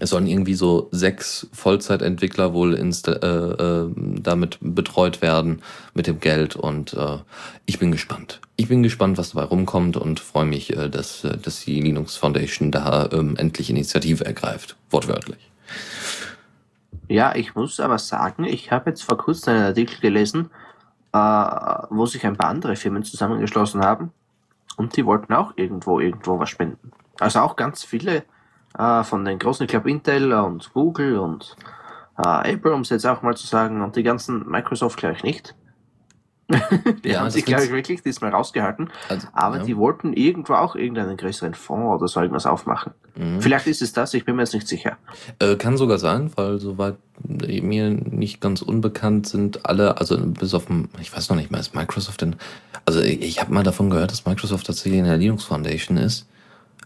es 0.00 0.10
sollen 0.10 0.26
irgendwie 0.26 0.54
so 0.54 0.88
sechs 0.90 1.46
Vollzeitentwickler 1.52 2.54
wohl 2.54 2.74
äh, 2.74 2.80
äh, 2.80 3.90
damit 3.96 4.58
betreut 4.60 5.22
werden 5.22 5.62
mit 5.94 6.06
dem 6.06 6.20
Geld 6.20 6.56
und 6.56 6.94
äh, 6.94 7.18
ich 7.66 7.78
bin 7.78 7.92
gespannt. 7.92 8.40
Ich 8.56 8.68
bin 8.68 8.82
gespannt, 8.82 9.18
was 9.18 9.32
dabei 9.32 9.44
rumkommt 9.44 9.96
und 9.96 10.18
freue 10.18 10.46
mich, 10.46 10.76
äh, 10.76 10.88
dass, 10.88 11.24
äh, 11.24 11.36
dass 11.36 11.64
die 11.64 11.80
Linux 11.80 12.16
Foundation 12.16 12.70
da 12.70 13.08
ähm, 13.12 13.36
endlich 13.36 13.70
Initiative 13.70 14.24
ergreift. 14.24 14.76
Wortwörtlich. 14.90 15.50
Ja, 17.08 17.34
ich 17.34 17.54
muss 17.54 17.78
aber 17.78 17.98
sagen, 17.98 18.44
ich 18.44 18.72
habe 18.72 18.90
jetzt 18.90 19.02
vor 19.02 19.18
kurzem 19.18 19.54
einen 19.54 19.64
Artikel 19.64 20.00
gelesen, 20.00 20.50
äh, 21.12 21.18
wo 21.18 22.06
sich 22.06 22.24
ein 22.24 22.36
paar 22.36 22.48
andere 22.48 22.76
Firmen 22.76 23.04
zusammengeschlossen 23.04 23.82
haben 23.84 24.12
und 24.76 24.96
die 24.96 25.04
wollten 25.04 25.34
auch 25.34 25.52
irgendwo 25.56 26.00
irgendwo 26.00 26.38
was 26.38 26.48
spenden. 26.48 26.92
Also 27.18 27.40
auch 27.40 27.56
ganz 27.56 27.84
viele 27.84 28.24
äh, 28.78 29.04
von 29.04 29.24
den 29.24 29.38
großen, 29.38 29.64
ich 29.64 29.70
glaube 29.70 29.90
Intel 29.90 30.32
und 30.32 30.72
Google 30.72 31.18
und 31.18 31.56
äh, 32.18 32.52
Apple, 32.52 32.72
um 32.72 32.82
es 32.82 32.90
jetzt 32.90 33.06
auch 33.06 33.22
mal 33.22 33.36
zu 33.36 33.46
sagen, 33.46 33.82
und 33.82 33.96
die 33.96 34.02
ganzen 34.02 34.48
Microsoft 34.48 34.98
gleich 34.98 35.22
nicht. 35.22 35.54
die 37.04 37.10
Ja, 37.10 37.20
haben 37.20 37.30
sich, 37.30 37.44
glaube 37.44 37.64
ich, 37.64 37.70
wirklich 37.70 38.02
diesmal 38.02 38.30
rausgehalten. 38.30 38.90
Also, 39.08 39.28
Aber 39.32 39.58
ja. 39.58 39.64
die 39.64 39.76
wollten 39.76 40.12
irgendwo 40.12 40.54
auch 40.54 40.74
irgendeinen 40.74 41.16
größeren 41.16 41.54
Fonds 41.54 41.86
oder 41.86 42.08
so 42.08 42.20
irgendwas 42.20 42.46
aufmachen. 42.46 42.92
Mhm. 43.16 43.40
Vielleicht 43.40 43.66
ist 43.68 43.82
es 43.82 43.92
das, 43.92 44.14
ich 44.14 44.24
bin 44.24 44.36
mir 44.36 44.42
jetzt 44.42 44.54
nicht 44.54 44.66
sicher. 44.66 44.96
Äh, 45.38 45.56
kann 45.56 45.76
sogar 45.76 45.98
sein, 45.98 46.30
weil 46.34 46.58
soweit 46.58 46.96
mir 47.22 47.90
nicht 47.90 48.40
ganz 48.40 48.62
unbekannt 48.62 49.28
sind 49.28 49.66
alle, 49.66 49.98
also 49.98 50.18
bis 50.18 50.54
auf, 50.54 50.66
ich 51.00 51.14
weiß 51.14 51.30
noch 51.30 51.36
nicht 51.36 51.50
mal, 51.50 51.58
ist 51.58 51.74
Microsoft 51.74 52.22
denn, 52.22 52.36
also 52.84 53.00
ich, 53.00 53.20
ich 53.22 53.40
habe 53.40 53.52
mal 53.52 53.62
davon 53.62 53.90
gehört, 53.90 54.10
dass 54.10 54.26
Microsoft 54.26 54.66
tatsächlich 54.66 54.98
in 54.98 55.04
der 55.04 55.18
Linux 55.18 55.44
Foundation 55.44 55.98
ist, 55.98 56.26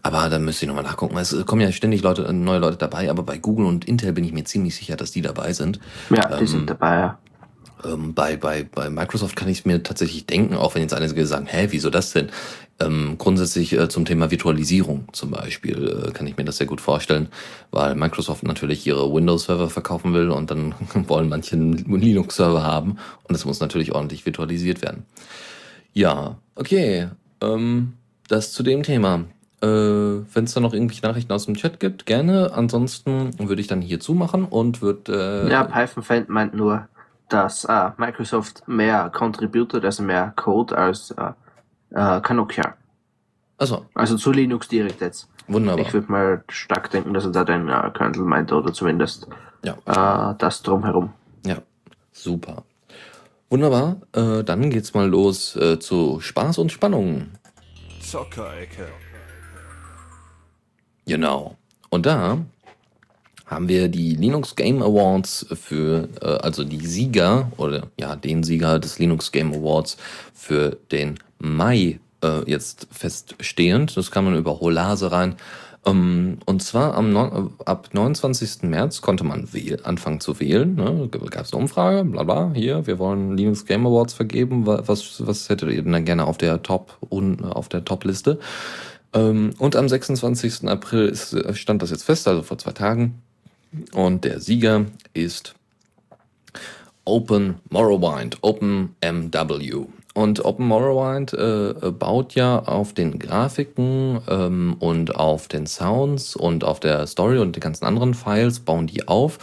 aber 0.05 0.29
da 0.29 0.37
müsste 0.37 0.65
ich 0.65 0.67
nochmal 0.67 0.83
nachgucken, 0.83 1.17
es 1.17 1.35
kommen 1.47 1.61
ja 1.61 1.71
ständig 1.71 2.03
Leute, 2.03 2.31
neue 2.31 2.59
Leute 2.59 2.77
dabei, 2.77 3.09
aber 3.09 3.23
bei 3.23 3.39
Google 3.39 3.65
und 3.65 3.85
Intel 3.85 4.13
bin 4.13 4.23
ich 4.23 4.33
mir 4.33 4.43
ziemlich 4.43 4.75
sicher, 4.75 4.95
dass 4.95 5.09
die 5.09 5.23
dabei 5.23 5.51
sind. 5.51 5.79
Ja, 6.11 6.27
die 6.37 6.41
Ähm, 6.41 6.47
sind 6.47 6.69
dabei. 6.69 6.99
ja. 6.99 7.19
Ähm, 7.83 8.13
bei, 8.13 8.37
bei, 8.37 8.63
bei 8.63 8.91
Microsoft 8.91 9.35
kann 9.35 9.49
ich 9.49 9.59
es 9.59 9.65
mir 9.65 9.81
tatsächlich 9.81 10.27
denken, 10.27 10.55
auch 10.57 10.75
wenn 10.75 10.83
jetzt 10.83 10.93
einige 10.93 11.25
sagen, 11.25 11.47
hä, 11.47 11.69
wieso 11.71 11.89
das 11.89 12.11
denn? 12.13 12.29
Ähm, 12.79 13.15
grundsätzlich 13.17 13.73
äh, 13.73 13.89
zum 13.89 14.05
Thema 14.05 14.29
Virtualisierung 14.29 15.07
zum 15.11 15.31
Beispiel 15.31 16.05
äh, 16.07 16.11
kann 16.11 16.27
ich 16.27 16.37
mir 16.37 16.45
das 16.45 16.57
sehr 16.57 16.67
gut 16.67 16.81
vorstellen, 16.81 17.29
weil 17.71 17.95
Microsoft 17.95 18.43
natürlich 18.43 18.85
ihre 18.85 19.11
Windows-Server 19.11 19.71
verkaufen 19.71 20.13
will 20.13 20.29
und 20.29 20.51
dann 20.51 20.75
wollen 21.07 21.29
manche 21.29 21.55
einen 21.55 21.73
Linux-Server 21.73 22.61
haben 22.61 22.97
und 23.23 23.33
es 23.33 23.43
muss 23.43 23.59
natürlich 23.59 23.91
ordentlich 23.93 24.23
virtualisiert 24.27 24.83
werden. 24.83 25.03
Ja, 25.93 26.37
okay. 26.53 27.07
Ähm, 27.41 27.93
das 28.27 28.51
zu 28.51 28.61
dem 28.61 28.83
Thema. 28.83 29.25
Äh, 29.65 30.25
Wenn 30.33 30.43
es 30.43 30.53
da 30.53 30.59
noch 30.59 30.73
irgendwelche 30.73 31.05
Nachrichten 31.05 31.33
aus 31.33 31.45
dem 31.45 31.55
Chat 31.55 31.79
gibt, 31.79 32.05
gerne. 32.05 32.51
Ansonsten 32.53 33.31
würde 33.39 33.61
ich 33.61 33.67
dann 33.67 33.81
hier 33.81 33.99
zumachen 33.99 34.45
und 34.45 34.81
würde. 34.81 35.45
Äh, 35.47 35.51
Ja, 35.51 35.63
Python-Fan 35.63 36.25
meint 36.27 36.53
nur, 36.53 36.87
dass 37.29 37.65
äh, 37.65 37.89
Microsoft 37.97 38.67
mehr 38.67 39.09
contributed, 39.09 39.83
also 39.83 40.03
mehr 40.03 40.33
Code 40.35 40.77
als 40.77 41.11
äh, 41.11 41.31
äh, 41.91 42.21
Kanokia. 42.21 42.75
Also, 43.57 43.85
Also 43.93 44.17
zu 44.17 44.31
Linux 44.31 44.67
direkt 44.67 45.01
jetzt. 45.01 45.29
wunderbar. 45.47 45.85
Ich 45.85 45.93
würde 45.93 46.11
mal 46.11 46.43
stark 46.49 46.91
denken, 46.91 47.13
dass 47.13 47.23
er 47.25 47.31
da 47.31 47.43
den 47.45 47.69
äh, 47.69 47.89
Kernel 47.93 48.21
meinte 48.23 48.53
oder 48.55 48.73
zumindest 48.73 49.27
Ja. 49.63 50.31
äh, 50.31 50.35
das 50.37 50.61
drumherum. 50.61 51.13
Ja, 51.45 51.57
super. 52.11 52.63
Wunderbar, 53.49 53.97
äh, 54.13 54.43
dann 54.43 54.69
geht's 54.71 54.93
mal 54.93 55.07
los 55.07 55.55
äh, 55.55 55.79
zu 55.79 56.19
Spaß 56.19 56.57
und 56.57 56.71
Spannung. 56.71 57.27
Zockerecke. 58.01 58.87
Genau. 61.05 61.55
Und 61.89 62.05
da 62.05 62.39
haben 63.45 63.67
wir 63.69 63.89
die 63.89 64.15
Linux 64.15 64.55
Game 64.55 64.81
Awards 64.81 65.45
für, 65.53 66.09
äh, 66.21 66.25
also 66.25 66.63
die 66.63 66.85
Sieger 66.85 67.51
oder 67.57 67.87
ja, 67.99 68.15
den 68.15 68.43
Sieger 68.43 68.79
des 68.79 68.97
Linux 68.97 69.31
Game 69.31 69.53
Awards 69.53 69.97
für 70.33 70.77
den 70.91 71.19
Mai 71.37 71.99
äh, 72.23 72.49
jetzt 72.49 72.87
feststehend. 72.91 73.95
Das 73.97 74.09
kann 74.09 74.25
man 74.25 74.35
über 74.35 74.59
Holase 74.59 75.11
rein. 75.11 75.35
Ähm, 75.85 76.39
und 76.47 76.63
zwar 76.63 76.95
am 76.95 77.15
äh, 77.15 77.63
ab 77.65 77.89
29. 77.93 78.63
März 78.63 79.01
konnte 79.01 79.23
man 79.23 79.47
anfangen 79.83 80.19
zu 80.19 80.39
wählen. 80.39 80.73
Ne? 80.73 81.07
Gab 81.11 81.45
es 81.45 81.53
eine 81.53 81.61
Umfrage, 81.61 82.03
bla 82.03 82.23
bla, 82.23 82.51
hier, 82.55 82.87
wir 82.87 82.97
wollen 82.97 83.37
Linux 83.37 83.65
Game 83.67 83.85
Awards 83.85 84.15
vergeben. 84.15 84.65
Wa- 84.65 84.81
Was, 84.87 85.23
was 85.27 85.49
hättet 85.49 85.69
ihr 85.69 85.83
denn 85.83 85.91
dann 85.91 86.05
gerne 86.05 86.25
auf 86.25 86.39
der 86.39 86.63
Top 86.63 86.97
und 87.09 87.43
auf 87.43 87.69
der 87.69 87.85
Top-Liste? 87.85 88.39
Ähm, 88.39 88.39
und 89.19 89.75
am 89.75 89.87
26. 89.87 90.67
April 90.67 91.07
ist, 91.07 91.33
äh, 91.33 91.53
stand 91.53 91.81
das 91.81 91.91
jetzt 91.91 92.03
fest, 92.03 92.27
also 92.27 92.43
vor 92.43 92.57
zwei 92.57 92.71
Tagen. 92.71 93.21
Und 93.93 94.23
der 94.23 94.39
Sieger 94.39 94.85
ist 95.13 95.55
Open 97.05 97.55
Morrowind, 97.69 98.37
Open 98.41 98.95
MW. 99.01 99.85
Und 100.13 100.45
Open 100.45 100.67
Morrowind 100.67 101.33
äh, 101.33 101.69
äh, 101.71 101.91
baut 101.91 102.35
ja 102.35 102.59
auf 102.59 102.93
den 102.93 103.19
Grafiken 103.19 104.21
ähm, 104.29 104.77
und 104.79 105.15
auf 105.15 105.47
den 105.49 105.67
Sounds 105.67 106.35
und 106.35 106.63
auf 106.63 106.79
der 106.79 107.05
Story 107.05 107.37
und 107.37 107.55
den 107.55 107.59
ganzen 107.59 107.85
anderen 107.85 108.13
Files 108.13 108.61
bauen 108.61 108.87
die 108.87 109.07
auf 109.07 109.37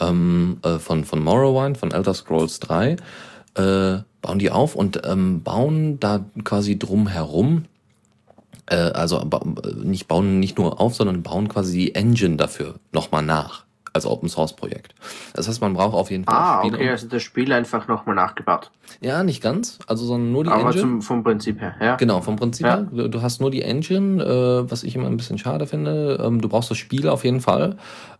ähm, 0.00 0.58
äh, 0.62 0.78
von, 0.78 1.04
von 1.04 1.22
Morrowind, 1.22 1.78
von 1.78 1.92
Elder 1.92 2.14
Scrolls 2.14 2.60
3, 2.60 2.92
äh, 2.92 3.98
bauen 4.22 4.38
die 4.38 4.50
auf 4.50 4.74
und 4.74 5.02
ähm, 5.04 5.42
bauen 5.42 6.00
da 6.00 6.24
quasi 6.44 6.78
drum 6.78 7.08
herum 7.08 7.66
äh, 8.66 8.76
also 8.76 9.22
nicht 9.82 10.08
bauen 10.08 10.40
nicht 10.40 10.58
nur 10.58 10.80
auf, 10.80 10.94
sondern 10.94 11.22
bauen 11.22 11.48
quasi 11.48 11.72
die 11.78 11.94
Engine 11.94 12.36
dafür 12.36 12.74
nochmal 12.92 13.22
nach 13.22 13.64
als 13.92 14.04
Open 14.04 14.28
Source 14.28 14.54
Projekt. 14.54 14.94
Das 15.32 15.48
heißt, 15.48 15.62
man 15.62 15.72
braucht 15.72 15.94
auf 15.94 16.10
jeden 16.10 16.24
Fall 16.24 16.34
Ah, 16.36 16.58
Spiele- 16.62 16.76
okay, 16.76 16.90
also 16.90 17.08
das 17.08 17.22
Spiel 17.22 17.50
einfach 17.54 17.88
nochmal 17.88 18.14
nachgebaut. 18.14 18.70
Ja, 19.00 19.22
nicht 19.24 19.42
ganz, 19.42 19.78
also 19.86 20.04
sondern 20.04 20.32
nur 20.32 20.44
die 20.44 20.50
Aber 20.50 20.64
Engine. 20.66 20.80
zum, 20.80 21.02
vom 21.02 21.24
Prinzip 21.24 21.62
her, 21.62 21.74
ja. 21.80 21.96
Genau, 21.96 22.20
vom 22.20 22.36
Prinzip 22.36 22.66
Ja. 22.66 22.76
her. 22.76 22.88
Du, 22.92 23.08
du 23.08 23.22
hast 23.22 23.40
nur 23.40 23.50
die 23.50 23.62
Engine, 23.62 24.22
äh, 24.22 24.70
was 24.70 24.82
ich 24.82 24.94
immer 24.96 25.06
ein 25.06 25.16
bisschen 25.16 25.38
schade 25.38 25.66
finde. 25.66 26.22
Ähm, 26.22 26.42
du 26.42 26.48
brauchst 26.50 26.70
das 26.70 26.76
Spiel 26.76 27.08
auf 27.08 27.24
jeden 27.24 27.40
Fall. 27.40 27.78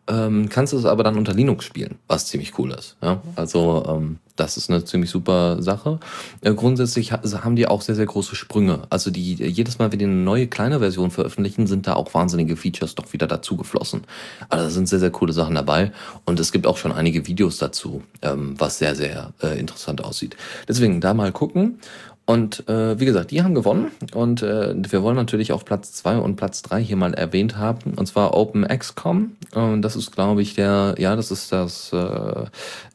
Ähm, 0.09 0.49
kannst 0.49 0.73
es 0.73 0.85
aber 0.85 1.03
dann 1.03 1.17
unter 1.19 1.35
Linux 1.35 1.65
spielen, 1.65 1.97
was 2.07 2.27
ziemlich 2.27 2.59
cool 2.59 2.71
ist. 2.73 2.97
Ja? 3.03 3.21
Also 3.35 3.85
ähm, 3.89 4.19
Das 4.37 4.57
ist 4.57 4.71
eine 4.71 4.85
ziemlich 4.85 5.11
super 5.11 5.63
Sache. 5.63 5.99
Äh, 6.43 6.53
grundsätzlich 6.55 7.13
ha 7.13 7.21
haben 7.43 7.57
die 7.57 7.67
auch 7.67 7.83
sehr, 7.83 7.95
sehr 7.95 8.07
große 8.07 8.37
Sprünge. 8.37 8.83
Also 8.91 9.11
die 9.11 9.35
jedes 9.35 9.79
Mal, 9.79 9.91
wenn 9.91 9.99
die 9.99 10.05
eine 10.05 10.15
neue 10.15 10.47
kleine 10.47 10.79
Version 10.79 11.11
veröffentlichen, 11.11 11.67
sind 11.67 11.87
da 11.87 11.95
auch 11.95 12.13
wahnsinnige 12.15 12.57
Features 12.57 12.95
doch 12.95 13.13
wieder 13.13 13.27
dazu 13.27 13.57
geflossen. 13.57 14.03
Also 14.49 14.65
da 14.65 14.71
sind 14.71 14.89
sehr, 14.89 15.01
sehr 15.01 15.11
coole 15.11 15.33
Sachen 15.33 15.55
dabei. 15.55 15.91
Und 16.25 16.39
es 16.39 16.53
gibt 16.53 16.67
auch 16.67 16.77
schon 16.77 16.93
einige 16.93 17.27
Videos 17.27 17.59
dazu, 17.59 18.03
ähm, 18.23 18.55
was 18.59 18.79
sehr, 18.79 18.95
sehr 18.95 19.33
äh, 19.43 19.59
interessant 19.59 20.05
aussieht. 20.05 20.37
Deswegen 20.69 21.01
da 21.01 21.15
mal 21.15 21.33
gucken. 21.33 21.81
Und 22.29 22.69
äh, 22.69 22.99
wie 22.99 23.05
gesagt, 23.05 23.31
die 23.31 23.45
haben 23.45 23.55
gewonnen 23.55 23.93
und 24.13 24.43
äh, 24.43 24.75
wir 24.77 25.03
wollen 25.05 25.15
natürlich 25.15 25.53
auch 25.53 25.65
Platz 25.65 25.93
zwei 25.93 26.19
und 26.19 26.35
Platz 26.35 26.61
drei 26.61 26.83
hier 26.83 26.97
mal 26.97 27.15
erwähnt 27.15 27.57
haben, 27.57 27.95
und 27.95 28.07
zwar 28.07 28.35
OpenXCom. 28.35 29.37
Und 29.55 29.83
das 29.83 29.95
ist, 29.95 30.11
glaube 30.11 30.43
ich, 30.43 30.55
der, 30.55 30.97
ja, 30.99 31.15
das 31.15 31.31
ist 31.31 31.53
das, 31.53 31.93
äh, 31.93 32.47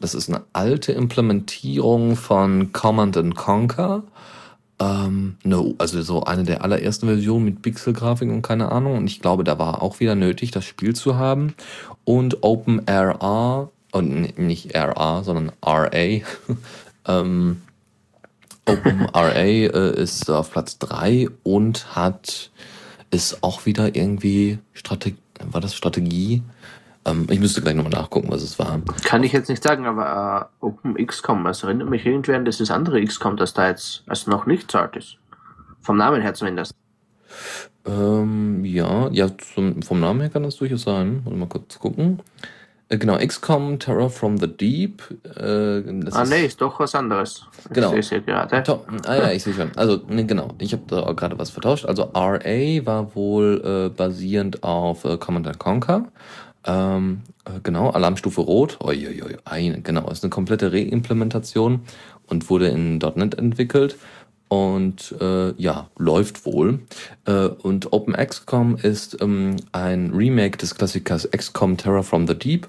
das 0.02 0.16
ist 0.16 0.28
eine 0.28 0.42
alte 0.52 0.92
Implementierung 0.92 2.18
von 2.18 2.74
Command 2.74 3.16
and 3.16 3.36
Conquer. 3.36 4.04
Ähm, 4.82 5.38
no, 5.44 5.76
also 5.78 6.02
so 6.02 6.24
eine 6.26 6.44
der 6.44 6.64
allerersten 6.64 7.08
Versionen 7.08 7.46
mit 7.46 7.62
Pixelgrafik 7.62 8.30
und 8.30 8.42
keine 8.42 8.70
Ahnung. 8.70 8.98
Und 8.98 9.08
ich 9.08 9.22
glaube, 9.22 9.46
da 9.46 9.58
war 9.58 9.82
auch 9.82 10.02
wieder 10.02 10.16
nötig, 10.16 10.52
das 10.52 10.66
Spiel 10.66 10.94
zu 10.94 11.18
haben. 11.18 11.54
Und 12.04 12.44
OpenRR, 12.44 13.70
und 13.94 14.38
nicht 14.38 14.76
RR, 14.76 15.24
sondern 15.24 15.54
RA, 15.64 15.92
ähm, 17.08 17.62
OpenRA 18.66 19.30
äh, 19.44 20.02
ist 20.02 20.30
auf 20.30 20.52
Platz 20.52 20.78
3 20.80 21.28
und 21.44 21.96
hat 21.96 22.52
ist 23.12 23.44
auch 23.44 23.66
wieder 23.66 23.96
irgendwie 23.96 24.60
Strategie, 24.74 25.18
war 25.44 25.62
das 25.62 25.76
Strategie? 25.76 26.42
Ähm, 27.06 27.28
ich 27.30 27.40
müsste 27.40 27.62
gleich 27.62 27.76
nochmal 27.76 27.92
nachgucken, 27.92 28.30
was 28.32 28.42
es 28.42 28.58
war. 28.58 28.82
Kann 29.04 29.24
ich 29.24 29.34
jetzt 29.34 29.50
nicht 29.50 29.64
sagen, 29.64 29.86
aber 29.86 30.50
äh, 30.62 30.66
OpenXCOM, 30.66 31.44
das 31.44 31.64
erinnert 31.64 31.90
mich 31.90 32.06
irgendwie 32.06 32.34
an 32.34 32.46
das 32.46 32.72
andere 32.72 33.04
XCOM, 33.04 33.38
das 33.38 33.54
da 33.54 33.68
jetzt 33.68 34.04
also 34.08 34.32
noch 34.32 34.46
nicht 34.46 34.72
zart 34.72 34.96
ist. 34.96 35.18
Vom 35.82 35.98
Namen 35.98 36.22
her 36.22 36.34
zumindest. 36.34 36.74
Ähm, 37.86 38.64
ja, 38.64 39.10
ja, 39.10 39.36
zum, 39.38 39.82
vom 39.82 40.00
Namen 40.00 40.22
her 40.22 40.30
kann 40.30 40.44
das 40.44 40.58
durchaus 40.58 40.84
sein. 40.84 41.24
Mal 41.26 41.48
kurz 41.48 41.80
gucken. 41.80 42.20
Äh, 42.92 42.98
genau, 42.98 43.18
XCOM, 43.18 43.80
Terror 43.80 44.10
from 44.10 44.38
the 44.38 44.48
Deep. 44.48 45.02
Äh, 45.38 45.84
ah, 46.12 46.26
nee, 46.26 46.46
ist 46.46 46.60
doch 46.60 46.80
was 46.80 46.94
anderes. 46.94 47.46
Genau. 47.72 47.94
Ich 47.94 48.08
sehe 48.08 48.22
gerade. 48.22 48.62
To 48.64 48.86
ah 49.06 49.16
ja, 49.16 49.32
ich 49.32 49.44
sehe 49.44 49.54
schon. 49.54 49.72
Also, 49.78 50.02
nee, 50.10 50.26
genau. 50.26 50.50
Ich 50.60 50.74
habe 50.74 50.84
da 50.88 51.12
gerade 51.14 51.40
was 51.40 51.50
vertauscht. 51.50 51.86
Also, 51.86 52.04
RA 52.14 52.86
war 52.86 53.16
wohl 53.16 53.62
äh, 53.64 53.90
basierend 53.90 54.64
auf 54.64 55.06
äh, 55.06 55.18
Command 55.18 55.58
Conquer. 55.58 56.06
Ähm, 56.66 57.22
äh, 57.46 57.60
genau, 57.64 57.90
Alarmstufe 57.92 58.42
Rot. 58.42 58.78
Uiuiui, 58.84 59.38
eine, 59.46 59.82
genau, 59.82 60.10
ist 60.10 60.24
eine 60.24 60.30
komplette 60.30 60.74
Reimplementation 60.74 61.82
und 62.28 62.50
wurde 62.50 62.68
in 62.68 62.98
.NET 62.98 63.36
entwickelt 63.38 63.96
und 64.52 65.16
äh, 65.22 65.54
ja, 65.54 65.90
läuft 65.98 66.46
wohl. 66.46 66.80
Äh, 67.24 67.46
und 67.46 67.94
OpenXCOM 67.94 68.76
ist 68.76 69.22
ähm, 69.22 69.56
ein 69.72 70.12
Remake 70.12 70.58
des 70.58 70.76
Klassikers 70.76 71.30
XCOM 71.32 71.78
Terror 71.78 72.04
from 72.04 72.28
the 72.28 72.36
Deep 72.36 72.68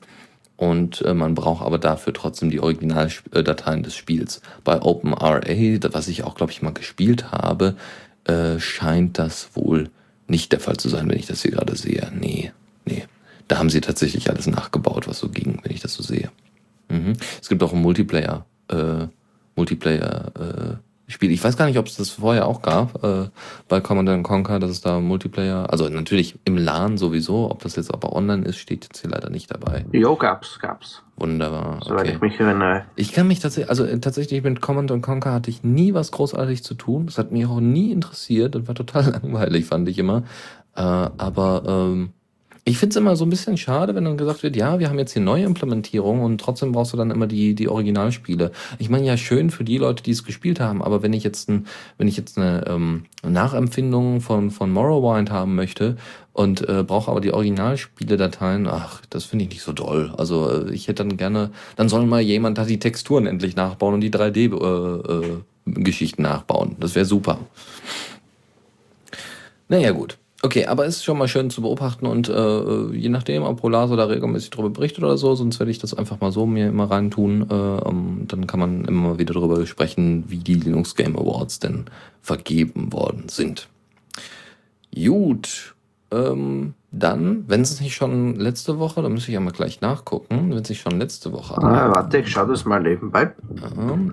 und 0.56 1.02
äh, 1.02 1.12
man 1.12 1.34
braucht 1.34 1.66
aber 1.66 1.78
dafür 1.78 2.12
trotzdem 2.12 2.50
die 2.50 2.60
Originaldateien 2.60 3.82
des 3.82 3.96
Spiels. 3.96 4.42
Bei 4.62 4.80
OpenRA, 4.80 5.40
was 5.90 6.06
ich 6.06 6.22
auch, 6.22 6.36
glaube 6.36 6.52
ich, 6.52 6.62
mal 6.62 6.72
gespielt 6.72 7.32
habe, 7.32 7.74
äh, 8.26 8.60
scheint 8.60 9.18
das 9.18 9.48
wohl 9.54 9.90
nicht 10.28 10.52
der 10.52 10.60
Fall 10.60 10.76
zu 10.76 10.88
sein, 10.88 11.10
wenn 11.10 11.18
ich 11.18 11.26
das 11.26 11.42
hier 11.42 11.50
gerade 11.50 11.74
sehe. 11.74 12.12
Nee, 12.16 12.52
nee. 12.84 13.06
Da 13.48 13.58
haben 13.58 13.70
sie 13.70 13.80
tatsächlich 13.80 14.30
alles 14.30 14.46
nachgebaut, 14.46 15.08
was 15.08 15.18
so 15.18 15.28
ging, 15.28 15.58
wenn 15.64 15.72
ich 15.72 15.80
das 15.80 15.94
so 15.94 16.04
sehe. 16.04 16.30
Mhm. 16.88 17.14
Es 17.40 17.48
gibt 17.48 17.60
auch 17.64 17.72
einen 17.72 17.82
Multiplayer, 17.82 18.46
äh, 18.68 19.08
Multiplayer, 19.56 20.32
äh, 20.38 20.91
Spiel. 21.08 21.30
Ich 21.30 21.42
weiß 21.42 21.56
gar 21.56 21.66
nicht, 21.66 21.78
ob 21.78 21.86
es 21.86 21.96
das 21.96 22.10
vorher 22.10 22.46
auch 22.46 22.62
gab 22.62 23.04
äh, 23.04 23.28
bei 23.68 23.80
Command 23.80 24.22
Conquer, 24.22 24.58
dass 24.58 24.70
es 24.70 24.80
da 24.80 25.00
Multiplayer, 25.00 25.70
also 25.70 25.88
natürlich 25.88 26.38
im 26.44 26.56
LAN 26.56 26.96
sowieso, 26.96 27.50
ob 27.50 27.62
das 27.62 27.76
jetzt 27.76 27.92
aber 27.92 28.14
online 28.14 28.44
ist, 28.44 28.56
steht 28.56 28.84
jetzt 28.84 29.00
hier 29.00 29.10
leider 29.10 29.28
nicht 29.28 29.50
dabei. 29.50 29.84
Jo, 29.92 30.16
gab's, 30.16 30.58
gab's. 30.60 31.02
Wunderbar. 31.16 31.76
Okay. 31.76 31.88
Soweit 31.88 32.08
ich 32.08 32.20
mich 32.20 32.40
erinnere. 32.40 32.86
Ich 32.96 33.12
kann 33.12 33.28
mich 33.28 33.40
tatsächlich, 33.40 33.68
also 33.68 33.84
äh, 33.84 33.98
tatsächlich 34.00 34.42
mit 34.42 34.60
Command 34.60 34.90
Conquer 35.02 35.32
hatte 35.32 35.50
ich 35.50 35.62
nie 35.62 35.92
was 35.92 36.10
großartig 36.12 36.64
zu 36.64 36.74
tun. 36.74 37.06
Das 37.06 37.18
hat 37.18 37.32
mich 37.32 37.46
auch 37.46 37.60
nie 37.60 37.92
interessiert. 37.92 38.54
Das 38.54 38.66
war 38.66 38.74
total 38.74 39.10
langweilig, 39.22 39.66
fand 39.66 39.88
ich 39.88 39.98
immer. 39.98 40.24
Äh, 40.74 40.80
aber 40.80 41.62
ähm, 41.66 42.12
ich 42.64 42.78
finde 42.78 42.92
es 42.92 42.96
immer 42.96 43.16
so 43.16 43.24
ein 43.24 43.30
bisschen 43.30 43.56
schade, 43.56 43.96
wenn 43.96 44.04
dann 44.04 44.16
gesagt 44.16 44.44
wird, 44.44 44.54
ja, 44.54 44.78
wir 44.78 44.88
haben 44.88 44.98
jetzt 44.98 45.12
hier 45.12 45.22
neue 45.22 45.44
Implementierungen 45.44 46.22
und 46.22 46.40
trotzdem 46.40 46.70
brauchst 46.70 46.92
du 46.92 46.96
dann 46.96 47.10
immer 47.10 47.26
die, 47.26 47.56
die 47.56 47.68
Originalspiele. 47.68 48.52
Ich 48.78 48.88
meine 48.88 49.04
ja 49.04 49.16
schön 49.16 49.50
für 49.50 49.64
die 49.64 49.78
Leute, 49.78 50.04
die 50.04 50.12
es 50.12 50.22
gespielt 50.22 50.60
haben, 50.60 50.80
aber 50.80 51.02
wenn 51.02 51.12
ich 51.12 51.24
jetzt, 51.24 51.48
ein, 51.48 51.66
wenn 51.98 52.06
ich 52.06 52.16
jetzt 52.16 52.38
eine 52.38 52.64
ähm, 52.68 53.06
Nachempfindung 53.26 54.20
von, 54.20 54.52
von 54.52 54.70
Morrowind 54.70 55.32
haben 55.32 55.56
möchte 55.56 55.96
und 56.32 56.68
äh, 56.68 56.84
brauche 56.84 57.10
aber 57.10 57.20
die 57.20 57.32
Originalspiele-Dateien, 57.32 58.68
ach, 58.68 59.02
das 59.10 59.24
finde 59.24 59.46
ich 59.46 59.50
nicht 59.50 59.62
so 59.62 59.72
doll. 59.72 60.14
Also 60.16 60.48
äh, 60.48 60.72
ich 60.72 60.86
hätte 60.86 61.04
dann 61.04 61.16
gerne, 61.16 61.50
dann 61.74 61.88
soll 61.88 62.06
mal 62.06 62.20
jemand 62.20 62.58
da 62.58 62.64
die 62.64 62.78
Texturen 62.78 63.26
endlich 63.26 63.56
nachbauen 63.56 63.94
und 63.94 64.02
die 64.02 64.12
3D-Geschichten 64.12 66.24
äh, 66.24 66.28
äh, 66.28 66.30
nachbauen. 66.30 66.76
Das 66.78 66.94
wäre 66.94 67.06
super. 67.06 67.40
Naja, 69.68 69.90
gut. 69.90 70.18
Okay, 70.44 70.66
aber 70.66 70.86
es 70.86 70.96
ist 70.96 71.04
schon 71.04 71.18
mal 71.18 71.28
schön 71.28 71.50
zu 71.50 71.62
beobachten 71.62 72.04
und 72.04 72.28
äh, 72.28 72.86
je 72.96 73.08
nachdem, 73.08 73.44
ob 73.44 73.60
Polaso 73.60 73.94
da 73.94 74.06
regelmäßig 74.06 74.50
darüber 74.50 74.70
berichtet 74.70 75.04
oder 75.04 75.16
so, 75.16 75.36
sonst 75.36 75.60
werde 75.60 75.70
ich 75.70 75.78
das 75.78 75.94
einfach 75.94 76.18
mal 76.20 76.32
so 76.32 76.46
mir 76.46 76.66
immer 76.66 76.90
reintun. 76.90 77.46
Äh, 77.48 77.54
um, 77.54 78.24
dann 78.26 78.48
kann 78.48 78.58
man 78.58 78.84
immer 78.84 79.20
wieder 79.20 79.34
darüber 79.34 79.64
sprechen, 79.66 80.24
wie 80.26 80.38
die 80.38 80.54
Linux 80.54 80.96
Game 80.96 81.16
Awards 81.16 81.60
denn 81.60 81.84
vergeben 82.22 82.92
worden 82.92 83.28
sind. 83.28 83.68
Gut, 84.92 85.76
ähm, 86.10 86.74
dann, 86.94 87.44
wenn 87.48 87.62
es 87.62 87.80
nicht 87.80 87.94
schon 87.94 88.36
letzte 88.36 88.78
Woche, 88.78 89.00
da 89.00 89.08
muss 89.08 89.26
ich 89.26 89.32
ja 89.32 89.40
mal 89.40 89.50
gleich 89.50 89.80
nachgucken, 89.80 90.50
wenn 90.50 90.58
es 90.58 90.68
nicht 90.68 90.82
schon 90.82 90.98
letzte 91.00 91.32
Woche. 91.32 91.56
Ah, 91.56 91.90
warte, 91.90 92.18
ich 92.18 92.28
schaue 92.30 92.48
das 92.48 92.66
mal 92.66 92.82
nebenbei. 92.82 93.32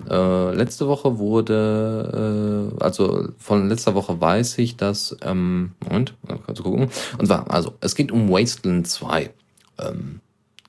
Ja, 0.08 0.50
äh, 0.50 0.54
letzte 0.54 0.88
Woche 0.88 1.18
wurde, 1.18 2.72
äh, 2.78 2.82
also 2.82 3.28
von 3.36 3.68
letzter 3.68 3.94
Woche 3.94 4.18
weiß 4.18 4.56
ich, 4.58 4.78
dass, 4.78 5.14
ähm, 5.20 5.72
Moment, 5.86 6.14
kannst 6.46 6.58
du 6.58 6.62
gucken. 6.62 6.88
Und 7.18 7.26
zwar, 7.26 7.50
also, 7.50 7.74
es 7.80 7.94
geht 7.94 8.10
um 8.10 8.30
Wasteland 8.30 8.88
2. 8.88 9.30
Ähm, 9.78 10.20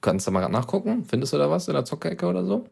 kannst 0.01 0.27
du 0.27 0.31
mal 0.31 0.47
nachgucken? 0.49 1.05
Findest 1.07 1.31
du 1.31 1.37
da 1.37 1.49
was 1.49 1.69
in 1.69 1.75
der 1.75 1.85
Zockerecke 1.85 2.25
oder 2.25 2.43
so? 2.43 2.65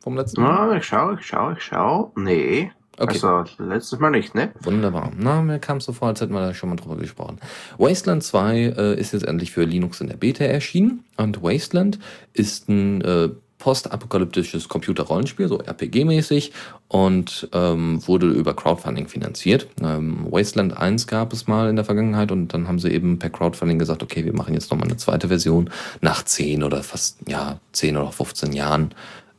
Vom 0.00 0.16
letzten 0.16 0.42
Mal? 0.42 0.70
Ah, 0.70 0.76
ich 0.76 0.84
schaue, 0.84 1.16
ich 1.18 1.26
schaue, 1.26 1.54
ich 1.54 1.64
schaue. 1.64 2.12
Nee. 2.14 2.70
Okay. 2.98 3.12
Also 3.14 3.44
letztes 3.58 3.98
Mal 3.98 4.10
nicht, 4.10 4.34
ne? 4.34 4.52
Wunderbar. 4.60 5.10
Na, 5.18 5.42
mir 5.42 5.58
kam 5.58 5.78
es 5.78 5.84
so 5.84 5.92
vor, 5.92 6.08
als 6.08 6.20
hätten 6.20 6.32
wir 6.32 6.40
da 6.40 6.54
schon 6.54 6.68
mal 6.68 6.76
drüber 6.76 6.96
gesprochen. 6.96 7.38
Wasteland 7.78 8.22
2 8.22 8.56
äh, 8.56 9.00
ist 9.00 9.12
jetzt 9.12 9.26
endlich 9.26 9.50
für 9.50 9.64
Linux 9.64 10.00
in 10.00 10.08
der 10.08 10.16
Beta 10.16 10.44
erschienen. 10.44 11.04
Und 11.16 11.42
Wasteland 11.42 11.98
ist 12.32 12.68
ein 12.68 13.00
äh, 13.00 13.30
postapokalyptisches 13.58 14.68
Computerrollenspiel, 14.68 15.48
so 15.48 15.58
RPG-mäßig, 15.58 16.52
und 16.88 17.48
ähm, 17.52 18.06
wurde 18.06 18.28
über 18.28 18.54
Crowdfunding 18.54 19.08
finanziert. 19.08 19.68
Ähm, 19.82 20.26
Wasteland 20.30 20.76
1 20.76 21.06
gab 21.06 21.32
es 21.32 21.46
mal 21.46 21.70
in 21.70 21.76
der 21.76 21.84
Vergangenheit 21.86 22.30
und 22.30 22.52
dann 22.52 22.68
haben 22.68 22.78
sie 22.78 22.90
eben 22.90 23.18
per 23.18 23.30
Crowdfunding 23.30 23.78
gesagt, 23.78 24.02
okay, 24.02 24.24
wir 24.24 24.34
machen 24.34 24.54
jetzt 24.54 24.70
nochmal 24.70 24.88
eine 24.88 24.98
zweite 24.98 25.28
Version 25.28 25.70
nach 26.02 26.24
10 26.24 26.62
oder 26.62 26.82
fast, 26.82 27.18
ja, 27.26 27.58
10 27.72 27.96
oder 27.96 28.12
15 28.12 28.52
Jahren 28.52 28.94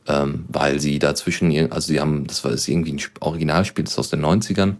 ähm, 0.08 0.44
weil 0.48 0.80
sie 0.80 0.98
dazwischen, 0.98 1.72
also 1.72 1.88
sie 1.88 2.00
haben, 2.00 2.26
das 2.26 2.44
war 2.44 2.50
das 2.50 2.68
irgendwie 2.68 2.92
ein 2.92 3.00
Originalspiel, 3.20 3.84
das 3.84 3.94
ist 3.94 3.98
aus 3.98 4.10
den 4.10 4.24
90ern. 4.24 4.76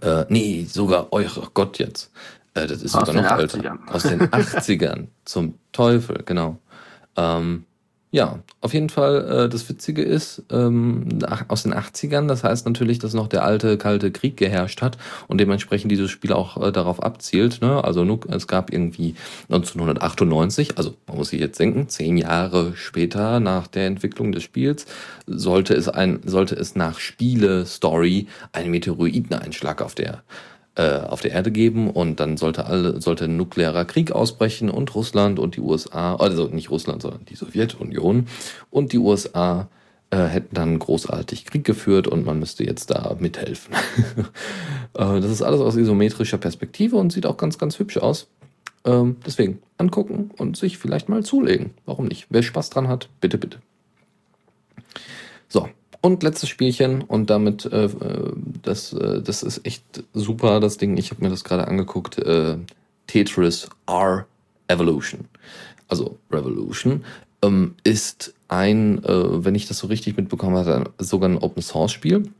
Äh, 0.00 0.24
nee, 0.28 0.66
sogar, 0.68 1.08
oh 1.10 1.22
Gott 1.54 1.78
jetzt. 1.78 2.10
Äh, 2.54 2.66
das 2.66 2.82
ist 2.82 2.94
aus 2.94 3.08
sogar 3.08 3.22
noch 3.22 3.38
älter. 3.38 3.78
Aus 3.86 4.02
den 4.02 4.20
80ern. 4.30 5.06
Zum 5.24 5.54
Teufel, 5.72 6.22
genau. 6.24 6.58
Ähm, 7.16 7.64
ja, 8.10 8.38
auf 8.62 8.72
jeden 8.72 8.88
Fall, 8.88 9.44
äh, 9.44 9.48
das 9.50 9.68
Witzige 9.68 10.02
ist, 10.02 10.42
ähm, 10.50 11.18
aus 11.48 11.64
den 11.64 11.74
80ern, 11.74 12.26
das 12.26 12.42
heißt 12.42 12.64
natürlich, 12.64 12.98
dass 12.98 13.12
noch 13.12 13.28
der 13.28 13.44
alte 13.44 13.76
Kalte 13.76 14.10
Krieg 14.10 14.38
geherrscht 14.38 14.80
hat 14.80 14.96
und 15.26 15.38
dementsprechend 15.38 15.92
dieses 15.92 16.10
Spiel 16.10 16.32
auch 16.32 16.56
äh, 16.62 16.72
darauf 16.72 17.02
abzielt. 17.02 17.60
Ne? 17.60 17.84
Also 17.84 18.06
es 18.28 18.46
gab 18.46 18.72
irgendwie 18.72 19.14
1998, 19.50 20.78
also 20.78 20.94
man 21.06 21.18
muss 21.18 21.28
sich 21.30 21.40
jetzt 21.40 21.60
denken, 21.60 21.88
zehn 21.88 22.16
Jahre 22.16 22.72
später 22.76 23.40
nach 23.40 23.66
der 23.66 23.86
Entwicklung 23.86 24.32
des 24.32 24.42
Spiels, 24.42 24.86
sollte 25.26 25.74
es, 25.74 25.88
ein, 25.88 26.20
sollte 26.24 26.54
es 26.54 26.76
nach 26.76 26.98
Spiele-Story 26.98 28.26
einen 28.52 28.70
Meteoriteneinschlag 28.70 29.82
auf 29.82 29.94
der 29.94 30.22
äh, 30.78 31.00
auf 31.00 31.20
der 31.20 31.32
Erde 31.32 31.50
geben 31.50 31.90
und 31.90 32.20
dann 32.20 32.36
sollte 32.36 32.66
alle, 32.66 33.00
sollte 33.00 33.24
ein 33.24 33.36
nuklearer 33.36 33.84
Krieg 33.84 34.12
ausbrechen 34.12 34.70
und 34.70 34.94
Russland 34.94 35.40
und 35.40 35.56
die 35.56 35.60
USA, 35.60 36.14
also 36.14 36.46
nicht 36.46 36.70
Russland, 36.70 37.02
sondern 37.02 37.24
die 37.24 37.34
Sowjetunion 37.34 38.28
und 38.70 38.92
die 38.92 38.98
USA 38.98 39.68
äh, 40.10 40.18
hätten 40.18 40.54
dann 40.54 40.78
großartig 40.78 41.46
Krieg 41.46 41.64
geführt 41.64 42.06
und 42.06 42.24
man 42.24 42.38
müsste 42.38 42.64
jetzt 42.64 42.90
da 42.90 43.16
mithelfen. 43.18 43.74
äh, 44.94 45.20
das 45.20 45.32
ist 45.32 45.42
alles 45.42 45.60
aus 45.60 45.74
isometrischer 45.74 46.38
Perspektive 46.38 46.94
und 46.94 47.12
sieht 47.12 47.26
auch 47.26 47.36
ganz, 47.36 47.58
ganz 47.58 47.78
hübsch 47.80 47.98
aus. 47.98 48.28
Ähm, 48.84 49.16
deswegen 49.26 49.60
angucken 49.78 50.30
und 50.38 50.56
sich 50.56 50.78
vielleicht 50.78 51.08
mal 51.08 51.24
zulegen. 51.24 51.74
Warum 51.86 52.06
nicht? 52.06 52.28
Wer 52.30 52.44
Spaß 52.44 52.70
dran 52.70 52.86
hat, 52.86 53.08
bitte, 53.20 53.36
bitte. 53.36 53.58
So, 55.48 55.68
und 56.00 56.22
letztes 56.22 56.48
Spielchen 56.48 57.02
und 57.02 57.30
damit, 57.30 57.64
äh, 57.66 57.84
äh, 57.84 58.32
das, 58.62 58.92
äh, 58.92 59.22
das 59.22 59.42
ist 59.42 59.66
echt 59.66 60.04
super, 60.14 60.60
das 60.60 60.78
Ding. 60.78 60.96
Ich 60.96 61.10
habe 61.10 61.22
mir 61.22 61.30
das 61.30 61.44
gerade 61.44 61.66
angeguckt. 61.68 62.18
Äh, 62.18 62.58
Tetris 63.06 63.68
R 63.86 64.26
Evolution. 64.68 65.26
Also 65.88 66.18
Revolution 66.30 67.04
ähm, 67.42 67.74
ist 67.84 68.34
ein, 68.48 69.02
äh, 69.04 69.44
wenn 69.44 69.54
ich 69.54 69.66
das 69.66 69.78
so 69.78 69.86
richtig 69.86 70.16
mitbekommen 70.16 70.56
habe, 70.56 70.90
sogar 70.98 71.28
ein 71.28 71.38
Open 71.38 71.62
Source 71.62 71.92
Spiel 71.92 72.30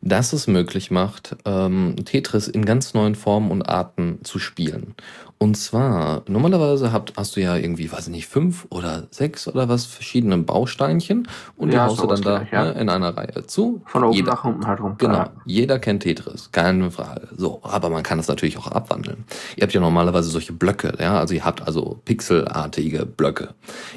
das 0.00 0.32
es 0.32 0.46
möglich 0.46 0.90
macht, 0.90 1.36
ähm, 1.44 1.96
Tetris 2.04 2.48
in 2.48 2.64
ganz 2.64 2.94
neuen 2.94 3.14
Formen 3.14 3.50
und 3.50 3.62
Arten 3.62 4.20
zu 4.22 4.38
spielen. 4.38 4.94
Und 5.38 5.56
zwar, 5.56 6.22
normalerweise 6.28 6.92
habt, 6.92 7.12
hast 7.16 7.36
du 7.36 7.40
ja 7.42 7.56
irgendwie, 7.56 7.92
weiß 7.92 8.06
ich 8.06 8.12
nicht, 8.12 8.26
fünf 8.26 8.66
oder 8.70 9.06
sechs 9.10 9.46
oder 9.46 9.68
was 9.68 9.84
verschiedene 9.84 10.38
Bausteinchen 10.38 11.28
und 11.56 11.68
die 11.72 11.76
Ja, 11.76 11.86
haust 11.86 12.02
du 12.02 12.06
dann 12.06 12.22
da 12.22 12.46
ja. 12.50 12.64
ne, 12.64 12.72
in 12.80 12.88
einer 12.88 13.14
Reihe 13.14 13.46
zu. 13.46 13.82
Von 13.84 14.04
oben 14.04 14.14
Jeder- 14.14 14.30
nach 14.32 14.44
unten 14.44 14.66
halt 14.66 14.80
rum. 14.80 14.94
Genau, 14.96 15.26
jeder 15.44 15.78
kennt 15.78 16.04
Tetris, 16.04 16.50
keine 16.52 16.90
Frage. 16.90 17.28
So, 17.36 17.60
aber 17.62 17.90
man 17.90 18.02
kann 18.02 18.16
das 18.16 18.28
natürlich 18.28 18.56
auch 18.56 18.68
abwandeln. 18.68 19.24
Ihr 19.56 19.62
habt 19.64 19.74
ja 19.74 19.80
normalerweise 19.80 20.30
solche 20.30 20.54
Blöcke, 20.54 20.94
ja, 20.98 21.18
also 21.20 21.34
ihr 21.34 21.44
habt 21.44 21.60
also 21.66 22.00
pixelartige 22.06 23.04
Blöcke. 23.04 23.50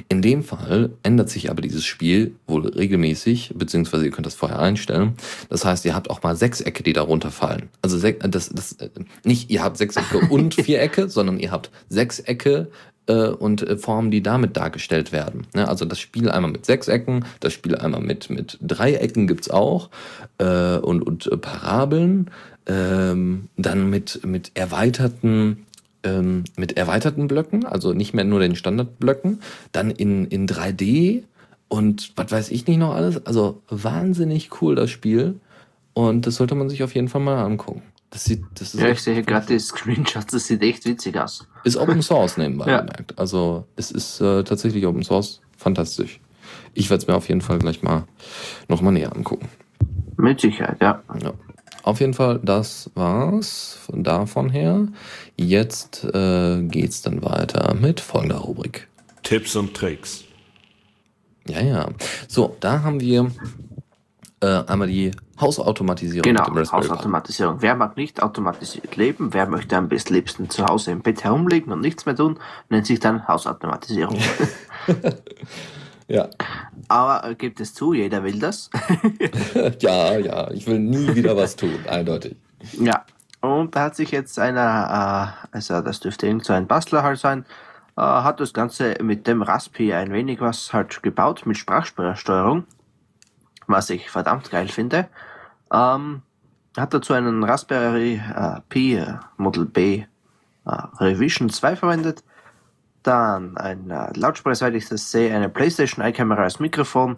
In 0.10 0.22
dem 0.22 0.44
Fall 0.44 0.90
ändert 1.04 1.30
sich 1.30 1.50
aber 1.50 1.62
dieses 1.62 1.86
Spiel 1.86 2.36
wohl 2.48 2.68
regelmäßig, 2.68 3.54
beziehungsweise 3.56 4.04
ihr 4.04 4.12
könnt 4.12 4.26
das 4.26 4.36
vorher 4.36 4.60
einstellen. 4.60 5.14
Das 5.50 5.64
heißt, 5.64 5.86
ihr 5.86 5.96
habt 5.96 6.10
auch 6.10 6.22
mal 6.22 6.36
Sechsecke, 6.36 6.84
die 6.84 6.92
darunter 6.94 7.32
fallen. 7.32 7.70
Also 7.82 7.98
das, 7.98 8.50
das, 8.50 8.74
äh, 8.74 8.90
nicht 9.24 9.50
ihr 9.50 9.64
habt 9.64 9.78
Sechsecke 9.78 10.20
und 10.30 10.56
Vierecke, 10.56 11.08
sondern 11.08 11.29
ihr 11.38 11.52
habt 11.52 11.70
Sechsecke 11.90 12.70
äh, 13.08 13.28
und 13.28 13.62
äh, 13.62 13.78
Formen, 13.78 14.12
die 14.12 14.24
damit 14.24 14.56
dargestellt 14.56 15.12
werden. 15.12 15.48
Ne? 15.54 15.68
Also 15.68 15.86
das 15.86 16.00
Spiel 16.00 16.30
einmal 16.30 16.52
mit 16.52 16.66
Sechsecken, 16.66 17.26
das 17.42 17.54
Spiel 17.54 17.76
einmal 17.76 18.02
mit, 18.02 18.30
mit 18.30 18.58
Dreiecken 18.62 19.28
gibt's 19.28 19.50
auch 19.50 19.90
äh, 20.38 20.78
und, 20.78 21.04
und 21.04 21.42
Parabeln, 21.42 22.32
ähm, 22.68 23.50
dann 23.58 23.90
mit, 23.90 24.26
mit 24.26 24.52
erweiterten 24.54 25.66
ähm, 26.04 26.46
mit 26.56 26.78
erweiterten 26.78 27.28
Blöcken, 27.28 27.66
also 27.66 27.94
nicht 27.94 28.14
mehr 28.14 28.24
nur 28.24 28.40
den 28.40 28.56
Standardblöcken, 28.56 29.42
dann 29.74 29.92
in, 29.92 30.26
in 30.28 30.48
3D 30.48 31.24
und 31.68 32.14
was 32.16 32.32
weiß 32.32 32.52
ich 32.52 32.68
nicht 32.68 32.78
noch 32.78 32.96
alles. 32.96 33.26
Also 33.26 33.62
wahnsinnig 33.70 34.62
cool 34.62 34.76
das 34.76 34.90
Spiel 34.90 35.40
und 35.94 36.26
das 36.26 36.36
sollte 36.36 36.56
man 36.56 36.70
sich 36.70 36.84
auf 36.84 36.96
jeden 36.96 37.10
Fall 37.10 37.22
mal 37.22 37.44
angucken. 37.44 37.82
Das 38.12 38.24
sieht, 38.26 38.44
das 38.56 38.74
ist 38.74 38.80
Ja, 38.80 38.88
ich 38.88 38.94
echt- 38.94 39.04
sehe 39.04 39.24
gerade 39.24 39.46
die 39.48 39.60
Screenshots, 39.60 40.28
das 40.34 40.48
sieht 40.48 40.62
echt 40.64 40.86
witzig 40.86 41.18
aus. 41.20 41.48
ist 41.64 41.78
Open 41.78 42.02
Source 42.02 42.38
nebenbei 42.38 42.70
Ja. 42.72 42.78
bemerkt. 42.82 43.18
Also 43.20 43.66
es 43.76 43.92
ist 43.92 44.20
äh, 44.22 44.44
tatsächlich 44.44 44.86
Open 44.88 45.04
Source. 45.04 45.42
Fantastisch. 45.58 46.20
Ich 46.74 46.90
werde 46.90 47.02
es 47.04 47.08
mir 47.08 47.16
auf 47.16 47.28
jeden 47.30 47.42
Fall 47.42 47.60
gleich 47.60 47.84
mal 47.84 48.06
nochmal 48.68 48.94
näher 48.94 49.16
angucken. 49.16 49.50
Mit 50.18 50.42
Sicherheit, 50.42 50.78
ja. 50.82 51.04
Ja. 51.22 51.34
Auf 51.84 52.00
jeden 52.00 52.14
Fall, 52.14 52.40
das 52.44 52.90
war's 52.96 53.78
von 53.86 54.04
davon 54.04 54.50
her. 54.50 54.88
Jetzt 55.38 56.04
äh, 56.04 56.62
geht's 56.64 57.02
dann 57.02 57.24
weiter 57.24 57.74
mit 57.76 58.00
folgender 58.00 58.38
Rubrik. 58.40 58.88
Tipps 59.24 59.56
und 59.56 59.74
Tricks. 59.76 60.24
Ja, 61.48 61.62
ja. 61.62 61.90
So, 62.28 62.56
da 62.60 62.82
haben 62.84 63.00
wir 63.00 63.32
äh, 64.42 64.64
einmal 64.68 64.88
die 64.88 65.12
Hausautomatisierung 65.40 66.24
Genau. 66.24 66.46
Hausautomatisierung. 66.72 67.62
Wer 67.62 67.76
mag 67.76 67.98
nicht 67.98 68.22
automatisiert 68.22 68.96
leben? 68.96 69.34
Wer 69.34 69.48
möchte 69.48 69.76
am 69.78 69.90
besten 69.90 70.14
liebsten 70.14 70.50
zu 70.50 70.66
Hause 70.66 70.92
im 70.92 71.02
Bett 71.02 71.24
herumliegen 71.24 71.72
und 71.74 71.82
nichts 71.82 72.06
mehr 72.06 72.16
tun? 72.16 72.40
Nennt 72.70 72.86
sich 72.86 73.00
dann 73.00 73.28
Hausautomatisierung. 73.28 74.18
Ja. 76.10 76.28
Aber 76.88 77.30
äh, 77.30 77.36
gibt 77.36 77.60
es 77.60 77.76
zu, 77.76 77.94
jeder 77.94 78.24
will 78.24 78.40
das. 78.40 78.72
ja, 79.80 80.18
ja. 80.18 80.52
Ich 80.52 80.66
will 80.66 80.80
nie 80.80 81.16
wieder 81.16 81.38
was 81.38 81.56
tun, 81.56 81.78
eindeutig. 81.88 82.36
ja. 82.80 83.06
Und 83.42 83.74
da 83.76 83.84
hat 83.84 83.96
sich 83.96 84.12
jetzt 84.12 84.38
einer, 84.38 85.38
äh, 85.52 85.56
also 85.56 85.80
das 85.80 86.02
dürfte 86.02 86.28
irgend 86.28 86.44
so 86.44 86.52
ein 86.52 86.68
Bastler 86.68 87.04
halt 87.04 87.20
sein, 87.20 87.46
äh, 87.96 88.02
hat 88.02 88.42
das 88.42 88.54
Ganze 88.54 88.96
mit 89.02 89.28
dem 89.28 89.42
Raspi 89.42 89.94
ein 89.94 90.12
wenig 90.12 90.42
was 90.42 90.74
halt 90.74 91.02
gebaut 91.04 91.46
mit 91.46 91.58
Sprachsteuerung, 91.58 92.66
was 93.70 93.90
ich 93.90 94.10
verdammt 94.10 94.50
geil 94.50 94.68
finde. 94.68 95.08
Ähm, 95.72 96.24
hat 96.76 96.94
dazu 96.94 97.14
einen 97.14 97.44
Raspberry 97.44 98.16
äh, 98.16 98.60
Pi 98.68 98.96
äh, 98.96 99.16
Model 99.38 99.66
B 99.66 100.04
äh, 100.66 100.72
Revision 101.00 101.50
2 101.50 101.76
verwendet. 101.76 102.24
Dann 103.04 103.58
ein 103.58 103.90
äh, 103.90 104.12
Lautsprecher, 104.18 104.56
soweit 104.56 104.76
ich 104.76 104.90
das 104.90 105.12
sehe, 105.12 105.34
eine 105.34 105.50
PlayStation 105.50 106.04
iCamera 106.06 106.44
als 106.44 106.60
Mikrofon. 106.60 107.18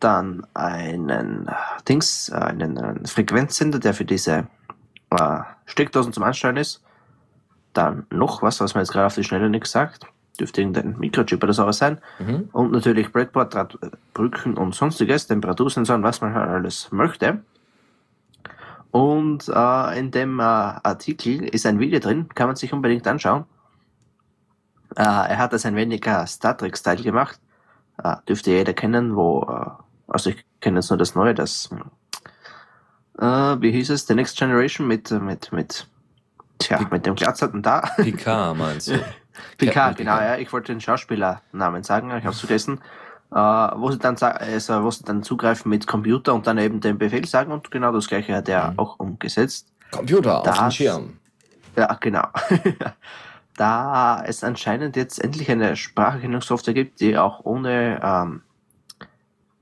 Dann 0.00 0.46
einen 0.54 1.48
äh, 1.48 1.52
Dings, 1.88 2.28
äh, 2.28 2.36
einen, 2.36 2.78
einen 2.78 3.06
Frequenzsender, 3.06 3.78
der 3.78 3.94
für 3.94 4.04
diese 4.04 4.46
Steckdosen 5.66 6.12
zum 6.12 6.24
Ansteuern 6.24 6.56
ist. 6.56 6.82
Dann 7.72 8.04
noch 8.10 8.42
was, 8.42 8.60
was 8.60 8.74
man 8.74 8.82
jetzt 8.82 8.90
gerade 8.90 9.06
auf 9.06 9.14
die 9.14 9.22
Schnelle 9.22 9.48
nicht 9.48 9.66
sagt. 9.66 10.06
Dürfte 10.38 10.62
irgendein 10.62 10.98
Mikrochip 10.98 11.42
oder 11.42 11.52
sowas 11.52 11.78
sein. 11.78 11.98
Mhm. 12.18 12.48
Und 12.52 12.72
natürlich 12.72 13.12
Breadboard, 13.12 13.78
Brücken 14.14 14.56
und 14.56 14.74
sonstiges, 14.74 15.26
Temperatursensoren, 15.26 16.02
was 16.02 16.20
man 16.20 16.34
halt 16.34 16.48
alles 16.48 16.90
möchte. 16.90 17.42
Und 18.90 19.48
äh, 19.48 19.98
in 19.98 20.12
dem 20.12 20.38
äh, 20.38 20.42
Artikel 20.42 21.42
ist 21.48 21.66
ein 21.66 21.80
Video 21.80 21.98
drin, 21.98 22.28
kann 22.34 22.46
man 22.46 22.54
sich 22.56 22.72
unbedingt 22.72 23.06
anschauen. 23.08 23.44
Äh, 24.96 25.02
er 25.02 25.38
hat 25.38 25.52
das 25.52 25.66
ein 25.66 25.74
wenig 25.74 26.06
äh, 26.06 26.24
Star 26.28 26.56
Trek-Style 26.56 27.02
gemacht. 27.02 27.40
Äh, 28.02 28.14
dürfte 28.28 28.52
jeder 28.52 28.72
kennen, 28.72 29.16
wo, 29.16 29.42
äh, 29.42 29.70
also 30.06 30.30
ich 30.30 30.44
kenne 30.60 30.78
jetzt 30.78 30.90
nur 30.90 30.98
das 30.98 31.16
Neue, 31.16 31.34
das, 31.34 31.70
wie 33.16 33.70
hieß 33.72 33.90
es, 33.90 34.06
The 34.06 34.14
Next 34.14 34.38
Generation 34.38 34.86
mit, 34.86 35.10
mit, 35.10 35.52
mit, 35.52 35.88
tja, 36.58 36.86
mit 36.90 37.04
dem 37.04 37.16
Glatzerten 37.16 37.62
da. 37.62 37.80
Picard 37.96 38.56
meinst 38.56 38.88
du? 38.88 39.04
Picard, 39.58 39.96
genau, 39.96 40.18
ja. 40.18 40.36
Ich 40.36 40.52
wollte 40.52 40.72
den 40.72 40.80
Schauspielernamen 40.80 41.82
sagen, 41.82 42.08
ich 42.10 42.24
habe 42.24 42.30
es 42.30 42.40
vergessen. 42.40 42.80
Äh, 43.32 43.36
wo 43.36 43.90
sie 43.90 43.98
dann 43.98 44.16
also, 44.16 44.84
wo 44.84 44.90
sie 44.90 45.02
dann 45.04 45.22
zugreifen 45.24 45.68
mit 45.68 45.86
Computer 45.88 46.34
und 46.34 46.46
dann 46.46 46.58
eben 46.58 46.80
den 46.80 46.98
Befehl 46.98 47.26
sagen 47.26 47.50
und 47.52 47.70
genau 47.70 47.90
das 47.90 48.06
gleiche 48.06 48.36
hat 48.36 48.48
er 48.48 48.72
Mhm. 48.72 48.78
auch 48.78 48.98
umgesetzt. 49.00 49.72
Computer 49.90 50.38
auf 50.38 50.44
den 50.44 50.54
Das- 50.54 50.74
Schirm. 50.74 51.18
Ja, 51.76 51.92
genau. 52.00 52.28
da 53.56 54.22
es 54.24 54.44
anscheinend 54.44 54.96
jetzt 54.96 55.22
endlich 55.22 55.50
eine 55.50 55.76
Spracherkennungssoftware 55.76 56.74
gibt, 56.74 57.00
die 57.00 57.16
auch 57.18 57.40
ohne 57.44 58.00
ähm, 58.02 58.42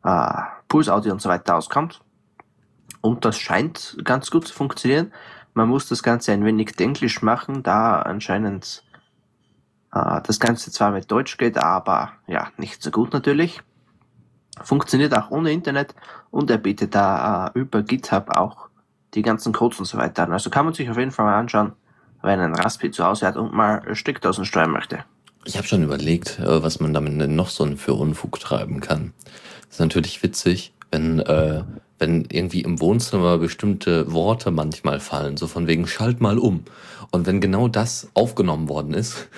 äh, 0.04 0.42
Pulsaudio 0.68 1.12
und 1.12 1.22
so 1.22 1.28
weiter 1.28 1.56
auskommt. 1.56 2.00
Und 3.00 3.24
das 3.24 3.38
scheint 3.38 3.96
ganz 4.04 4.30
gut 4.30 4.46
zu 4.46 4.54
funktionieren. 4.54 5.12
Man 5.54 5.68
muss 5.68 5.88
das 5.88 6.02
Ganze 6.02 6.32
ein 6.32 6.44
wenig 6.44 6.76
denglisch 6.76 7.22
machen, 7.22 7.62
da 7.62 8.00
anscheinend 8.02 8.84
das 9.92 10.40
Ganze 10.40 10.72
zwar 10.72 10.90
mit 10.90 11.10
Deutsch 11.10 11.36
geht, 11.36 11.58
aber 11.58 12.12
ja, 12.26 12.48
nicht 12.56 12.82
so 12.82 12.90
gut 12.90 13.12
natürlich. 13.12 13.60
Funktioniert 14.62 15.14
auch 15.16 15.30
ohne 15.30 15.52
Internet 15.52 15.94
und 16.30 16.50
er 16.50 16.58
bietet 16.58 16.94
da 16.94 17.48
äh, 17.54 17.58
über 17.58 17.82
GitHub 17.82 18.30
auch 18.30 18.68
die 19.14 19.22
ganzen 19.22 19.52
Codes 19.52 19.78
und 19.78 19.84
so 19.86 19.98
weiter 19.98 20.24
an. 20.24 20.32
Also 20.32 20.50
kann 20.50 20.64
man 20.64 20.74
sich 20.74 20.88
auf 20.90 20.98
jeden 20.98 21.10
Fall 21.10 21.26
mal 21.26 21.38
anschauen, 21.38 21.72
wenn 22.22 22.40
ein 22.40 22.54
Raspi 22.54 22.90
zu 22.90 23.04
Hause 23.04 23.26
hat 23.26 23.36
und 23.36 23.52
mal 23.52 23.94
Steckdosen 23.94 24.44
steuern 24.44 24.70
möchte. 24.70 25.04
Ich 25.44 25.56
habe 25.56 25.66
schon 25.66 25.82
überlegt, 25.82 26.38
äh, 26.38 26.62
was 26.62 26.80
man 26.80 26.94
damit 26.94 27.20
denn 27.20 27.34
noch 27.34 27.48
so 27.48 27.66
für 27.76 27.94
Unfug 27.94 28.38
treiben 28.40 28.80
kann. 28.80 29.12
Das 29.66 29.76
ist 29.76 29.80
natürlich 29.80 30.22
witzig, 30.22 30.72
wenn, 30.90 31.18
äh, 31.20 31.64
wenn 31.98 32.26
irgendwie 32.30 32.60
im 32.60 32.80
Wohnzimmer 32.80 33.38
bestimmte 33.38 34.12
Worte 34.12 34.50
manchmal 34.50 35.00
fallen, 35.00 35.36
so 35.36 35.46
von 35.46 35.66
wegen 35.66 35.86
schalt 35.86 36.20
mal 36.20 36.38
um. 36.38 36.64
Und 37.10 37.26
wenn 37.26 37.40
genau 37.40 37.68
das 37.68 38.10
aufgenommen 38.14 38.68
worden 38.68 38.94
ist. 38.94 39.28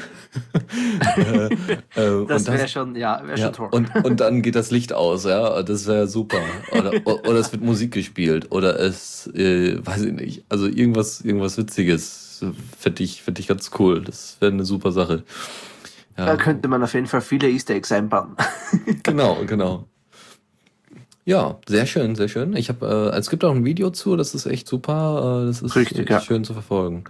Äh, 1.16 1.46
äh, 1.46 2.26
Das 2.26 2.48
und 2.48 2.54
wäre 2.54 2.68
schon, 2.68 2.96
ja, 2.96 3.22
wäre 3.24 3.38
ja, 3.38 3.46
schon 3.46 3.52
toll. 3.54 3.68
und, 3.72 3.94
und 4.04 4.20
dann 4.20 4.42
geht 4.42 4.54
das 4.54 4.70
Licht 4.70 4.92
aus, 4.92 5.24
ja, 5.24 5.62
das 5.62 5.86
wäre 5.86 6.06
super. 6.06 6.40
Oder, 6.72 6.92
oder 7.06 7.38
es 7.38 7.52
wird 7.52 7.62
Musik 7.62 7.92
gespielt 7.92 8.50
oder 8.50 8.78
es, 8.78 9.26
äh, 9.34 9.78
weiß 9.84 10.02
ich 10.02 10.12
nicht, 10.12 10.44
also 10.48 10.66
irgendwas, 10.66 11.20
irgendwas 11.20 11.56
Witziges 11.56 12.44
finde 12.78 13.02
ich, 13.02 13.22
finde 13.22 13.40
ich 13.40 13.46
ganz 13.46 13.70
cool. 13.78 14.02
Das 14.02 14.36
wäre 14.40 14.52
eine 14.52 14.64
super 14.64 14.92
Sache. 14.92 15.22
Ja, 16.16 16.26
da 16.26 16.36
könnte 16.36 16.68
man 16.68 16.82
auf 16.82 16.94
jeden 16.94 17.06
Fall 17.06 17.20
viele 17.20 17.48
Easter 17.50 17.74
Eggs 17.74 17.90
einbauen. 17.90 18.36
genau, 19.02 19.38
genau. 19.46 19.86
Ja, 21.24 21.58
sehr 21.66 21.86
schön, 21.86 22.14
sehr 22.14 22.28
schön. 22.28 22.54
Ich 22.54 22.68
habe, 22.68 23.12
äh, 23.14 23.18
es 23.18 23.30
gibt 23.30 23.44
auch 23.44 23.54
ein 23.54 23.64
Video 23.64 23.90
zu, 23.90 24.14
das 24.16 24.34
ist 24.34 24.46
echt 24.46 24.68
super. 24.68 25.42
Äh, 25.42 25.46
das 25.46 25.62
ist 25.62 25.74
Richtig, 25.74 26.08
ja. 26.10 26.20
schön 26.20 26.44
zu 26.44 26.52
verfolgen. 26.52 27.04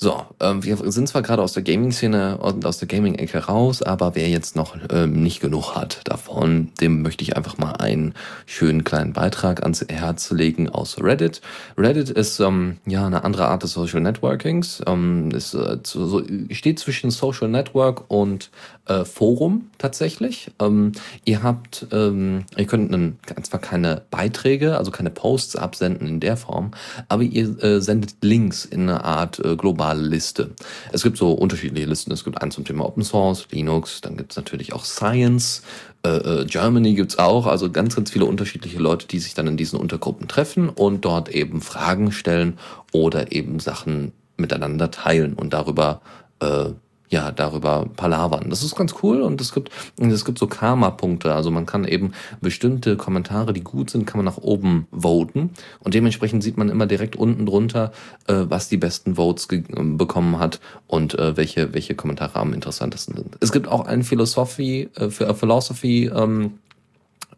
So, 0.00 0.24
ähm, 0.38 0.62
wir 0.62 0.76
sind 0.92 1.08
zwar 1.08 1.22
gerade 1.22 1.42
aus 1.42 1.54
der 1.54 1.64
Gaming-Szene 1.64 2.38
und 2.38 2.64
aus 2.64 2.78
der 2.78 2.86
Gaming-Ecke 2.86 3.46
raus, 3.46 3.82
aber 3.82 4.14
wer 4.14 4.28
jetzt 4.28 4.54
noch 4.54 4.76
ähm, 4.90 5.24
nicht 5.24 5.40
genug 5.40 5.74
hat 5.74 6.02
davon, 6.04 6.68
dem 6.80 7.02
möchte 7.02 7.24
ich 7.24 7.36
einfach 7.36 7.58
mal 7.58 7.72
einen 7.72 8.14
schönen 8.46 8.84
kleinen 8.84 9.12
Beitrag 9.12 9.64
ans 9.64 9.84
Herz 9.88 10.30
legen 10.30 10.68
aus 10.68 11.02
Reddit. 11.02 11.40
Reddit 11.76 12.10
ist 12.10 12.38
ähm, 12.38 12.76
ja 12.86 13.06
eine 13.06 13.24
andere 13.24 13.48
Art 13.48 13.64
des 13.64 13.72
Social 13.72 14.00
Networkings. 14.00 14.80
Ähm, 14.86 15.32
ist, 15.32 15.54
äh, 15.54 15.82
zu, 15.82 16.06
so, 16.06 16.22
steht 16.52 16.78
zwischen 16.78 17.10
Social 17.10 17.48
Network 17.48 18.04
und 18.06 18.52
äh, 18.86 19.04
Forum 19.04 19.68
tatsächlich. 19.78 20.52
Ähm, 20.60 20.92
ihr 21.24 21.42
habt, 21.42 21.88
ähm, 21.90 22.44
ihr 22.56 22.66
könnt 22.66 22.94
einen, 22.94 23.18
zwar 23.42 23.58
keine 23.58 24.02
Beiträge, 24.12 24.78
also 24.78 24.92
keine 24.92 25.10
Posts 25.10 25.56
absenden 25.56 26.06
in 26.06 26.20
der 26.20 26.36
Form, 26.36 26.70
aber 27.08 27.24
ihr 27.24 27.60
äh, 27.64 27.80
sendet 27.80 28.14
Links 28.22 28.64
in 28.64 28.82
eine 28.82 29.02
Art 29.04 29.40
äh, 29.44 29.56
global 29.56 29.87
globale 29.88 30.06
Liste. 30.06 30.50
Es 30.92 31.02
gibt 31.02 31.16
so 31.16 31.32
unterschiedliche 31.32 31.86
Listen. 31.86 32.12
Es 32.12 32.24
gibt 32.24 32.40
einen 32.40 32.50
zum 32.50 32.64
Thema 32.64 32.84
Open 32.84 33.02
Source, 33.02 33.46
Linux, 33.50 34.00
dann 34.00 34.16
gibt 34.16 34.32
es 34.32 34.36
natürlich 34.36 34.72
auch 34.72 34.84
Science, 34.84 35.62
äh, 36.04 36.10
äh 36.10 36.44
Germany 36.44 36.94
gibt 36.94 37.12
es 37.12 37.18
auch, 37.18 37.46
also 37.46 37.70
ganz, 37.70 37.96
ganz 37.96 38.10
viele 38.10 38.26
unterschiedliche 38.26 38.78
Leute, 38.78 39.06
die 39.06 39.18
sich 39.18 39.34
dann 39.34 39.46
in 39.46 39.56
diesen 39.56 39.78
Untergruppen 39.78 40.28
treffen 40.28 40.68
und 40.68 41.04
dort 41.04 41.28
eben 41.28 41.60
Fragen 41.60 42.12
stellen 42.12 42.58
oder 42.92 43.32
eben 43.32 43.60
Sachen 43.60 44.12
miteinander 44.36 44.90
teilen 44.90 45.34
und 45.34 45.52
darüber 45.52 46.00
äh, 46.40 46.70
ja, 47.08 47.32
darüber 47.32 47.86
palavern. 47.96 48.50
Das 48.50 48.62
ist 48.62 48.76
ganz 48.76 48.94
cool 49.02 49.22
und 49.22 49.40
es 49.40 49.52
gibt, 49.52 49.70
es 49.98 50.24
gibt 50.24 50.38
so 50.38 50.46
Karma-Punkte. 50.46 51.34
Also 51.34 51.50
man 51.50 51.66
kann 51.66 51.84
eben 51.84 52.12
bestimmte 52.40 52.96
Kommentare, 52.96 53.52
die 53.52 53.62
gut 53.62 53.90
sind, 53.90 54.06
kann 54.06 54.18
man 54.18 54.26
nach 54.26 54.38
oben 54.38 54.86
voten 54.92 55.50
und 55.80 55.94
dementsprechend 55.94 56.42
sieht 56.42 56.56
man 56.56 56.68
immer 56.68 56.86
direkt 56.86 57.16
unten 57.16 57.46
drunter, 57.46 57.92
äh, 58.26 58.44
was 58.48 58.68
die 58.68 58.76
besten 58.76 59.16
Votes 59.16 59.48
bekommen 59.48 60.38
hat 60.38 60.60
und 60.86 61.18
äh, 61.18 61.36
welche, 61.36 61.72
welche 61.74 61.94
Kommentare 61.94 62.38
am 62.38 62.52
interessantesten 62.52 63.16
sind. 63.16 63.36
Es 63.40 63.52
gibt 63.52 63.68
auch 63.68 63.86
ein 63.86 64.02
Philosophie, 64.02 64.88
äh, 64.96 65.10
Philosophy, 65.10 66.06
ähm, 66.06 66.58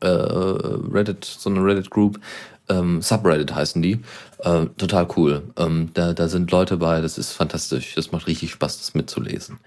äh, 0.00 0.06
Reddit, 0.08 1.24
so 1.24 1.50
eine 1.50 1.62
Reddit 1.62 1.90
Group, 1.90 2.18
ähm, 2.70 3.02
Subreddit 3.02 3.54
heißen 3.54 3.82
die. 3.82 4.00
Äh, 4.38 4.66
total 4.78 5.06
cool. 5.16 5.42
Ähm, 5.58 5.90
da, 5.92 6.14
da 6.14 6.28
sind 6.28 6.50
Leute 6.50 6.78
bei, 6.78 7.00
das 7.00 7.18
ist 7.18 7.32
fantastisch. 7.32 7.94
Das 7.94 8.12
macht 8.12 8.26
richtig 8.26 8.52
Spaß, 8.52 8.78
das 8.78 8.94
mitzulesen. 8.94 9.58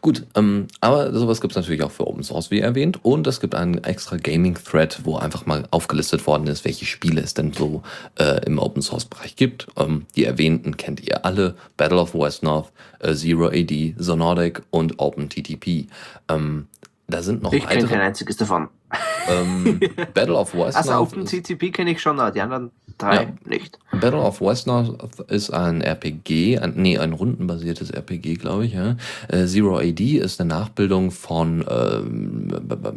Gut, 0.00 0.24
ähm, 0.34 0.68
aber 0.80 1.12
sowas 1.12 1.40
gibt 1.40 1.52
es 1.52 1.56
natürlich 1.56 1.82
auch 1.82 1.90
für 1.90 2.06
Open 2.06 2.22
Source, 2.22 2.50
wie 2.50 2.60
erwähnt. 2.60 3.04
Und 3.04 3.26
es 3.26 3.40
gibt 3.40 3.54
einen 3.54 3.84
extra 3.84 4.16
Gaming-Thread, 4.16 5.00
wo 5.04 5.16
einfach 5.16 5.44
mal 5.44 5.66
aufgelistet 5.70 6.26
worden 6.26 6.46
ist, 6.46 6.64
welche 6.64 6.86
Spiele 6.86 7.20
es 7.20 7.34
denn 7.34 7.52
so 7.52 7.82
äh, 8.18 8.44
im 8.46 8.58
Open 8.58 8.80
Source-Bereich 8.80 9.36
gibt. 9.36 9.66
Ähm, 9.76 10.06
die 10.16 10.24
erwähnten 10.24 10.76
kennt 10.76 11.06
ihr 11.06 11.26
alle. 11.26 11.54
Battle 11.76 12.00
of 12.00 12.14
West 12.14 12.42
North, 12.42 12.72
äh, 13.00 13.14
Zero 13.14 13.48
AD, 13.48 13.96
Zonodic 13.98 14.62
und 14.70 14.98
OpenTTP. 14.98 15.88
Da 17.12 17.22
sind 17.22 17.42
noch 17.42 17.52
ich 17.52 17.66
kenne 17.66 17.86
kein 17.86 18.00
einziges 18.00 18.38
davon. 18.38 18.68
Ähm, 19.28 19.78
Battle 20.14 20.34
of 20.34 20.54
West 20.54 20.76
Also 20.76 20.92
auf 20.92 21.12
dem 21.12 21.26
TCP 21.26 21.70
kenne 21.70 21.92
ich 21.92 22.00
schon, 22.00 22.16
die 22.34 22.40
anderen 22.40 22.70
drei 22.98 23.14
ja. 23.14 23.26
nicht. 23.44 23.78
Battle 23.92 24.20
of 24.20 24.40
West 24.40 24.66
North 24.66 24.96
ist 25.28 25.50
ein 25.50 25.82
RPG, 25.82 26.58
ein, 26.58 26.74
nee, 26.76 26.98
ein 26.98 27.12
rundenbasiertes 27.12 27.90
RPG, 27.90 28.36
glaube 28.36 28.66
ich. 28.66 28.72
Ja. 28.72 28.96
Äh, 29.28 29.46
Zero 29.46 29.78
AD 29.78 30.00
ist 30.00 30.40
eine 30.40 30.48
Nachbildung 30.48 31.10
von 31.10 31.64
ähm, 31.68 32.48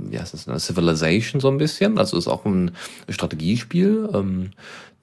wie 0.09 0.20
heißt 0.20 0.34
das, 0.34 0.66
Civilization 0.66 1.41
so 1.41 1.49
ein 1.49 1.57
bisschen. 1.57 1.97
Also 1.97 2.18
ist 2.18 2.28
auch 2.28 2.45
ein 2.45 2.72
Strategiespiel. 3.09 4.09
Ähm, 4.13 4.51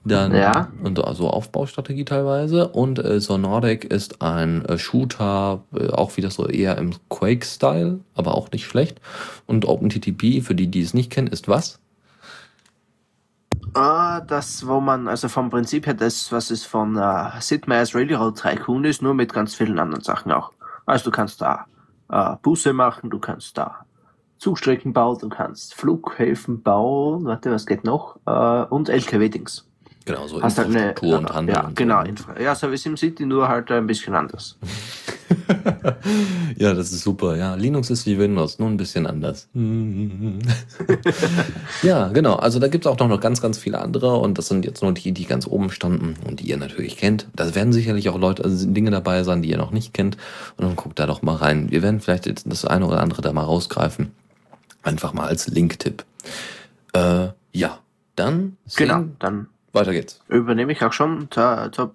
dann 0.05 0.35
ja. 0.35 0.67
und 0.83 1.03
also 1.03 1.29
Aufbaustrategie 1.29 2.03
teilweise 2.03 2.67
und 2.67 2.99
äh, 2.99 3.21
so 3.21 3.37
Nordic 3.37 3.85
ist 3.85 4.21
ein 4.21 4.65
äh, 4.65 4.77
Shooter, 4.77 5.63
äh, 5.73 5.89
auch 5.89 6.17
wieder 6.17 6.29
so 6.29 6.47
eher 6.47 6.77
im 6.77 6.91
Quake-Style, 7.09 7.99
aber 8.15 8.35
auch 8.35 8.51
nicht 8.51 8.65
schlecht. 8.65 8.99
Und 9.45 9.65
OpenTTP, 9.65 10.41
für 10.41 10.55
die, 10.55 10.67
die 10.67 10.81
es 10.81 10.93
nicht 10.93 11.09
kennen, 11.09 11.27
ist 11.27 11.47
was? 11.47 11.79
Ah, 13.75 14.21
das, 14.21 14.67
wo 14.67 14.81
man, 14.81 15.07
also 15.07 15.29
vom 15.29 15.49
Prinzip 15.49 15.87
her, 15.87 15.93
das, 15.93 16.31
was 16.31 16.51
es 16.51 16.65
von 16.65 16.97
äh, 16.97 17.29
Sid 17.39 17.67
Meier's 17.67 17.95
Railroad 17.95 18.39
Tycoon 18.39 18.83
ist, 18.83 19.01
nur 19.01 19.13
mit 19.13 19.33
ganz 19.33 19.55
vielen 19.55 19.79
anderen 19.79 20.03
Sachen 20.03 20.31
auch. 20.31 20.51
Also 20.85 21.05
du 21.05 21.11
kannst 21.11 21.41
da 21.41 21.65
äh, 22.09 22.35
Busse 22.41 22.73
machen, 22.73 23.09
du 23.09 23.19
kannst 23.19 23.57
da 23.57 23.85
Zugstrecken 24.37 24.91
bauen, 24.91 25.17
du 25.21 25.29
kannst 25.29 25.73
Flughäfen 25.73 26.61
bauen, 26.61 27.23
warte, 27.23 27.51
was 27.51 27.65
geht 27.65 27.85
noch? 27.85 28.17
Äh, 28.25 28.65
und 28.69 28.89
LKW-Dings. 28.89 29.65
Genau, 30.05 30.27
so 30.27 30.41
Hast 30.41 30.57
Infrastruktur 30.57 31.13
halt 31.13 31.21
und 31.21 31.33
Handel. 31.33 31.55
Ja, 31.55 31.67
und 31.67 31.75
genau. 31.75 32.03
Infra 32.03 32.39
ja, 32.39 32.55
so 32.55 32.71
wie 32.71 32.77
SimCity, 32.77 33.25
nur 33.25 33.47
halt 33.47 33.71
ein 33.71 33.87
bisschen 33.87 34.13
anders. 34.13 34.57
ja, 36.57 36.73
das 36.73 36.91
ist 36.91 37.03
super. 37.03 37.37
Ja, 37.37 37.55
Linux 37.55 37.89
ist 37.89 38.05
wie 38.05 38.17
Windows, 38.17 38.59
nur 38.59 38.69
ein 38.69 38.75
bisschen 38.75 39.07
anders. 39.07 39.47
ja, 41.83 42.09
genau. 42.09 42.35
Also 42.35 42.59
da 42.59 42.67
gibt 42.67 42.85
es 42.85 42.91
auch 42.91 42.97
noch 42.97 43.19
ganz, 43.19 43.41
ganz 43.41 43.57
viele 43.57 43.79
andere 43.79 44.17
und 44.17 44.37
das 44.37 44.47
sind 44.47 44.65
jetzt 44.65 44.83
nur 44.83 44.91
die, 44.91 45.13
die 45.13 45.25
ganz 45.25 45.47
oben 45.47 45.71
standen 45.71 46.15
und 46.27 46.41
die 46.41 46.49
ihr 46.49 46.57
natürlich 46.57 46.97
kennt. 46.97 47.27
Da 47.33 47.55
werden 47.55 47.71
sicherlich 47.71 48.09
auch 48.09 48.19
Leute, 48.19 48.43
also 48.43 48.67
Dinge 48.67 48.91
dabei 48.91 49.23
sein, 49.23 49.41
die 49.41 49.51
ihr 49.51 49.57
noch 49.57 49.71
nicht 49.71 49.93
kennt. 49.93 50.17
Und 50.57 50.65
dann 50.65 50.75
guckt 50.75 50.99
da 50.99 51.05
doch 51.05 51.21
mal 51.21 51.35
rein. 51.35 51.71
Wir 51.71 51.81
werden 51.81 52.01
vielleicht 52.01 52.25
jetzt 52.25 52.45
das 52.45 52.65
eine 52.65 52.85
oder 52.85 52.99
andere 52.99 53.21
da 53.21 53.31
mal 53.31 53.43
rausgreifen. 53.43 54.11
Einfach 54.83 55.13
mal 55.13 55.27
als 55.27 55.47
Link-Tipp. 55.47 56.03
Äh, 56.91 57.29
ja, 57.53 57.79
dann. 58.17 58.57
Genau, 58.75 59.05
dann 59.19 59.47
weiter 59.73 59.91
geht's. 59.91 60.21
Übernehme 60.27 60.71
ich 60.71 60.83
auch 60.83 60.93
schon 60.93 61.29
to, 61.29 61.69
to, 61.69 61.91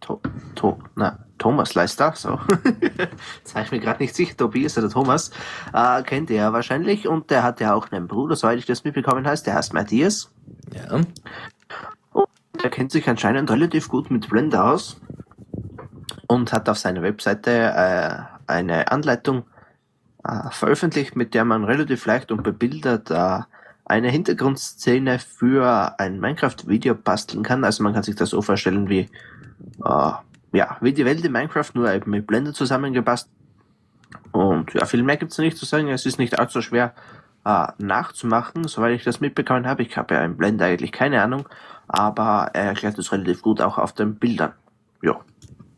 to, 0.00 0.20
to, 0.54 0.78
na, 0.94 1.24
Thomas 1.38 1.74
Leister, 1.74 2.12
so. 2.14 2.38
Jetzt 3.38 3.56
ich 3.56 3.70
mir 3.70 3.80
gerade 3.80 4.02
nicht 4.02 4.14
sicher, 4.14 4.36
Tobias 4.36 4.78
oder 4.78 4.88
Thomas. 4.88 5.30
Äh, 5.72 6.02
kennt 6.02 6.30
ihr 6.30 6.36
ja 6.36 6.52
wahrscheinlich. 6.52 7.08
Und 7.08 7.30
der 7.30 7.42
hat 7.42 7.60
ja 7.60 7.74
auch 7.74 7.90
einen 7.90 8.06
Bruder, 8.06 8.36
soweit 8.36 8.58
ich 8.58 8.66
das 8.66 8.84
mitbekommen 8.84 9.26
heißt. 9.26 9.46
Der 9.46 9.54
heißt 9.54 9.74
Matthias. 9.74 10.30
Ja. 10.72 10.94
Und 12.12 12.28
der 12.62 12.70
kennt 12.70 12.92
sich 12.92 13.08
anscheinend 13.08 13.50
relativ 13.50 13.88
gut 13.88 14.10
mit 14.10 14.28
Blender 14.28 14.64
aus. 14.64 15.00
Und 16.28 16.52
hat 16.52 16.68
auf 16.68 16.78
seiner 16.78 17.02
Webseite 17.02 17.50
äh, 17.50 18.50
eine 18.50 18.90
Anleitung 18.90 19.44
äh, 20.24 20.50
veröffentlicht, 20.50 21.16
mit 21.16 21.34
der 21.34 21.44
man 21.44 21.64
relativ 21.64 22.06
leicht 22.06 22.30
und 22.32 22.42
bebildert 22.42 23.10
äh, 23.10 23.40
eine 23.84 24.10
Hintergrundszene 24.10 25.18
für 25.18 25.98
ein 25.98 26.18
Minecraft-Video 26.20 26.94
basteln 26.94 27.42
kann. 27.42 27.64
Also 27.64 27.82
man 27.82 27.92
kann 27.92 28.02
sich 28.02 28.16
das 28.16 28.30
so 28.30 28.40
vorstellen 28.42 28.88
wie, 28.88 29.08
äh, 29.84 30.12
ja, 30.52 30.76
wie 30.80 30.92
die 30.92 31.04
Welt 31.04 31.24
in 31.24 31.32
Minecraft, 31.32 31.70
nur 31.74 31.92
eben 31.92 32.10
mit 32.10 32.26
Blender 32.26 32.52
zusammengepasst. 32.52 33.28
Und 34.32 34.72
ja, 34.74 34.86
viel 34.86 35.02
mehr 35.02 35.16
gibt's 35.16 35.38
nicht 35.38 35.56
zu 35.56 35.66
sagen. 35.66 35.88
Es 35.88 36.06
ist 36.06 36.18
nicht 36.18 36.38
allzu 36.38 36.62
schwer 36.62 36.94
äh, 37.44 37.66
nachzumachen, 37.78 38.66
soweit 38.66 38.94
ich 38.94 39.04
das 39.04 39.20
mitbekommen 39.20 39.66
habe. 39.66 39.82
Ich 39.82 39.96
habe 39.96 40.14
ja 40.14 40.24
im 40.24 40.36
Blender 40.36 40.66
eigentlich 40.66 40.92
keine 40.92 41.22
Ahnung, 41.22 41.48
aber 41.86 42.50
er 42.54 42.64
erklärt 42.64 42.98
es 42.98 43.12
relativ 43.12 43.42
gut 43.42 43.60
auch 43.60 43.78
auf 43.78 43.92
den 43.92 44.16
Bildern. 44.16 44.52
Ja. 45.02 45.20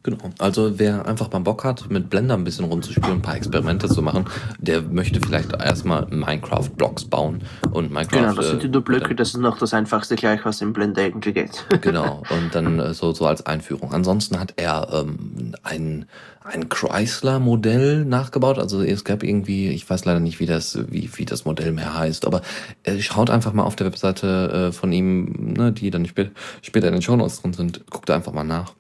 Genau. 0.06 0.30
Also 0.38 0.78
wer 0.78 1.04
einfach 1.06 1.32
mal 1.32 1.40
Bock 1.40 1.64
hat, 1.64 1.90
mit 1.90 2.08
Blender 2.08 2.34
ein 2.34 2.44
bisschen 2.44 2.64
rumzuspielen, 2.64 3.18
ein 3.18 3.22
paar 3.22 3.34
Experimente 3.34 3.88
zu 3.88 4.02
machen, 4.02 4.26
der 4.58 4.82
möchte 4.82 5.20
vielleicht 5.20 5.52
erstmal 5.52 6.06
Minecraft-Blocks 6.06 7.06
bauen 7.06 7.42
und 7.72 7.90
Minecraft. 7.90 8.20
Genau, 8.20 8.34
das 8.34 8.50
sind 8.50 8.62
die 8.62 8.68
Blöcke, 8.68 9.16
das 9.16 9.30
ist 9.30 9.38
noch 9.38 9.58
das 9.58 9.74
einfachste 9.74 10.14
gleich, 10.14 10.44
was 10.44 10.60
im 10.60 10.72
Blender 10.72 11.02
irgendwie 11.02 11.32
geht. 11.32 11.66
genau, 11.80 12.22
und 12.30 12.54
dann 12.54 12.78
äh, 12.78 12.94
so, 12.94 13.12
so 13.12 13.26
als 13.26 13.44
Einführung. 13.46 13.92
Ansonsten 13.92 14.38
hat 14.38 14.54
er 14.56 14.88
ähm, 14.92 15.56
ein, 15.64 16.06
ein 16.44 16.68
Chrysler-Modell 16.68 18.04
nachgebaut. 18.04 18.60
Also 18.60 18.82
es 18.82 19.02
gab 19.02 19.24
irgendwie, 19.24 19.70
ich 19.70 19.90
weiß 19.90 20.04
leider 20.04 20.20
nicht, 20.20 20.38
wie 20.38 20.46
das, 20.46 20.78
wie, 20.88 21.10
wie 21.16 21.24
das 21.24 21.44
Modell 21.44 21.72
mehr 21.72 21.98
heißt, 21.98 22.26
aber 22.26 22.42
äh, 22.84 23.00
schaut 23.00 23.28
einfach 23.28 23.52
mal 23.52 23.64
auf 23.64 23.74
der 23.74 23.88
Webseite 23.88 24.68
äh, 24.68 24.72
von 24.72 24.92
ihm, 24.92 25.54
ne, 25.56 25.72
die 25.72 25.90
dann 25.90 26.06
später, 26.06 26.30
später 26.62 26.86
in 26.86 26.92
den 26.92 27.02
Show 27.02 27.16
Notes 27.16 27.42
drin 27.42 27.54
sind, 27.54 27.90
guckt 27.90 28.08
einfach 28.10 28.32
mal 28.32 28.44
nach. 28.44 28.74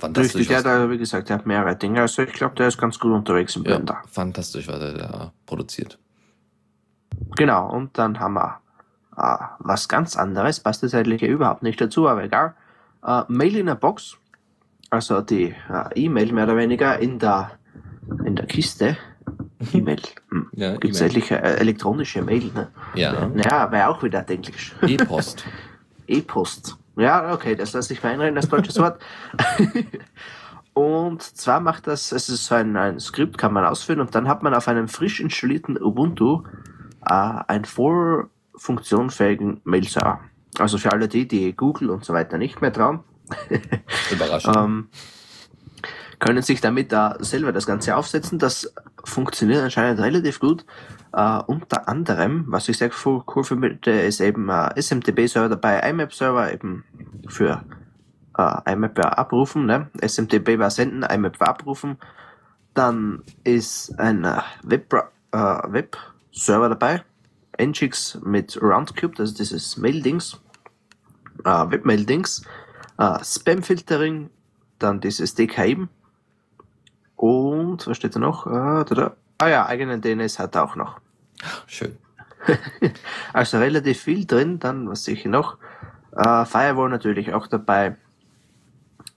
Fantastisch. 0.00 0.34
Richtig, 0.40 0.48
der 0.48 0.62
da, 0.62 0.90
wie 0.90 0.96
gesagt, 0.96 1.28
der 1.28 1.36
hat 1.36 1.46
mehrere 1.46 1.76
Dinge. 1.76 2.00
Also 2.00 2.22
ich 2.22 2.32
glaube, 2.32 2.54
der 2.54 2.68
ist 2.68 2.78
ganz 2.78 2.98
gut 2.98 3.12
unterwegs 3.12 3.54
im 3.56 3.64
Blender. 3.64 3.98
Ja, 4.02 4.08
fantastisch, 4.10 4.66
was 4.66 4.80
er 4.80 4.94
da 4.94 5.32
produziert. 5.44 5.98
Genau, 7.36 7.70
und 7.70 7.98
dann 7.98 8.18
haben 8.18 8.32
wir 8.32 8.60
äh, 9.18 9.36
was 9.58 9.88
ganz 9.88 10.16
anderes, 10.16 10.60
passt 10.60 10.82
jetzt 10.82 10.94
eigentlich 10.94 11.22
überhaupt 11.22 11.62
nicht 11.62 11.78
dazu, 11.82 12.08
aber 12.08 12.24
egal. 12.24 12.54
Äh, 13.06 13.24
Mail 13.28 13.56
in 13.56 13.68
a 13.68 13.74
Box, 13.74 14.16
also 14.88 15.20
die 15.20 15.54
äh, 15.68 15.94
E-Mail 15.94 16.32
mehr 16.32 16.44
oder 16.44 16.56
weniger 16.56 16.98
in 16.98 17.18
der, 17.18 17.50
in 18.24 18.36
der 18.36 18.46
Kiste. 18.46 18.96
E-Mail. 19.74 20.00
Hm. 20.30 20.48
Ja, 20.52 20.76
Gibt 20.78 20.94
es 20.94 21.02
e 21.02 21.04
eigentlich 21.04 21.30
äh, 21.30 21.36
elektronische 21.36 22.22
Mail? 22.22 22.50
Ne? 22.54 22.68
Ja. 22.94 23.26
Naja, 23.26 23.70
wäre 23.70 23.88
auch 23.88 24.02
wieder 24.02 24.26
Englisch. 24.26 24.74
E-Post. 24.80 25.44
E-Post. 26.06 26.78
Ja, 27.00 27.32
okay, 27.32 27.56
das 27.56 27.72
lasse 27.72 27.92
ich 27.92 28.02
mal 28.02 28.10
einreden, 28.10 28.34
das 28.34 28.48
deutsche 28.48 28.76
Wort. 28.76 29.00
und 30.74 31.22
zwar 31.22 31.60
macht 31.60 31.86
das, 31.86 32.12
es 32.12 32.28
ist 32.28 32.46
so 32.46 32.54
ein, 32.54 32.76
ein 32.76 33.00
Skript, 33.00 33.38
kann 33.38 33.52
man 33.52 33.64
ausführen 33.64 34.00
und 34.00 34.14
dann 34.14 34.28
hat 34.28 34.42
man 34.42 34.54
auf 34.54 34.68
einem 34.68 34.86
frisch 34.86 35.20
installierten 35.20 35.80
Ubuntu 35.80 36.42
äh, 37.06 37.42
einen 37.48 37.64
voll 37.64 38.28
funktionfähigen 38.54 39.62
Mail-Server. 39.64 40.20
Also 40.58 40.76
für 40.76 40.92
alle 40.92 41.08
die, 41.08 41.26
die 41.26 41.54
Google 41.56 41.90
und 41.90 42.04
so 42.04 42.12
weiter 42.12 42.36
nicht 42.36 42.60
mehr 42.60 42.72
trauen. 42.72 43.00
Überraschend. 44.10 44.56
ähm, 44.58 44.88
können 46.18 46.42
sich 46.42 46.60
damit 46.60 46.92
da 46.92 47.16
selber 47.20 47.52
das 47.52 47.66
Ganze 47.66 47.96
aufsetzen. 47.96 48.38
Das 48.38 48.74
funktioniert 49.04 49.62
anscheinend 49.62 50.00
relativ 50.00 50.40
gut. 50.40 50.64
Uh, 51.12 51.42
unter 51.46 51.88
anderem, 51.88 52.44
was 52.48 52.68
ich 52.68 52.78
sehr 52.78 52.90
cool, 53.04 53.44
finde, 53.44 53.78
ist 53.90 54.20
eben 54.20 54.48
uh, 54.48 54.68
SMTP-Server 54.76 55.48
dabei, 55.48 55.80
IMAP-Server 55.90 56.52
eben 56.52 56.84
für 57.26 57.64
uh, 58.38 58.58
IMAP 58.64 59.00
abrufen, 59.00 59.66
ne? 59.66 59.90
SMTP 60.00 60.58
war 60.60 60.70
senden, 60.70 61.02
IMAP 61.02 61.40
war 61.40 61.48
abrufen. 61.48 61.98
Dann 62.74 63.24
ist 63.42 63.98
ein 63.98 64.22
Web, 64.62 64.94
Web-Server 65.32 66.68
dabei, 66.68 67.02
Nginx 67.58 68.20
mit 68.22 68.56
Roundcube, 68.62 69.18
also 69.18 69.34
dieses 69.34 69.76
Mail-Dings, 69.76 70.40
Web-Mail-Dings, 71.42 72.44
Spam-Filtering, 72.96 74.30
dann 74.78 75.00
dieses 75.00 75.34
DKIM 75.34 75.88
und 77.20 77.86
was 77.86 77.98
steht 77.98 78.16
da 78.16 78.18
noch? 78.18 78.46
Ah, 78.46 78.82
da, 78.84 78.94
da. 78.94 79.16
ah 79.36 79.48
ja, 79.48 79.66
eigenen 79.66 80.00
DNS 80.00 80.38
hat 80.38 80.54
er 80.54 80.64
auch 80.64 80.74
noch. 80.74 81.00
Schön. 81.66 81.98
also 83.34 83.58
relativ 83.58 84.00
viel 84.00 84.24
drin, 84.24 84.58
dann 84.58 84.88
was 84.88 85.04
sicher 85.04 85.28
noch. 85.28 85.58
Uh, 86.16 86.46
Firewall 86.46 86.88
natürlich 86.88 87.34
auch 87.34 87.46
dabei. 87.46 87.96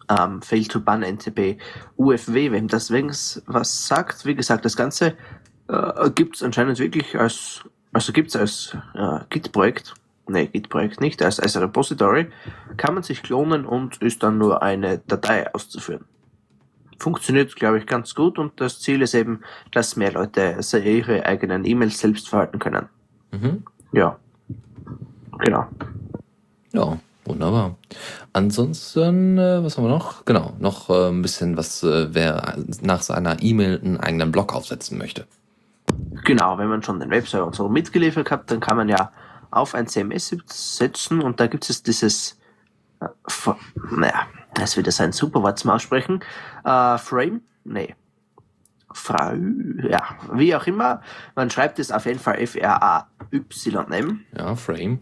Ähm, 0.09 0.41
Fail 0.41 0.65
to 0.65 0.81
Ban 0.81 1.01
NTP, 1.01 1.57
UFW, 1.95 2.51
wenn 2.51 2.67
das 2.67 2.91
was 2.91 3.87
sagt. 3.87 4.25
Wie 4.25 4.35
gesagt, 4.35 4.65
das 4.65 4.75
Ganze 4.75 5.15
uh, 5.71 6.11
gibt 6.11 6.35
es 6.35 6.43
anscheinend 6.43 6.79
wirklich 6.79 7.17
als, 7.17 7.63
also 7.93 8.11
gibt 8.11 8.27
es 8.27 8.35
als 8.35 8.77
uh, 8.95 9.19
Git-Projekt. 9.29 9.93
Ne, 10.27 10.47
Git-Projekt 10.47 10.99
nicht, 10.99 11.23
als, 11.23 11.39
als 11.39 11.55
Repository. 11.55 12.29
Kann 12.75 12.95
man 12.95 13.03
sich 13.03 13.23
klonen 13.23 13.65
und 13.65 14.01
ist 14.01 14.23
dann 14.23 14.39
nur 14.39 14.61
eine 14.61 14.97
Datei 14.97 15.53
auszuführen 15.53 16.03
funktioniert, 17.03 17.55
glaube 17.57 17.79
ich, 17.79 17.85
ganz 17.85 18.15
gut 18.15 18.39
und 18.39 18.61
das 18.61 18.79
Ziel 18.79 19.01
ist 19.01 19.13
eben, 19.13 19.41
dass 19.71 19.97
mehr 19.97 20.13
Leute 20.13 20.57
ihre 20.83 21.25
eigenen 21.25 21.65
E-Mails 21.65 21.99
selbst 21.99 22.29
verhalten 22.29 22.59
können. 22.59 22.87
Mhm. 23.31 23.63
Ja. 23.91 24.17
Genau. 25.39 25.67
Ja, 26.71 26.97
wunderbar. 27.25 27.75
Ansonsten, 28.31 29.37
äh, 29.37 29.61
was 29.63 29.77
haben 29.77 29.83
wir 29.83 29.89
noch? 29.89 30.23
Genau, 30.23 30.53
noch 30.59 30.89
äh, 30.89 31.09
ein 31.09 31.21
bisschen 31.21 31.57
was, 31.57 31.83
äh, 31.83 32.07
wer 32.13 32.57
nach 32.81 33.01
seiner 33.01 33.43
E-Mail 33.43 33.81
einen 33.83 33.99
eigenen 33.99 34.31
Blog 34.31 34.55
aufsetzen 34.55 34.97
möchte. 34.97 35.27
Genau, 36.23 36.57
wenn 36.57 36.69
man 36.69 36.83
schon 36.83 37.01
den 37.01 37.09
Webserver 37.09 37.47
und 37.47 37.55
so 37.55 37.67
mitgeliefert 37.67 38.31
hat, 38.31 38.49
dann 38.49 38.61
kann 38.61 38.77
man 38.77 38.87
ja 38.87 39.11
auf 39.51 39.75
ein 39.75 39.87
CMS 39.87 40.35
setzen 40.47 41.21
und 41.21 41.41
da 41.41 41.47
gibt 41.47 41.69
es 41.69 41.83
dieses, 41.83 42.39
äh, 44.53 44.59
naja, 44.59 44.61
das 44.61 44.71
ist 44.71 44.77
wieder 44.77 44.91
sein 44.91 45.11
Superwort 45.11 45.59
zum 45.59 45.71
Aussprechen. 45.71 46.23
Äh, 46.63 46.97
Frame? 46.97 47.41
Nee. 47.63 47.95
Frau, 48.95 49.33
ja, 49.89 50.03
wie 50.33 50.55
auch 50.55 50.67
immer. 50.67 51.01
Man 51.35 51.49
schreibt 51.49 51.79
es 51.79 51.91
auf 51.91 52.05
jeden 52.05 52.19
Fall 52.19 52.39
F-R-A-Y-M. 52.39 54.19
Ja, 54.37 54.55
Frame. 54.55 54.99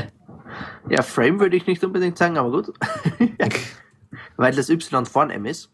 ja, 0.88 1.02
Frame 1.02 1.38
würde 1.38 1.56
ich 1.56 1.66
nicht 1.66 1.84
unbedingt 1.84 2.16
sagen, 2.16 2.38
aber 2.38 2.50
gut. 2.50 2.72
Weil 4.36 4.54
das 4.54 4.70
Y 4.70 5.04
vorn 5.04 5.30
M 5.30 5.44
ist. 5.44 5.70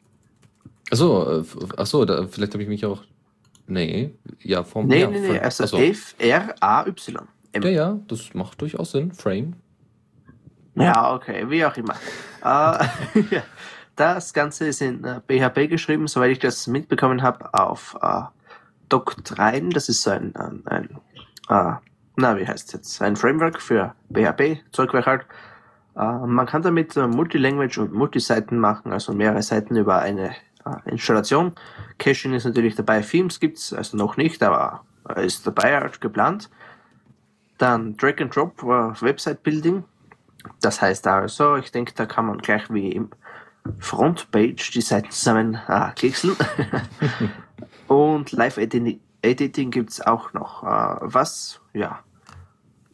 Achso, 0.91 1.41
äh, 1.41 1.45
achso, 1.77 2.05
da, 2.05 2.27
vielleicht 2.27 2.53
habe 2.53 2.65
ich 2.65 2.69
mich 2.69 2.85
auch. 2.85 3.05
Nee, 3.69 4.13
ja, 4.41 4.65
vom. 4.65 4.89
Nee, 4.89 5.03
ja, 5.03 5.09
nee, 5.09 5.21
nee, 5.21 5.39
also 5.39 5.79
F-R-A-Y. 5.79 7.29
Ja, 7.55 7.69
ja, 7.69 8.01
das 8.09 8.35
macht 8.35 8.61
durchaus 8.61 8.91
Sinn. 8.91 9.13
Frame. 9.13 9.55
Ja, 10.75 11.15
okay, 11.15 11.49
wie 11.49 11.65
auch 11.65 11.77
immer. 11.77 11.95
äh, 12.45 13.41
das 13.97 14.33
Ganze 14.33 14.69
ist 14.69 14.81
in 14.81 15.05
äh, 15.05 15.67
geschrieben, 15.67 16.07
soweit 16.07 16.31
ich 16.31 16.39
das 16.39 16.67
mitbekommen 16.67 17.23
habe, 17.23 17.53
auf 17.53 17.97
äh, 18.01 18.23
Doc3. 18.89 19.73
Das 19.73 19.89
ist 19.89 20.03
so 20.03 20.11
ein, 20.11 20.35
ein, 20.37 20.63
ein 20.67 21.01
äh, 21.49 21.75
na, 22.17 22.37
wie 22.37 22.47
heißt 22.47 22.69
es 22.69 22.73
jetzt? 22.75 23.03
Ein 23.03 23.17
Framework 23.17 23.61
für 23.61 23.95
PHP, 24.13 24.61
Zeugwerk 24.73 25.07
halt. 25.07 25.27
Äh, 25.97 26.27
man 26.27 26.47
kann 26.47 26.63
damit 26.63 26.97
äh, 26.97 27.07
Multilanguage 27.07 27.79
und 27.79 27.93
Multiseiten 27.93 28.59
machen, 28.59 28.93
also 28.93 29.13
mehrere 29.13 29.43
Seiten 29.43 29.77
über 29.77 30.01
eine 30.01 30.31
äh, 30.67 30.91
Installation. 30.91 31.53
Caching 31.99 32.35
ist 32.35 32.45
natürlich 32.45 32.75
dabei, 32.75 33.01
Themes 33.01 33.41
gibt's 33.41 33.73
also 33.73 33.97
noch 33.97 34.17
nicht, 34.17 34.43
aber 34.43 34.85
ist 35.17 35.47
dabei 35.47 35.81
halt 35.81 36.01
geplant. 36.01 36.51
Dann 37.59 37.97
Drag 37.97 38.21
and 38.21 38.35
Drop 38.35 38.63
Website 38.63 39.43
Building, 39.43 39.85
das 40.61 40.81
heißt 40.81 41.07
also, 41.07 41.57
ich 41.57 41.73
denke, 41.73 41.93
da 41.95 42.07
kann 42.07 42.27
man 42.27 42.39
gleich 42.39 42.73
wie 42.73 42.93
im 42.93 43.11
Frontpage 43.79 44.71
die 44.73 44.81
Seiten 44.81 45.11
zusammen 45.11 45.59
äh, 45.69 45.91
klickseln. 45.95 46.37
Und 47.89 48.33
Live-Editing 48.33 49.71
gibt 49.71 49.91
es 49.91 50.01
auch 50.01 50.33
noch. 50.33 50.63
Äh, 50.63 50.99
was? 51.01 51.61
Ja. 51.73 52.01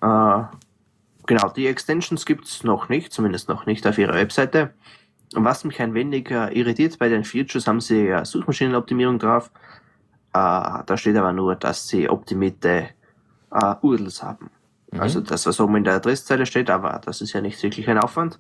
Äh, 0.01 0.45
genau, 1.27 1.49
die 1.51 1.67
Extensions 1.67 2.27
gibt 2.27 2.47
es 2.47 2.65
noch 2.65 2.89
nicht, 2.89 3.13
zumindest 3.13 3.49
noch 3.49 3.67
nicht 3.67 3.87
auf 3.87 3.99
ihrer 3.99 4.15
Webseite. 4.15 4.75
Was 5.35 5.65
mich 5.65 5.81
ein 5.81 5.95
wenig 5.95 6.31
äh, 6.31 6.53
irritiert, 6.59 6.99
bei 6.99 7.09
den 7.09 7.25
Features 7.25 7.67
haben 7.67 7.81
sie 7.81 8.07
ja 8.07 8.25
Suchmaschinenoptimierung 8.25 9.19
drauf. 9.19 9.51
Äh, 10.33 10.83
da 10.87 10.97
steht 10.97 11.17
aber 11.17 11.33
nur, 11.33 11.57
dass 11.57 11.89
sie 11.89 12.09
optimierte 12.09 12.91
URLs 13.81 14.23
haben. 14.23 14.51
Mhm. 14.93 15.01
Also 15.01 15.21
das, 15.21 15.47
was 15.47 15.61
oben 15.61 15.77
in 15.77 15.85
der 15.85 15.95
Adresszeile 15.95 16.47
steht, 16.47 16.71
aber 16.71 17.01
das 17.05 17.21
ist 17.21 17.33
ja 17.33 17.41
nicht 17.41 17.63
wirklich 17.63 17.89
ein 17.89 17.99
Aufwand. 17.99 18.39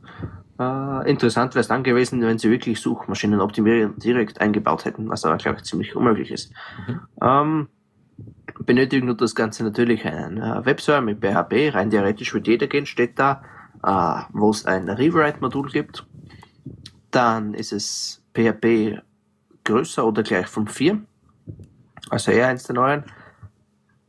Äh, 0.58 1.10
interessant 1.10 1.54
wäre 1.54 1.60
es 1.60 1.68
dann 1.68 1.82
gewesen, 1.82 2.20
wenn 2.22 2.38
sie 2.38 2.50
wirklich 2.50 2.80
Suchmaschinenoptimierung 2.80 3.98
direkt 3.98 4.40
eingebaut 4.40 4.84
hätten, 4.84 5.08
was 5.08 5.24
aber, 5.24 5.36
glaube 5.36 5.58
ich, 5.58 5.64
ziemlich 5.64 5.96
unmöglich 5.96 6.30
ist. 6.30 6.52
Mhm. 6.86 7.00
Ähm, 7.20 7.68
benötigen 8.64 9.06
nur 9.06 9.16
das 9.16 9.34
Ganze 9.34 9.64
natürlich 9.64 10.04
einen 10.04 10.38
äh, 10.38 10.64
Webserver 10.64 11.02
mit 11.02 11.20
PHP, 11.20 11.74
rein 11.74 11.90
theoretisch 11.90 12.32
wird 12.32 12.46
jeder 12.46 12.66
gehen, 12.66 12.86
steht 12.86 13.18
da, 13.18 13.42
äh, 13.82 14.22
wo 14.32 14.50
es 14.50 14.64
ein 14.64 14.88
Rewrite-Modul 14.88 15.70
gibt. 15.70 16.06
Dann 17.10 17.54
ist 17.54 17.72
es 17.72 18.22
PHP 18.34 19.02
größer 19.64 20.06
oder 20.06 20.22
gleich 20.22 20.46
von 20.46 20.68
4, 20.68 21.02
also 22.08 22.30
eher 22.30 22.48
eins 22.48 22.64
der 22.64 22.76
neuen 22.76 23.04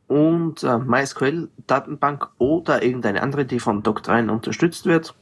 und 0.08 0.64
äh, 0.64 0.78
MySQL-Datenbank 0.78 2.30
oder 2.38 2.82
irgendeine 2.84 3.22
andere, 3.22 3.45
die 3.45 3.60
von 3.60 3.84
Doc3 3.84 4.30
unterstützt 4.30 4.86
wird. 4.86 5.16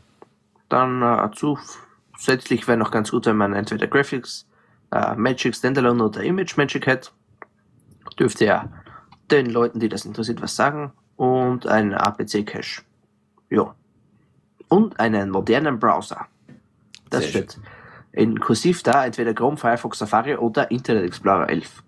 Dann 0.69 1.01
äh, 1.01 1.29
zusätzlich 1.33 2.67
wäre 2.67 2.77
noch 2.77 2.91
ganz 2.91 3.11
gut, 3.11 3.25
wenn 3.25 3.38
man 3.38 3.53
entweder 3.53 3.88
Graphics, 3.88 4.47
äh, 4.91 5.15
Magic 5.15 5.55
Standalone 5.55 6.03
oder 6.03 6.23
Image 6.23 6.55
Magic 6.57 6.88
hat. 6.88 7.11
Dürfte 8.19 8.45
ja 8.45 8.69
den 9.31 9.47
Leuten, 9.47 9.79
die 9.79 9.89
das 9.89 10.05
interessiert, 10.05 10.41
was 10.41 10.55
sagen. 10.55 10.91
Und 11.15 11.65
ein 11.65 11.93
APC-Cache. 11.93 12.83
Ja. 13.49 13.73
Und 14.69 14.99
einen 14.99 15.31
modernen 15.31 15.79
Browser. 15.79 16.27
Das 17.09 17.21
Sehr 17.21 17.29
steht 17.29 17.53
schön. 17.53 17.63
in 18.11 18.39
kursiv 18.39 18.83
da, 18.83 19.05
entweder 19.05 19.33
Chrome, 19.33 19.57
Firefox, 19.57 19.99
Safari 19.99 20.36
oder 20.36 20.69
Internet 20.69 21.05
Explorer 21.05 21.49
11. 21.49 21.83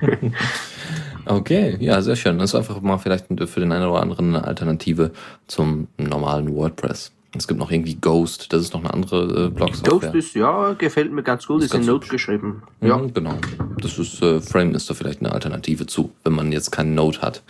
Okay, 1.30 1.76
ja, 1.80 2.00
sehr 2.00 2.16
schön. 2.16 2.38
Das 2.38 2.50
ist 2.50 2.54
einfach 2.54 2.80
mal 2.80 2.96
vielleicht 2.96 3.26
für 3.28 3.60
den 3.60 3.70
einen 3.70 3.86
oder 3.86 4.00
anderen 4.00 4.34
eine 4.34 4.44
Alternative 4.44 5.12
zum 5.46 5.88
normalen 5.98 6.54
WordPress. 6.54 7.12
Es 7.36 7.46
gibt 7.46 7.60
noch 7.60 7.70
irgendwie 7.70 7.94
Ghost, 7.94 8.52
das 8.54 8.62
ist 8.62 8.72
noch 8.72 8.80
eine 8.80 8.94
andere 8.94 9.46
äh, 9.46 9.50
Blog-Software. 9.50 10.12
Ghost 10.12 10.14
ist, 10.14 10.34
ja, 10.34 10.72
gefällt 10.72 11.12
mir 11.12 11.22
ganz 11.22 11.46
gut, 11.46 11.62
ist, 11.62 11.74
ist 11.74 11.80
in 11.80 11.86
Node 11.86 12.08
geschrieben. 12.08 12.62
Ja, 12.80 12.96
mhm, 12.96 13.12
genau. 13.12 13.34
Das 13.82 13.98
ist, 13.98 14.22
äh, 14.22 14.40
Frame 14.40 14.74
ist 14.74 14.88
da 14.88 14.94
vielleicht 14.94 15.20
eine 15.20 15.32
Alternative 15.32 15.86
zu, 15.86 16.10
wenn 16.24 16.32
man 16.32 16.52
jetzt 16.52 16.70
keinen 16.70 16.94
Node 16.94 17.20
hat, 17.20 17.42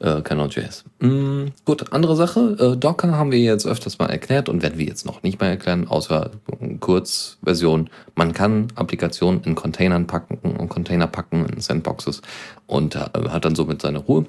äh, 0.00 0.20
kein 0.20 0.36
Node.js. 0.36 0.84
Mhm, 1.00 1.52
gut, 1.64 1.94
andere 1.94 2.14
Sache, 2.14 2.74
äh, 2.74 2.76
Docker 2.76 3.12
haben 3.12 3.32
wir 3.32 3.38
jetzt 3.38 3.66
öfters 3.66 3.98
mal 3.98 4.10
erklärt 4.10 4.50
und 4.50 4.62
werden 4.62 4.78
wir 4.78 4.84
jetzt 4.84 5.06
noch 5.06 5.22
nicht 5.22 5.40
mal 5.40 5.46
erklären, 5.46 5.88
außer 5.88 6.30
Kurzversion. 6.80 7.88
Man 8.14 8.34
kann 8.34 8.68
Applikationen 8.74 9.42
in 9.44 9.54
Containern 9.54 10.06
packen 10.06 10.56
und 10.56 10.68
Container 10.68 11.06
packen 11.06 11.46
in 11.46 11.60
Sandboxes 11.60 12.20
und 12.66 12.96
äh, 12.96 13.08
hat 13.30 13.46
dann 13.46 13.54
somit 13.54 13.80
seine 13.80 13.98
Ruhe. 13.98 14.26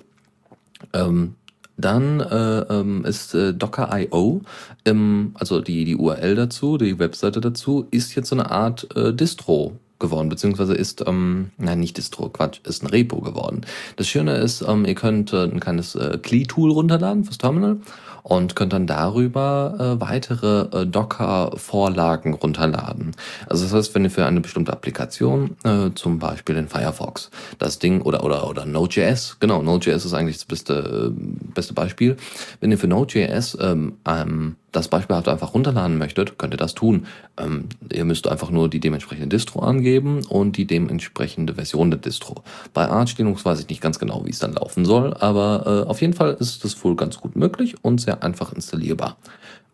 Ähm, 0.93 1.35
dann 1.77 2.19
äh, 2.19 2.59
ähm, 2.69 3.03
ist 3.05 3.33
äh, 3.33 3.53
Docker.io, 3.53 4.41
ähm, 4.85 5.31
also 5.35 5.61
die, 5.61 5.85
die 5.85 5.95
URL 5.95 6.35
dazu, 6.35 6.77
die 6.77 6.99
Webseite 6.99 7.41
dazu, 7.41 7.87
ist 7.91 8.15
jetzt 8.15 8.29
so 8.29 8.35
eine 8.35 8.51
Art 8.51 8.95
äh, 8.95 9.13
Distro 9.13 9.77
geworden, 9.99 10.29
beziehungsweise 10.29 10.75
ist, 10.75 11.03
ähm, 11.07 11.51
nein, 11.57 11.79
nicht 11.79 11.97
Distro, 11.97 12.29
Quatsch, 12.29 12.59
ist 12.65 12.83
ein 12.83 12.87
Repo 12.87 13.21
geworden. 13.21 13.61
Das 13.95 14.07
Schöne 14.07 14.35
ist, 14.35 14.61
ähm, 14.61 14.85
ihr 14.85 14.95
könnt 14.95 15.33
äh, 15.33 15.43
ein 15.43 15.59
kleines 15.59 15.95
äh, 15.95 16.19
CLI-Tool 16.21 16.71
runterladen 16.71 17.23
fürs 17.23 17.37
Terminal 17.37 17.77
und 18.23 18.55
könnt 18.55 18.73
dann 18.73 18.87
darüber 18.87 19.75
äh, 19.97 20.01
weitere 20.01 20.81
äh, 20.81 20.85
Docker-Vorlagen 20.85 22.33
runterladen. 22.33 23.11
Also 23.47 23.65
das 23.65 23.73
heißt, 23.73 23.95
wenn 23.95 24.05
ihr 24.05 24.09
für 24.09 24.25
eine 24.25 24.41
bestimmte 24.41 24.71
Applikation, 24.71 25.57
äh, 25.63 25.91
zum 25.93 26.19
Beispiel 26.19 26.55
in 26.55 26.67
Firefox, 26.69 27.29
das 27.59 27.79
Ding 27.79 28.01
oder 28.01 28.23
oder 28.23 28.49
oder 28.49 28.65
Node.js, 28.65 29.37
genau, 29.39 29.61
Node.js 29.61 30.05
ist 30.05 30.13
eigentlich 30.13 30.37
das 30.37 30.45
beste 30.45 31.11
äh, 31.13 31.51
beste 31.53 31.73
Beispiel. 31.73 32.15
Wenn 32.61 32.71
ihr 32.71 32.77
für 32.77 32.87
Node.js 32.87 33.57
ähm, 33.61 33.97
ähm, 34.07 34.55
das 34.73 34.89
beispielhaft 34.89 35.29
einfach 35.29 35.53
runterladen 35.53 35.97
möchtet, 35.97 36.37
könnt 36.37 36.53
ihr 36.53 36.57
das 36.57 36.73
tun. 36.73 37.05
Ähm, 37.37 37.69
ihr 37.91 38.03
müsst 38.03 38.27
einfach 38.27 38.49
nur 38.49 38.69
die 38.69 38.81
dementsprechende 38.81 39.29
Distro 39.29 39.59
angeben 39.59 40.25
und 40.27 40.57
die 40.57 40.65
dementsprechende 40.65 41.53
Version 41.55 41.91
der 41.91 41.99
Distro. 41.99 42.43
Bei 42.73 42.89
Arch 42.89 43.17
Linux 43.17 43.45
weiß 43.45 43.61
ich 43.61 43.69
nicht 43.69 43.81
ganz 43.81 43.99
genau, 43.99 44.25
wie 44.25 44.31
es 44.31 44.39
dann 44.39 44.53
laufen 44.53 44.83
soll, 44.83 45.13
aber 45.13 45.85
äh, 45.85 45.89
auf 45.89 46.01
jeden 46.01 46.13
Fall 46.13 46.35
ist 46.39 46.65
das 46.65 46.83
wohl 46.83 46.95
ganz 46.95 47.17
gut 47.17 47.35
möglich 47.35 47.75
und 47.81 48.01
sehr 48.01 48.23
einfach 48.23 48.51
installierbar. 48.51 49.17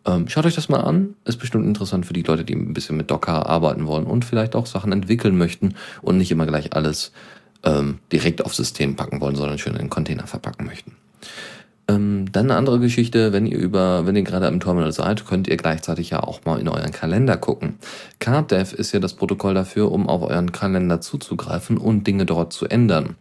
Ähm, 0.06 0.28
schaut 0.28 0.46
euch 0.46 0.54
das 0.54 0.68
mal 0.68 0.80
an, 0.80 1.14
ist 1.24 1.38
bestimmt 1.38 1.66
interessant 1.66 2.06
für 2.06 2.14
die 2.14 2.22
Leute, 2.22 2.44
die 2.44 2.54
ein 2.54 2.72
bisschen 2.72 2.96
mit 2.96 3.10
Docker 3.10 3.46
arbeiten 3.46 3.86
wollen 3.86 4.04
und 4.04 4.24
vielleicht 4.24 4.54
auch 4.54 4.66
Sachen 4.66 4.92
entwickeln 4.92 5.36
möchten 5.36 5.74
und 6.00 6.16
nicht 6.16 6.30
immer 6.30 6.46
gleich 6.46 6.74
alles 6.74 7.12
ähm, 7.64 7.98
direkt 8.12 8.44
aufs 8.44 8.56
System 8.56 8.96
packen 8.96 9.20
wollen, 9.20 9.36
sondern 9.36 9.58
schön 9.58 9.74
in 9.74 9.80
den 9.80 9.90
Container 9.90 10.26
verpacken 10.26 10.66
möchten. 10.66 10.96
Ähm, 11.90 12.26
dann 12.30 12.46
eine 12.46 12.56
andere 12.56 12.78
Geschichte, 12.78 13.32
wenn 13.32 13.46
ihr 13.46 13.58
über, 13.58 14.06
wenn 14.06 14.14
ihr 14.14 14.22
gerade 14.22 14.46
im 14.46 14.60
Terminal 14.60 14.92
seid, 14.92 15.26
könnt 15.26 15.48
ihr 15.48 15.56
gleichzeitig 15.56 16.10
ja 16.10 16.22
auch 16.22 16.44
mal 16.44 16.60
in 16.60 16.68
euren 16.68 16.92
Kalender 16.92 17.36
gucken. 17.36 17.78
CardDev 18.20 18.72
ist 18.74 18.92
ja 18.92 19.00
das 19.00 19.14
Protokoll 19.14 19.54
dafür, 19.54 19.90
um 19.90 20.08
auf 20.08 20.22
euren 20.22 20.52
Kalender 20.52 21.00
zuzugreifen 21.00 21.78
und 21.78 22.06
Dinge 22.06 22.26
dort 22.26 22.52
zu 22.52 22.66
ändern. 22.66 23.16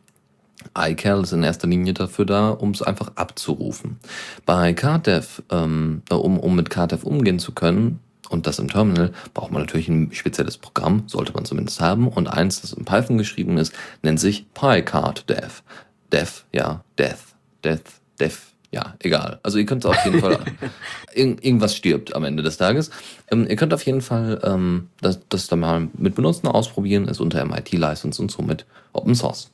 iCal 0.77 1.23
ist 1.23 1.31
in 1.31 1.41
erster 1.41 1.67
Linie 1.67 1.93
dafür 1.93 2.25
da, 2.25 2.49
um 2.49 2.71
es 2.71 2.81
einfach 2.83 3.13
abzurufen. 3.15 3.97
Bei 4.45 4.73
CardDev, 4.73 5.41
ähm, 5.49 6.03
um, 6.11 6.37
um 6.39 6.55
mit 6.55 6.69
CardDev 6.69 7.03
umgehen 7.03 7.39
zu 7.39 7.53
können, 7.53 7.99
und 8.29 8.45
das 8.45 8.59
im 8.59 8.67
Terminal 8.67 9.11
braucht 9.33 9.51
man 9.51 9.63
natürlich 9.63 9.89
ein 9.89 10.11
spezielles 10.13 10.59
Programm, 10.59 11.05
sollte 11.07 11.33
man 11.33 11.45
zumindest 11.45 11.81
haben. 11.81 12.07
Und 12.07 12.27
eins, 12.27 12.61
das 12.61 12.73
in 12.73 12.85
Python 12.85 13.17
geschrieben 13.17 13.57
ist, 13.57 13.73
nennt 14.03 14.19
sich 14.19 14.53
PyCardDev. 14.53 15.63
Dev, 16.11 16.43
ja, 16.51 16.83
Death, 16.99 17.17
Death, 17.63 18.01
Dev, 18.19 18.48
ja, 18.71 18.93
egal. 18.99 19.39
Also 19.41 19.57
ihr 19.57 19.65
könnt 19.65 19.85
auf 19.85 19.97
jeden 20.05 20.19
Fall, 20.19 20.39
irg 21.13 21.43
irgendwas 21.43 21.75
stirbt 21.75 22.15
am 22.15 22.23
Ende 22.23 22.43
des 22.43 22.57
Tages. 22.57 22.91
Ähm, 23.31 23.47
ihr 23.47 23.55
könnt 23.55 23.73
auf 23.73 23.83
jeden 23.83 24.01
Fall 24.01 24.39
ähm, 24.43 24.89
das, 25.01 25.19
das 25.29 25.47
dann 25.47 25.61
mal 25.61 25.87
mit 25.93 26.15
benutzen, 26.15 26.47
ausprobieren, 26.47 27.07
ist 27.07 27.19
unter 27.19 27.43
MIT-License 27.43 28.21
und 28.21 28.29
somit 28.29 28.65
Open 28.93 29.15
Source. 29.15 29.49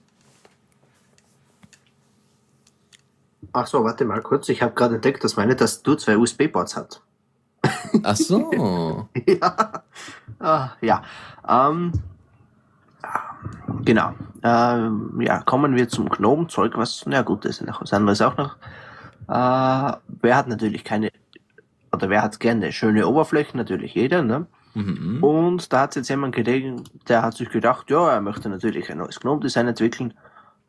Ach 3.54 3.68
so, 3.68 3.86
warte 3.86 4.04
mal 4.04 4.22
kurz. 4.22 4.50
Ich 4.50 4.62
habe 4.62 4.74
gerade 4.74 4.96
entdeckt, 4.96 5.24
dass 5.24 5.38
meine 5.38 5.56
Tastatur 5.56 5.98
zwei 5.98 6.18
USB-Ports 6.18 6.76
hat. 6.76 7.02
Ach 8.04 8.16
so. 8.18 9.08
ja. 9.26 9.84
Ah, 10.40 10.70
ja. 10.82 11.04
Ähm, 11.48 11.94
genau. 13.86 14.14
Ähm, 14.44 15.22
ja, 15.22 15.42
kommen 15.44 15.76
wir 15.76 15.88
zum 15.88 16.10
Gnome-Zeug, 16.10 16.74
was, 16.76 17.04
na 17.06 17.22
gut, 17.22 17.46
das 17.46 17.62
ist 17.62 17.68
noch 17.68 17.82
was 17.82 17.94
anderes 17.94 18.22
auch 18.22 18.36
noch. 18.36 18.58
Äh, 19.28 19.98
wer 20.08 20.36
hat 20.36 20.48
natürlich 20.48 20.84
keine, 20.84 21.12
oder 21.92 22.10
wer 22.10 22.22
hat 22.22 22.40
gerne 22.40 22.72
schöne 22.72 23.08
Oberflächen? 23.08 23.58
Natürlich 23.58 23.96
jeder, 23.96 24.22
ne? 24.22 24.48
Mhm. 24.74 25.24
Und 25.24 25.72
da 25.72 25.82
hat 25.82 25.96
jetzt 25.96 26.10
jemand 26.10 26.36
gelegen, 26.36 26.84
der 27.08 27.22
hat 27.22 27.36
sich 27.36 27.50
gedacht, 27.50 27.90
ja, 27.90 28.12
er 28.12 28.22
möchte 28.22 28.50
natürlich 28.50 28.92
ein 28.92 28.98
neues 28.98 29.20
GNOME-Design 29.20 29.70
entwickeln 29.70 30.14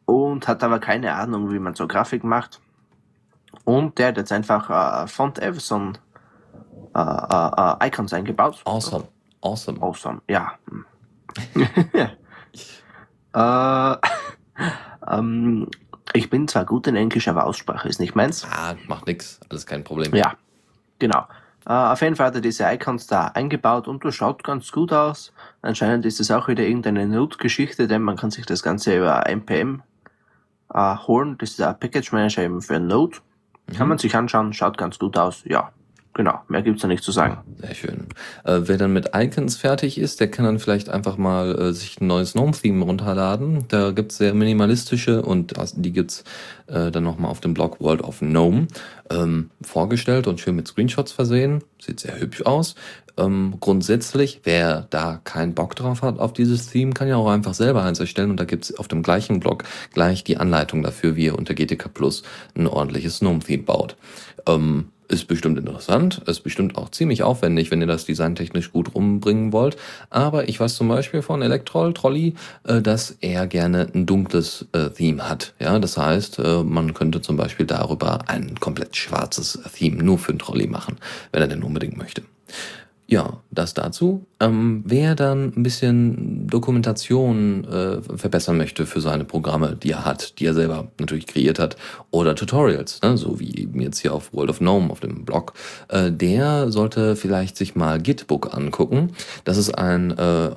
und 0.05 0.47
hat 0.47 0.63
aber 0.63 0.79
keine 0.79 1.15
Ahnung, 1.15 1.51
wie 1.51 1.59
man 1.59 1.75
so 1.75 1.89
Grafik 1.89 2.23
macht. 2.23 2.61
Und 3.65 3.99
der 3.99 4.09
hat 4.09 4.17
jetzt 4.17 4.33
einfach 4.33 4.71
äh, 5.03 5.09
Font 5.09 5.41
Everson 5.41 5.99
äh, 6.95 7.01
äh, 7.01 7.51
äh, 7.57 7.89
Icons 7.89 8.13
eingebaut. 8.13 8.63
Awesome. 8.65 9.09
Awesome. 9.41 9.83
Awesome, 9.83 10.23
ja. 10.29 10.53
äh, 13.97 13.97
ähm, 15.09 15.69
ich 16.17 16.31
bin 16.31 16.49
zwar 16.49 16.65
gut 16.65 16.87
in 16.87 16.97
Englisch, 16.97 17.29
aber 17.29 17.47
Aussprache 17.47 17.89
ist 17.89 18.01
nicht 18.01 18.15
meins. 18.15 18.47
Ah, 18.51 18.75
macht 18.89 19.07
nix. 19.07 19.41
Alles 19.49 19.67
kein 19.67 19.85
Problem. 19.85 20.15
Ja, 20.15 20.35
genau. 20.99 21.27
Äh, 21.67 21.73
auf 21.73 22.01
jeden 22.01 22.17
Fall 22.17 22.27
hat 22.27 22.35
er 22.37 22.41
diese 22.41 22.65
Icons 22.65 23.07
da 23.07 23.29
eingebaut 23.29 23.89
und 23.89 24.05
das 24.05 24.15
schaut 24.15 24.45
ganz 24.45 24.71
gut 24.73 24.93
aus. 24.93 25.33
Anscheinend 25.63 26.07
ist 26.07 26.21
es 26.21 26.31
auch 26.31 26.49
wieder 26.49 26.65
irgendeine 26.65 27.07
Node-Geschichte, 27.07 27.89
denn 27.89 28.03
man 28.03 28.17
kann 28.17 28.31
sich 28.31 28.47
das 28.47 28.63
Ganze 28.63 28.97
über 28.97 29.27
npm 29.29 29.83
äh, 30.73 30.97
holen. 30.97 31.37
Das 31.39 31.51
ist 31.51 31.61
ein 31.61 31.79
Package 31.79 32.13
Manager 32.13 32.43
eben 32.43 32.63
für 32.63 32.79
Node. 32.79 33.19
Kann 33.77 33.89
man 33.89 33.99
sich 33.99 34.15
anschauen, 34.15 34.53
schaut 34.53 34.79
ganz 34.79 34.99
gut 34.99 35.19
aus. 35.19 35.43
Ja, 35.45 35.73
genau. 36.17 36.41
Mehr 36.49 36.63
gibt's 36.63 36.83
da 36.83 36.89
nicht 36.89 37.05
zu 37.05 37.13
sagen. 37.13 37.39
Sehr 37.59 37.75
schön. 37.75 38.07
Äh, 38.45 38.63
wer 38.63 38.77
dann 38.77 38.93
mit 38.93 39.11
Icons 39.15 39.57
fertig 39.57 39.99
ist, 39.99 40.19
der 40.19 40.31
kann 40.31 40.45
dann 40.45 40.59
vielleicht 40.59 40.89
einfach 40.89 41.17
mal 41.17 41.57
äh, 41.57 41.73
sich 41.73 42.01
ein 42.01 42.09
neues 42.09 42.33
GNOME-Theme 42.33 42.85
runterladen. 42.85 43.67
Da 43.69 43.93
gibt's 43.93 44.17
sehr 44.17 44.35
minimalistische 44.35 45.23
und 45.23 45.55
die 45.77 45.93
gibt's 45.93 46.25
äh, 46.67 46.91
dann 46.91 47.05
nochmal 47.05 47.31
auf 47.31 47.41
dem 47.41 47.55
Blog 47.55 47.81
World 47.81 48.03
of 48.03 48.21
Gnome 48.21 48.67
ähm, 49.11 49.51
vorgestellt 49.63 50.27
und 50.27 50.41
schön 50.41 50.57
mit 50.57 50.67
Screenshots 50.67 51.13
versehen. 51.13 51.63
Sieht 51.81 52.01
sehr 52.01 52.19
hübsch 52.19 52.43
aus. 52.43 52.75
Ähm, 53.19 53.55
grundsätzlich, 53.61 54.41
wer 54.45 54.87
da 54.91 55.21
keinen 55.25 55.55
Bock 55.55 55.75
drauf 55.75 56.03
hat 56.03 56.19
auf 56.19 56.33
dieses 56.33 56.69
Theme, 56.69 56.93
kann 56.93 57.09
ja 57.09 57.17
auch 57.17 57.29
einfach 57.29 57.55
selber 57.55 57.83
eins 57.83 57.99
erstellen 57.99 58.31
und 58.31 58.39
da 58.39 58.45
gibt's 58.45 58.75
auf 58.79 58.89
dem 58.89 59.03
gleichen 59.03 59.41
Blog 59.41 59.65
gleich 59.95 60.23
die 60.23 60.37
Anleitung 60.37 60.83
dafür, 60.83 61.17
wie 61.17 61.27
ihr 61.27 61.39
unter 61.39 61.55
GTK 61.55 61.93
Plus 61.93 62.23
ein 62.55 62.67
ordentliches 62.67 63.21
GNOME-Theme 63.21 63.63
baut. 63.63 63.97
Ähm, 64.47 64.91
ist 65.09 65.27
bestimmt 65.27 65.59
interessant, 65.59 66.23
ist 66.27 66.41
bestimmt 66.41 66.77
auch 66.77 66.91
ziemlich 66.91 67.23
aufwendig, 67.23 67.71
wenn 67.71 67.81
ihr 67.81 67.87
das 67.87 68.05
designtechnisch 68.05 68.73
gut 68.73 68.95
rumbringen 68.95 69.53
wollt. 69.53 69.77
Aber 70.11 70.49
ich 70.49 70.59
weiß 70.59 70.75
zum 70.75 70.89
Beispiel 70.89 71.23
von 71.23 71.43
Electrol 71.43 71.95
Trolley, 71.95 72.35
äh, 72.65 72.81
dass 72.81 73.17
er 73.21 73.47
gerne 73.47 73.89
ein 73.95 74.07
dunkles 74.07 74.67
äh, 74.73 74.91
Theme 74.91 75.29
hat. 75.29 75.55
Ja, 75.61 75.79
das 75.79 75.97
heißt, 75.97 76.39
äh, 76.39 76.63
man 76.63 76.95
könnte 76.95 77.21
zum 77.21 77.37
Beispiel 77.37 77.67
darüber 77.67 78.29
ein 78.29 78.55
komplett 78.61 78.97
schwarzes 78.97 79.59
Theme 79.75 80.03
nur 80.03 80.19
für 80.19 80.31
einen 80.31 80.39
Trolley 80.39 80.67
machen, 80.67 80.97
wenn 81.33 81.43
er 81.43 81.49
denn 81.49 81.63
unbedingt 81.63 81.97
möchte. 81.97 82.23
Ja, 83.09 83.41
das 83.53 83.73
dazu. 83.73 84.27
Ähm, 84.41 84.83
wer 84.85 85.15
dann 85.15 85.53
ein 85.57 85.63
bisschen 85.63 86.49
Dokumentation 86.49 87.65
äh, 87.65 88.03
verbessern 88.03 88.57
möchte 88.57 88.85
für 88.85 89.01
seine 89.01 89.25
Programme, 89.25 89.77
die 89.81 89.93
er 89.93 90.05
hat, 90.05 90.41
die 90.41 90.47
er 90.47 90.55
selber 90.55 90.89
natürlich 90.99 91.29
kreiert 91.29 91.61
hat, 91.61 91.77
oder 92.11 92.35
Tutorials, 92.35 93.01
ne, 93.03 93.17
so 93.17 93.39
wie 93.39 93.57
eben 93.61 93.81
jetzt 93.81 94.01
hier 94.01 94.13
auf 94.13 94.35
World 94.35 94.51
of 94.51 94.59
Gnome 94.59 94.91
auf 94.91 94.99
dem 94.99 95.25
Blog, 95.25 95.53
äh, 95.89 96.11
der 96.11 96.73
sollte 96.73 97.15
vielleicht 97.15 97.57
sich 97.57 97.77
mal 97.77 98.01
Gitbook 98.01 98.53
angucken. 98.53 99.13
Das 99.45 99.57
ist 99.57 99.71
ein, 99.71 100.11
äh, 100.19 100.51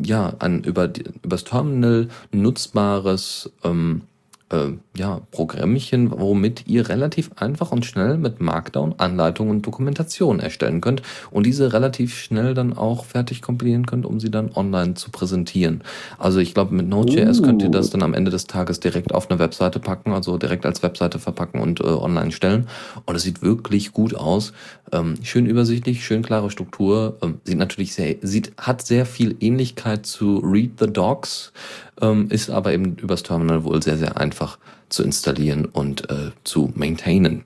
ja, 0.00 0.32
ein 0.38 0.62
über 0.62 0.88
übers 1.24 1.42
Terminal 1.42 2.06
nutzbares 2.30 3.50
ähm, 3.64 4.02
äh, 4.50 4.72
ja, 4.96 5.20
Programmchen, 5.30 6.10
womit 6.10 6.66
ihr 6.66 6.88
relativ 6.88 7.30
einfach 7.36 7.72
und 7.72 7.84
schnell 7.84 8.16
mit 8.16 8.40
Markdown 8.40 8.94
Anleitungen 8.98 9.56
und 9.56 9.66
Dokumentation 9.66 10.40
erstellen 10.40 10.80
könnt 10.80 11.02
und 11.30 11.46
diese 11.46 11.72
relativ 11.72 12.16
schnell 12.16 12.54
dann 12.54 12.76
auch 12.76 13.04
fertig 13.04 13.42
kompilieren 13.42 13.86
könnt, 13.86 14.06
um 14.06 14.20
sie 14.20 14.30
dann 14.30 14.52
online 14.54 14.94
zu 14.94 15.10
präsentieren. 15.10 15.82
Also 16.18 16.38
ich 16.38 16.54
glaube, 16.54 16.74
mit 16.74 16.88
Node.js 16.88 17.42
könnt 17.42 17.62
ihr 17.62 17.70
das 17.70 17.90
dann 17.90 18.02
am 18.02 18.14
Ende 18.14 18.30
des 18.30 18.46
Tages 18.46 18.80
direkt 18.80 19.12
auf 19.12 19.30
eine 19.30 19.38
Webseite 19.38 19.80
packen, 19.80 20.12
also 20.12 20.38
direkt 20.38 20.64
als 20.64 20.82
Webseite 20.82 21.18
verpacken 21.18 21.60
und 21.60 21.80
äh, 21.80 21.84
online 21.84 22.30
stellen. 22.30 22.68
Und 23.04 23.16
es 23.16 23.22
sieht 23.22 23.42
wirklich 23.42 23.92
gut 23.92 24.14
aus. 24.14 24.52
Ähm, 24.92 25.14
schön 25.22 25.46
übersichtlich, 25.46 26.04
schön 26.04 26.22
klare 26.22 26.50
Struktur. 26.50 27.16
Ähm, 27.22 27.40
sieht 27.44 27.58
natürlich 27.58 27.94
sehr, 27.94 28.16
sieht, 28.22 28.52
hat 28.56 28.86
sehr 28.86 29.06
viel 29.06 29.36
Ähnlichkeit 29.40 30.06
zu 30.06 30.38
Read 30.38 30.72
the 30.78 30.86
Docs, 30.86 31.52
ähm, 32.00 32.28
ist 32.30 32.50
aber 32.50 32.72
eben 32.72 32.96
übers 32.96 33.22
Terminal 33.22 33.64
wohl 33.64 33.82
sehr, 33.82 33.96
sehr 33.96 34.16
einfach 34.16 34.58
zu 34.88 35.02
installieren 35.02 35.64
und 35.66 36.10
äh, 36.10 36.30
zu 36.44 36.72
maintainen. 36.74 37.44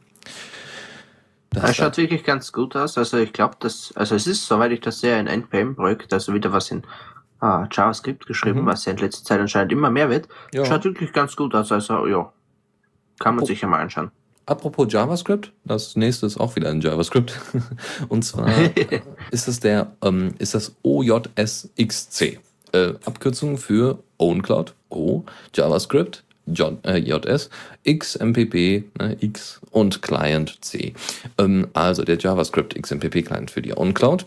Das, 1.50 1.64
das 1.64 1.76
schaut 1.76 1.96
wirklich 1.96 2.24
ganz 2.24 2.52
gut 2.52 2.76
aus. 2.76 2.96
Also 2.96 3.18
ich 3.18 3.32
glaube, 3.32 3.56
dass, 3.58 3.92
also 3.96 4.14
es 4.14 4.26
ist, 4.26 4.46
soweit 4.46 4.70
ich 4.72 4.80
das 4.80 5.00
sehe, 5.00 5.16
ein 5.16 5.26
NPM-Projekt, 5.26 6.12
also 6.12 6.32
wieder 6.32 6.52
was 6.52 6.70
in 6.70 6.82
ah, 7.40 7.66
JavaScript 7.70 8.26
geschrieben, 8.26 8.62
mhm. 8.62 8.66
was 8.66 8.84
ja 8.84 8.92
in 8.92 8.98
letzter 8.98 9.24
Zeit 9.24 9.40
anscheinend 9.40 9.72
immer 9.72 9.90
mehr 9.90 10.10
wird. 10.10 10.28
Ja. 10.54 10.64
Schaut 10.64 10.84
wirklich 10.84 11.12
ganz 11.12 11.34
gut 11.34 11.54
aus. 11.54 11.72
Also 11.72 12.06
ja, 12.06 12.32
kann 13.18 13.34
man 13.34 13.44
oh. 13.44 13.46
sich 13.46 13.60
ja 13.60 13.68
mal 13.68 13.80
anschauen. 13.80 14.10
Apropos 14.46 14.92
JavaScript, 14.92 15.52
das 15.64 15.96
nächste 15.96 16.26
ist 16.26 16.38
auch 16.38 16.56
wieder 16.56 16.70
ein 16.70 16.80
JavaScript. 16.80 17.40
Und 18.08 18.24
zwar 18.24 18.48
ist 19.30 19.48
es 19.48 19.60
der, 19.60 19.92
ähm, 20.02 20.34
ist 20.38 20.54
das 20.54 20.76
OJSXC. 20.82 22.38
Äh, 22.72 22.94
Abkürzung 23.04 23.58
für 23.58 23.98
OwnCloud, 24.18 24.74
O, 24.90 25.24
JavaScript, 25.54 26.24
J, 26.46 26.78
äh, 26.84 26.98
JS, 26.98 27.50
XMPP, 27.84 28.84
ne, 28.98 29.16
X 29.20 29.60
und 29.70 30.02
Client 30.02 30.58
C. 30.64 30.94
Ähm, 31.38 31.68
also 31.72 32.02
der 32.04 32.18
JavaScript 32.18 32.80
XMPP 32.80 33.24
Client 33.24 33.50
für 33.50 33.62
die 33.62 33.76
OwnCloud 33.76 34.26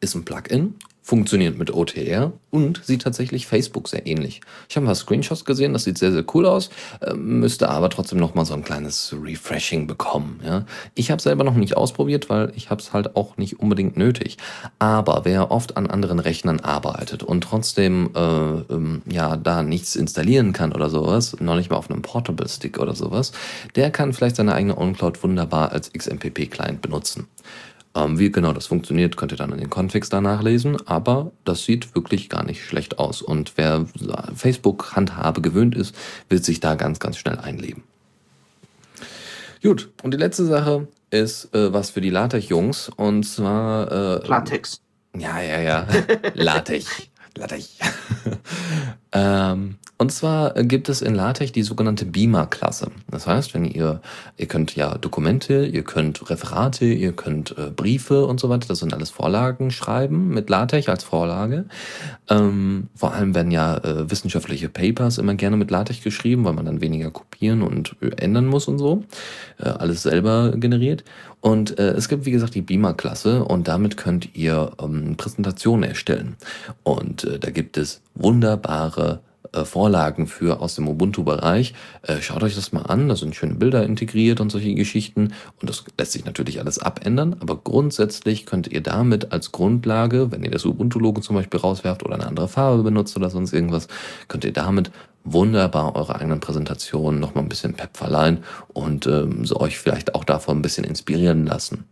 ist 0.00 0.14
ein 0.14 0.24
Plugin 0.24 0.74
funktioniert 1.10 1.58
mit 1.58 1.74
OTR 1.74 2.32
und 2.50 2.84
sieht 2.84 3.02
tatsächlich 3.02 3.48
Facebook 3.48 3.88
sehr 3.88 4.06
ähnlich. 4.06 4.42
Ich 4.68 4.76
habe 4.76 4.84
ein 4.84 4.86
paar 4.86 4.94
Screenshots 4.94 5.44
gesehen, 5.44 5.72
das 5.72 5.82
sieht 5.82 5.98
sehr, 5.98 6.12
sehr 6.12 6.24
cool 6.34 6.46
aus, 6.46 6.70
äh, 7.00 7.14
müsste 7.14 7.68
aber 7.68 7.90
trotzdem 7.90 8.20
noch 8.20 8.36
mal 8.36 8.44
so 8.44 8.54
ein 8.54 8.62
kleines 8.62 9.12
Refreshing 9.20 9.88
bekommen. 9.88 10.38
Ja? 10.44 10.66
Ich 10.94 11.10
habe 11.10 11.20
selber 11.20 11.42
noch 11.42 11.56
nicht 11.56 11.76
ausprobiert, 11.76 12.30
weil 12.30 12.52
ich 12.54 12.70
habe 12.70 12.80
es 12.80 12.92
halt 12.92 13.16
auch 13.16 13.38
nicht 13.38 13.58
unbedingt 13.58 13.96
nötig. 13.96 14.36
Aber 14.78 15.22
wer 15.24 15.50
oft 15.50 15.76
an 15.76 15.88
anderen 15.88 16.20
Rechnern 16.20 16.60
arbeitet 16.60 17.24
und 17.24 17.40
trotzdem 17.40 18.10
äh, 18.14 18.20
ähm, 18.20 19.02
ja 19.10 19.36
da 19.36 19.64
nichts 19.64 19.96
installieren 19.96 20.52
kann 20.52 20.70
oder 20.70 20.90
sowas, 20.90 21.36
noch 21.40 21.56
nicht 21.56 21.70
mal 21.70 21.76
auf 21.76 21.90
einem 21.90 22.02
Portable 22.02 22.48
Stick 22.48 22.78
oder 22.78 22.94
sowas, 22.94 23.32
der 23.74 23.90
kann 23.90 24.12
vielleicht 24.12 24.36
seine 24.36 24.54
eigene 24.54 24.78
OnCloud 24.78 25.20
wunderbar 25.24 25.72
als 25.72 25.92
XMPP-Client 25.92 26.80
benutzen. 26.80 27.26
Ähm, 27.94 28.18
wie 28.18 28.30
genau 28.30 28.52
das 28.52 28.66
funktioniert, 28.66 29.16
könnt 29.16 29.32
ihr 29.32 29.38
dann 29.38 29.52
in 29.52 29.58
den 29.58 29.70
Configs 29.70 30.08
da 30.08 30.20
nachlesen, 30.20 30.76
aber 30.86 31.32
das 31.44 31.64
sieht 31.64 31.94
wirklich 31.94 32.28
gar 32.28 32.44
nicht 32.44 32.64
schlecht 32.64 32.98
aus. 32.98 33.20
Und 33.20 33.54
wer 33.56 33.86
Facebook-Handhabe 34.34 35.40
gewöhnt 35.40 35.74
ist, 35.74 35.94
wird 36.28 36.44
sich 36.44 36.60
da 36.60 36.76
ganz, 36.76 37.00
ganz 37.00 37.16
schnell 37.16 37.38
einleben. 37.38 37.82
Gut, 39.62 39.90
und 40.02 40.14
die 40.14 40.18
letzte 40.18 40.46
Sache 40.46 40.86
ist 41.10 41.52
äh, 41.54 41.72
was 41.72 41.90
für 41.90 42.00
die 42.00 42.10
LaTeX-Jungs 42.10 42.90
und 42.96 43.24
zwar. 43.24 44.22
Äh, 44.22 44.26
Latex. 44.26 44.80
Ja, 45.16 45.40
ja, 45.40 45.60
ja. 45.60 45.86
LaTeX. 46.34 47.09
LaTeX. 47.36 47.78
ähm, 49.12 49.76
und 50.00 50.10
zwar 50.12 50.54
gibt 50.62 50.88
es 50.88 51.02
in 51.02 51.14
LaTeX 51.14 51.52
die 51.52 51.62
sogenannte 51.62 52.06
Beamer-Klasse. 52.06 52.90
Das 53.10 53.26
heißt, 53.26 53.52
wenn 53.52 53.66
ihr, 53.66 54.00
ihr 54.38 54.46
könnt 54.46 54.74
ja 54.74 54.96
Dokumente, 54.96 55.66
ihr 55.66 55.82
könnt 55.82 56.30
Referate, 56.30 56.86
ihr 56.86 57.12
könnt 57.12 57.54
äh, 57.58 57.70
Briefe 57.70 58.24
und 58.24 58.40
so 58.40 58.48
weiter, 58.48 58.66
das 58.68 58.78
sind 58.78 58.94
alles 58.94 59.10
Vorlagen 59.10 59.70
schreiben 59.70 60.28
mit 60.28 60.48
LaTeX 60.48 60.88
als 60.88 61.04
Vorlage. 61.04 61.66
Ähm, 62.30 62.88
vor 62.94 63.12
allem 63.12 63.34
werden 63.34 63.52
ja 63.52 63.76
äh, 63.76 64.10
wissenschaftliche 64.10 64.70
Papers 64.70 65.18
immer 65.18 65.34
gerne 65.34 65.58
mit 65.58 65.70
LaTeX 65.70 66.02
geschrieben, 66.02 66.44
weil 66.46 66.54
man 66.54 66.64
dann 66.64 66.80
weniger 66.80 67.10
kopieren 67.10 67.60
und 67.60 67.96
äh, 68.00 68.08
ändern 68.16 68.46
muss 68.46 68.68
und 68.68 68.78
so. 68.78 69.04
Äh, 69.58 69.68
alles 69.68 70.02
selber 70.02 70.52
generiert. 70.56 71.04
Und 71.40 71.78
äh, 71.78 71.92
es 71.92 72.08
gibt, 72.08 72.26
wie 72.26 72.30
gesagt, 72.30 72.54
die 72.54 72.62
Beamer-Klasse 72.62 73.44
und 73.44 73.68
damit 73.68 73.96
könnt 73.96 74.34
ihr 74.34 74.72
ähm, 74.80 75.16
Präsentationen 75.16 75.88
erstellen. 75.88 76.36
Und 76.82 77.24
äh, 77.24 77.38
da 77.38 77.50
gibt 77.50 77.76
es 77.78 78.02
wunderbare 78.14 79.20
äh, 79.52 79.64
Vorlagen 79.64 80.26
für 80.26 80.60
aus 80.60 80.76
dem 80.76 80.86
Ubuntu-Bereich. 80.86 81.74
Äh, 82.02 82.20
schaut 82.20 82.42
euch 82.42 82.54
das 82.54 82.72
mal 82.72 82.82
an, 82.82 83.08
da 83.08 83.16
sind 83.16 83.34
schöne 83.34 83.54
Bilder 83.54 83.84
integriert 83.84 84.40
und 84.40 84.50
solche 84.50 84.74
Geschichten. 84.74 85.32
Und 85.60 85.68
das 85.68 85.84
lässt 85.98 86.12
sich 86.12 86.24
natürlich 86.24 86.60
alles 86.60 86.78
abändern, 86.78 87.36
aber 87.40 87.56
grundsätzlich 87.56 88.46
könnt 88.46 88.68
ihr 88.68 88.80
damit 88.80 89.32
als 89.32 89.50
Grundlage, 89.50 90.30
wenn 90.30 90.44
ihr 90.44 90.50
das 90.50 90.64
Ubuntu-Logo 90.64 91.20
zum 91.20 91.36
Beispiel 91.36 91.58
rauswerft 91.58 92.04
oder 92.04 92.14
eine 92.14 92.26
andere 92.26 92.48
Farbe 92.48 92.82
benutzt 92.82 93.16
oder 93.16 93.30
sonst 93.30 93.52
irgendwas, 93.52 93.88
könnt 94.28 94.44
ihr 94.44 94.52
damit 94.52 94.92
wunderbar 95.24 95.94
eure 95.96 96.16
eigenen 96.16 96.40
Präsentationen 96.40 97.20
nochmal 97.20 97.44
ein 97.44 97.48
bisschen 97.48 97.74
Pep 97.74 97.96
verleihen 97.96 98.44
und 98.68 99.06
ähm, 99.06 99.44
so 99.44 99.60
euch 99.60 99.78
vielleicht 99.78 100.14
auch 100.14 100.24
davon 100.24 100.58
ein 100.58 100.62
bisschen 100.62 100.84
inspirieren 100.84 101.46
lassen. 101.46 101.84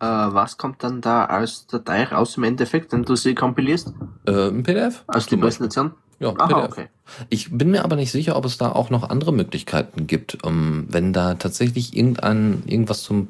Äh, 0.00 0.06
was 0.06 0.58
kommt 0.58 0.82
dann 0.82 1.00
da 1.00 1.24
als 1.24 1.66
Datei 1.66 2.04
raus 2.04 2.36
im 2.36 2.44
Endeffekt, 2.44 2.92
wenn 2.92 3.04
du 3.04 3.16
sie 3.16 3.34
kompilierst? 3.34 3.92
Äh, 4.26 4.48
ein 4.48 4.62
PDF? 4.62 5.04
Als 5.06 5.26
die 5.26 5.36
Präsentation? 5.36 5.92
Ja, 6.20 6.34
Aha, 6.36 6.46
PDF. 6.46 6.64
okay. 6.64 6.88
Ich 7.28 7.56
bin 7.56 7.70
mir 7.70 7.84
aber 7.84 7.96
nicht 7.96 8.12
sicher, 8.12 8.36
ob 8.36 8.44
es 8.44 8.58
da 8.58 8.72
auch 8.72 8.90
noch 8.90 9.08
andere 9.08 9.32
Möglichkeiten 9.32 10.06
gibt. 10.06 10.38
Ähm, 10.44 10.86
wenn 10.88 11.12
da 11.12 11.34
tatsächlich 11.34 11.96
irgendein, 11.96 12.62
irgendwas 12.66 13.02
zum, 13.02 13.28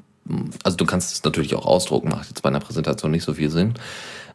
also 0.63 0.77
du 0.77 0.85
kannst 0.87 1.13
es 1.13 1.23
natürlich 1.23 1.55
auch 1.55 1.67
ausdrucken, 1.67 2.09
macht 2.09 2.29
jetzt 2.29 2.43
bei 2.43 2.49
einer 2.49 2.61
Präsentation 2.61 3.11
nicht 3.11 3.25
so 3.25 3.35
viel 3.35 3.51
Sinn. 3.51 3.75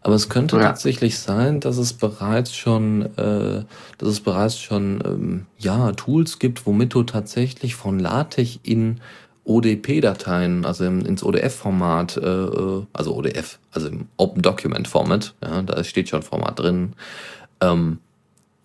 Aber 0.02 0.16
es 0.16 0.30
könnte 0.30 0.56
Ja. 0.58 0.64
tatsächlich 0.64 1.20
sein, 1.20 1.60
dass 1.60 1.78
es 1.78 1.93
bereits 1.93 2.56
schon, 2.56 3.02
äh, 3.18 3.64
dass 3.97 4.10
es 4.10 4.20
bereits 4.22 4.58
schon, 4.60 5.02
ähm, 5.06 5.45
ja, 5.58 5.91
Tools 5.91 6.39
gibt, 6.39 6.66
womit 6.66 6.93
du 6.93 7.04
tatsächlich 7.04 7.76
von 7.76 8.00
LaTeX 8.00 8.60
in 8.64 9.02
ODP-Dateien, 9.45 10.64
also 10.66 10.86
im, 10.86 11.06
ins 11.06 11.24
ODF-Format, 11.24 12.18
äh, 12.18 12.22
äh, 12.22 12.86
also 12.93 13.16
ODF, 13.16 13.60
also 13.72 13.88
im 13.89 14.08
Open 14.18 14.41
Document 14.41 14.88
Format, 14.88 15.34
ja, 15.43 15.62
da 15.64 15.84
steht 15.84 16.08
schon 16.10 16.22
Format 16.22 16.60
drin, 16.60 16.93
ähm, 17.62 17.97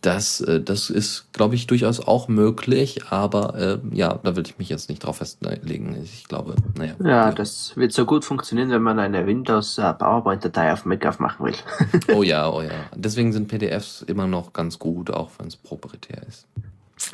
das, 0.04 0.40
äh, 0.40 0.60
das 0.60 0.90
ist, 0.90 1.32
glaube 1.32 1.54
ich, 1.54 1.66
durchaus 1.66 2.06
auch 2.06 2.28
möglich, 2.28 3.04
aber 3.10 3.54
äh, 3.54 3.78
ja, 3.96 4.18
da 4.22 4.36
will 4.36 4.44
ich 4.46 4.58
mich 4.58 4.68
jetzt 4.68 4.88
nicht 4.88 5.04
drauf 5.04 5.16
festlegen. 5.16 5.96
Ich 6.02 6.24
glaube, 6.28 6.56
naja. 6.76 6.94
Ja, 7.02 7.32
das 7.32 7.76
wird 7.76 7.92
so 7.92 8.04
gut 8.04 8.24
funktionieren, 8.24 8.70
wenn 8.70 8.82
man 8.82 8.98
eine 8.98 9.26
Windows 9.26 9.78
äh, 9.78 9.94
PowerPoint-Datei 9.94 10.72
auf 10.72 10.84
Mac 10.84 11.06
aufmachen 11.06 11.46
will. 11.46 11.54
Oh 12.14 12.22
ja, 12.22 12.50
oh 12.50 12.60
ja. 12.60 12.70
Deswegen 12.94 13.32
sind 13.32 13.48
PDFs 13.48 14.02
immer 14.02 14.26
noch 14.26 14.52
ganz 14.52 14.78
gut, 14.78 15.10
auch 15.10 15.30
wenn 15.38 15.46
es 15.46 15.56
proprietär 15.56 16.22
ist. 16.28 16.46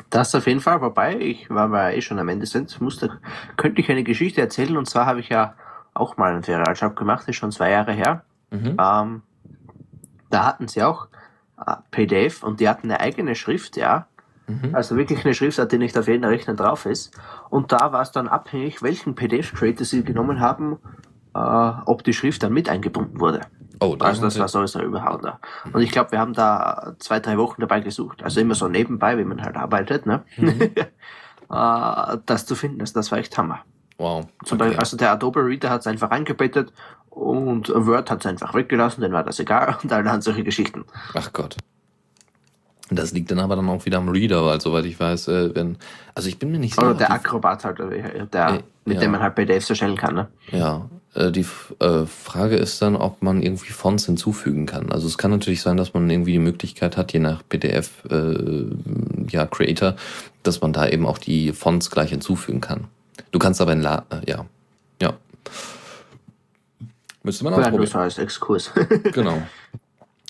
Das 0.09 0.35
auf 0.35 0.47
jeden 0.47 0.59
Fall, 0.59 0.81
wobei, 0.81 1.17
ich, 1.17 1.49
weil 1.49 1.69
wir 1.69 1.93
eh 1.93 2.01
schon 2.01 2.19
am 2.19 2.29
Ende 2.29 2.45
sind, 2.45 2.79
musste, 2.81 3.19
könnte 3.57 3.81
ich 3.81 3.89
eine 3.89 4.03
Geschichte 4.03 4.41
erzählen, 4.41 4.77
und 4.77 4.87
zwar 4.87 5.05
habe 5.05 5.21
ich 5.21 5.29
ja 5.29 5.55
auch 5.93 6.17
mal 6.17 6.33
einen 6.33 6.43
Ferialjob 6.43 6.95
gemacht, 6.95 7.27
ist 7.27 7.37
schon 7.37 7.51
zwei 7.51 7.71
Jahre 7.71 7.93
her. 7.93 8.23
Mhm. 8.51 8.77
Ähm, 8.79 9.21
da 10.29 10.45
hatten 10.45 10.67
sie 10.67 10.83
auch 10.83 11.07
PDF 11.91 12.43
und 12.43 12.59
die 12.59 12.69
hatten 12.69 12.89
eine 12.89 12.99
eigene 12.99 13.35
Schrift, 13.35 13.77
ja. 13.77 14.07
Mhm. 14.47 14.75
Also 14.75 14.95
wirklich 14.95 15.23
eine 15.23 15.33
Schriftart, 15.33 15.71
die 15.71 15.77
nicht 15.77 15.97
auf 15.97 16.07
jedem 16.07 16.25
Rechner 16.25 16.55
drauf 16.55 16.85
ist. 16.85 17.17
Und 17.49 17.71
da 17.71 17.91
war 17.91 18.01
es 18.01 18.11
dann 18.11 18.27
abhängig, 18.27 18.81
welchen 18.81 19.15
PDF-Creator 19.15 19.85
sie 19.85 20.03
genommen 20.03 20.39
haben, 20.39 20.79
äh, 21.35 21.39
ob 21.39 22.03
die 22.03 22.13
Schrift 22.13 22.43
dann 22.43 22.53
mit 22.53 22.69
eingebunden 22.69 23.19
wurde. 23.19 23.41
Oh, 23.79 23.95
da 23.95 24.05
Also 24.05 24.21
das 24.21 24.37
war 24.37 24.47
sowieso 24.47 24.81
überhaupt 24.81 25.25
da. 25.25 25.39
Und 25.73 25.81
ich 25.81 25.91
glaube, 25.91 26.11
wir 26.11 26.19
haben 26.19 26.33
da 26.33 26.93
zwei, 26.99 27.19
drei 27.19 27.37
Wochen 27.37 27.61
dabei 27.61 27.79
gesucht. 27.79 28.23
Also 28.23 28.39
immer 28.39 28.53
so 28.53 28.67
nebenbei, 28.67 29.17
wie 29.17 29.23
man 29.23 29.41
halt 29.41 29.55
arbeitet, 29.55 30.05
ne? 30.05 30.23
äh, 30.37 32.17
das 32.25 32.45
zu 32.45 32.55
finden, 32.55 32.79
das, 32.79 32.93
das 32.93 33.11
war 33.11 33.17
echt 33.17 33.35
Hammer. 33.37 33.59
Wow. 33.97 34.27
Okay. 34.43 34.55
Beispiel, 34.55 34.79
also 34.79 34.97
der 34.97 35.11
Adobe 35.11 35.45
Reader 35.45 35.69
hat 35.69 35.81
es 35.81 35.87
einfach 35.87 36.11
eingebettet 36.11 36.73
und 37.11 37.69
Word 37.69 38.09
hat 38.09 38.21
es 38.21 38.25
einfach 38.25 38.53
weggelassen, 38.53 39.01
dann 39.01 39.11
war 39.11 39.23
das 39.23 39.39
egal 39.39 39.77
und 39.83 39.91
all 39.93 40.21
solche 40.21 40.43
Geschichten. 40.43 40.85
Ach 41.13 41.31
Gott. 41.31 41.57
Das 42.93 43.13
liegt 43.13 43.31
dann 43.31 43.39
aber 43.39 43.55
dann 43.55 43.69
auch 43.69 43.85
wieder 43.85 43.99
am 43.99 44.09
Reader, 44.09 44.45
weil 44.45 44.59
soweit 44.59 44.85
ich 44.85 44.99
weiß, 44.99 45.29
äh, 45.29 45.55
wenn. 45.55 45.77
Also 46.13 46.27
ich 46.27 46.37
bin 46.39 46.51
mir 46.51 46.59
nicht 46.59 46.75
sicher. 46.75 46.89
Oder 46.89 46.97
der 46.97 47.11
Acrobat 47.11 47.63
halt, 47.63 47.79
äh, 47.79 48.27
der, 48.27 48.49
Äh, 48.49 48.59
mit 48.83 48.95
ja. 48.95 49.01
dem 49.01 49.11
man 49.11 49.21
halt 49.21 49.35
PDFs 49.35 49.69
erstellen 49.69 49.95
kann, 49.95 50.15
ne? 50.15 50.27
Ja, 50.51 50.89
äh, 51.13 51.31
die 51.31 51.45
äh, 51.79 52.05
Frage 52.05 52.57
ist 52.57 52.81
dann, 52.81 52.97
ob 52.97 53.21
man 53.21 53.41
irgendwie 53.41 53.71
Fonts 53.71 54.07
hinzufügen 54.07 54.65
kann. 54.65 54.91
Also 54.91 55.07
es 55.07 55.17
kann 55.17 55.31
natürlich 55.31 55.61
sein, 55.61 55.77
dass 55.77 55.93
man 55.93 56.09
irgendwie 56.09 56.33
die 56.33 56.39
Möglichkeit 56.39 56.97
hat, 56.97 57.13
je 57.13 57.19
nach 57.19 57.41
PDF 57.47 58.03
ja, 59.29 59.45
Creator, 59.45 59.95
dass 60.43 60.59
man 60.59 60.73
da 60.73 60.87
eben 60.87 61.05
auch 61.05 61.17
die 61.17 61.53
Fonts 61.53 61.91
gleich 61.91 62.09
hinzufügen 62.09 62.59
kann. 62.59 62.87
Du 63.31 63.39
kannst 63.39 63.61
aber 63.61 63.71
in 63.71 63.81
La 63.81 64.03
ja. 64.27 64.45
Ja. 65.01 65.13
Müsste 67.23 67.43
man 67.43 67.53
Ja, 67.53 67.59
ausprobieren. 67.59 67.87
so 67.87 67.99
als 67.99 68.17
Exkurs. 68.17 68.71
Genau. 69.13 69.41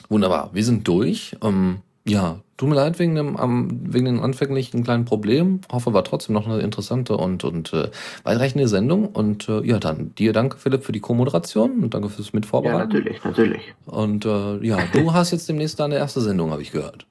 Wunderbar. 0.10 0.50
Wir 0.54 0.64
sind 0.64 0.88
durch. 0.88 1.38
Ähm, 1.42 1.80
ja, 2.06 2.40
tut 2.58 2.68
mir 2.68 2.76
leid 2.76 3.00
wegen 3.00 3.16
dem, 3.16 3.38
am 3.38 3.94
wegen 3.94 4.06
den 4.06 4.20
anfänglichen 4.20 4.84
kleinen 4.84 5.06
Problem. 5.06 5.62
Hoffe, 5.72 5.94
war 5.94 6.04
trotzdem 6.04 6.34
noch 6.34 6.48
eine 6.48 6.60
interessante 6.60 7.16
und, 7.16 7.44
und 7.46 7.72
äh, 7.74 7.90
weitreichende 8.24 8.68
Sendung. 8.68 9.08
Und 9.08 9.48
äh, 9.48 9.62
ja, 9.66 9.80
dann 9.80 10.14
dir 10.16 10.34
danke, 10.34 10.58
Philipp, 10.58 10.84
für 10.84 10.92
die 10.92 11.00
Co-Moderation 11.00 11.82
und 11.84 11.94
danke 11.94 12.10
fürs 12.10 12.28
ja, 12.28 12.32
Mitvorbereiten. 12.34 12.90
natürlich, 12.90 13.24
natürlich. 13.24 13.74
Und 13.86 14.26
äh, 14.26 14.58
ja, 14.66 14.80
du 14.92 15.14
hast 15.14 15.32
jetzt 15.32 15.48
demnächst 15.48 15.80
deine 15.80 15.96
erste 15.96 16.20
Sendung, 16.22 16.52
habe 16.52 16.62
ich 16.62 16.72
gehört. 16.72 17.06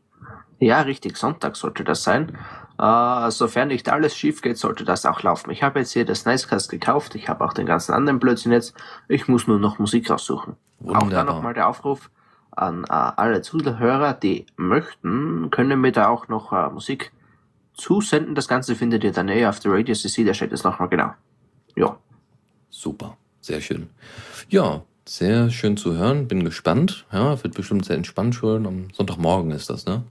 Ja, 0.59 0.83
richtig, 0.83 1.17
Sonntag 1.17 1.57
sollte 1.57 1.85
das 1.85 2.03
sein. 2.03 2.37
Äh, 2.81 3.31
sofern 3.31 3.69
nicht 3.69 3.91
alles 3.91 4.17
schief 4.17 4.41
geht, 4.41 4.57
sollte 4.57 4.85
das 4.85 5.05
auch 5.05 5.23
laufen. 5.23 5.51
Ich 5.51 5.63
habe 5.63 5.81
jetzt 5.81 5.93
hier 5.93 6.07
das 6.07 6.25
Nicecast 6.25 6.71
gekauft, 6.71 7.15
ich 7.15 7.29
habe 7.29 7.45
auch 7.45 7.53
den 7.53 7.67
ganzen 7.67 7.93
anderen 7.93 8.19
Blödsinn 8.19 8.53
jetzt. 8.53 8.75
Ich 9.07 9.29
muss 9.29 9.47
nur 9.47 9.59
noch 9.59 9.79
Musik 9.79 10.09
raussuchen. 10.09 10.57
Auch 10.87 10.93
da 10.95 11.01
Wunderbar. 11.03 11.25
nochmal 11.25 11.55
der 11.55 11.69
Aufruf 11.69 12.11
an 12.53 12.85
äh, 12.85 12.93
alle 12.93 13.43
Zuhörer, 13.43 14.15
die 14.15 14.47
möchten, 14.57 15.51
können 15.51 15.81
mir 15.81 15.93
da 15.93 16.09
auch 16.09 16.29
noch 16.29 16.53
äh, 16.53 16.71
Musik 16.71 17.13
zusenden. 17.75 18.35
Das 18.35 18.49
Ganze 18.49 18.75
findet 18.75 19.05
ihr 19.05 19.13
dann 19.13 19.29
eh 19.29 19.47
auf 19.47 19.61
der 19.61 19.73
Radio 19.73 19.95
CC, 19.95 20.25
da 20.25 20.33
steht 20.33 20.53
es 20.53 20.65
nochmal 20.65 20.89
genau. 20.89 21.13
Ja. 21.77 21.99
Super, 22.71 23.17
sehr 23.43 23.61
schön. 23.61 23.91
Ja, 24.49 24.83
sehr 25.05 25.51
schön 25.51 25.77
zu 25.77 25.95
hören. 25.95 26.29
Bin 26.29 26.45
gespannt. 26.45 27.05
Ja, 27.13 27.43
wird 27.43 27.55
bestimmt 27.55 27.85
sehr 27.85 27.97
entspannt 27.97 28.35
schon. 28.35 28.67
Am 28.67 28.89
Sonntagmorgen 28.95 29.51
ist 29.51 29.69
das, 29.69 29.85
ne? 29.85 30.03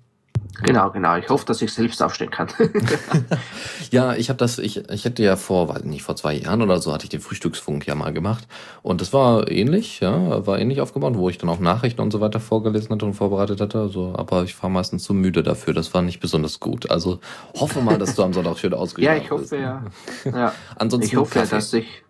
Genau, 0.63 0.91
genau. 0.91 1.15
Ich 1.17 1.29
hoffe, 1.29 1.45
dass 1.45 1.61
ich 1.61 1.71
selbst 1.71 2.01
aufstehen 2.01 2.31
kann. 2.31 2.47
Ja, 3.91 4.13
ich 4.13 4.29
habe 4.29 4.37
das, 4.37 4.59
ich, 4.59 4.87
ich 4.91 5.05
hätte 5.05 5.23
ja 5.23 5.35
vor, 5.35 5.67
weiß 5.67 5.83
nicht, 5.83 6.03
vor 6.03 6.15
zwei 6.15 6.33
Jahren 6.33 6.61
oder 6.61 6.79
so 6.79 6.93
hatte 6.93 7.05
ich 7.05 7.09
den 7.09 7.21
Frühstücksfunk 7.21 7.87
ja 7.87 7.95
mal 7.95 8.13
gemacht. 8.13 8.47
Und 8.83 9.01
das 9.01 9.13
war 9.13 9.49
ähnlich, 9.49 9.99
ja, 9.99 10.45
war 10.45 10.59
ähnlich 10.59 10.79
aufgebaut, 10.81 11.15
wo 11.17 11.27
ich 11.29 11.39
dann 11.39 11.49
auch 11.49 11.59
Nachrichten 11.59 12.01
und 12.01 12.11
so 12.11 12.21
weiter 12.21 12.39
vorgelesen 12.39 12.89
hatte 12.91 13.05
und 13.05 13.13
vorbereitet 13.15 13.61
hatte. 13.61 13.79
Also, 13.79 14.13
aber 14.15 14.43
ich 14.43 14.61
war 14.61 14.69
meistens 14.69 15.03
zu 15.03 15.13
müde 15.15 15.41
dafür. 15.41 15.73
Das 15.73 15.93
war 15.95 16.03
nicht 16.03 16.19
besonders 16.19 16.59
gut. 16.59 16.91
Also 16.91 17.19
hoffe 17.55 17.81
mal, 17.81 17.97
dass 17.97 18.13
du 18.15 18.23
am 18.23 18.33
Sonntag 18.33 18.59
schön 18.59 18.71
ja, 18.73 18.77
ausgeschlafen 18.77 19.21
ich 19.23 19.31
hoffe 19.31 19.41
bist. 19.41 19.53
ja. 19.53 19.83
ja. 20.25 20.53
Ansonsten 20.75 21.07
Ich 21.07 21.15
hoffe, 21.15 21.39
Kaffee. 21.39 21.55
dass 21.55 21.73
ich. 21.73 22.03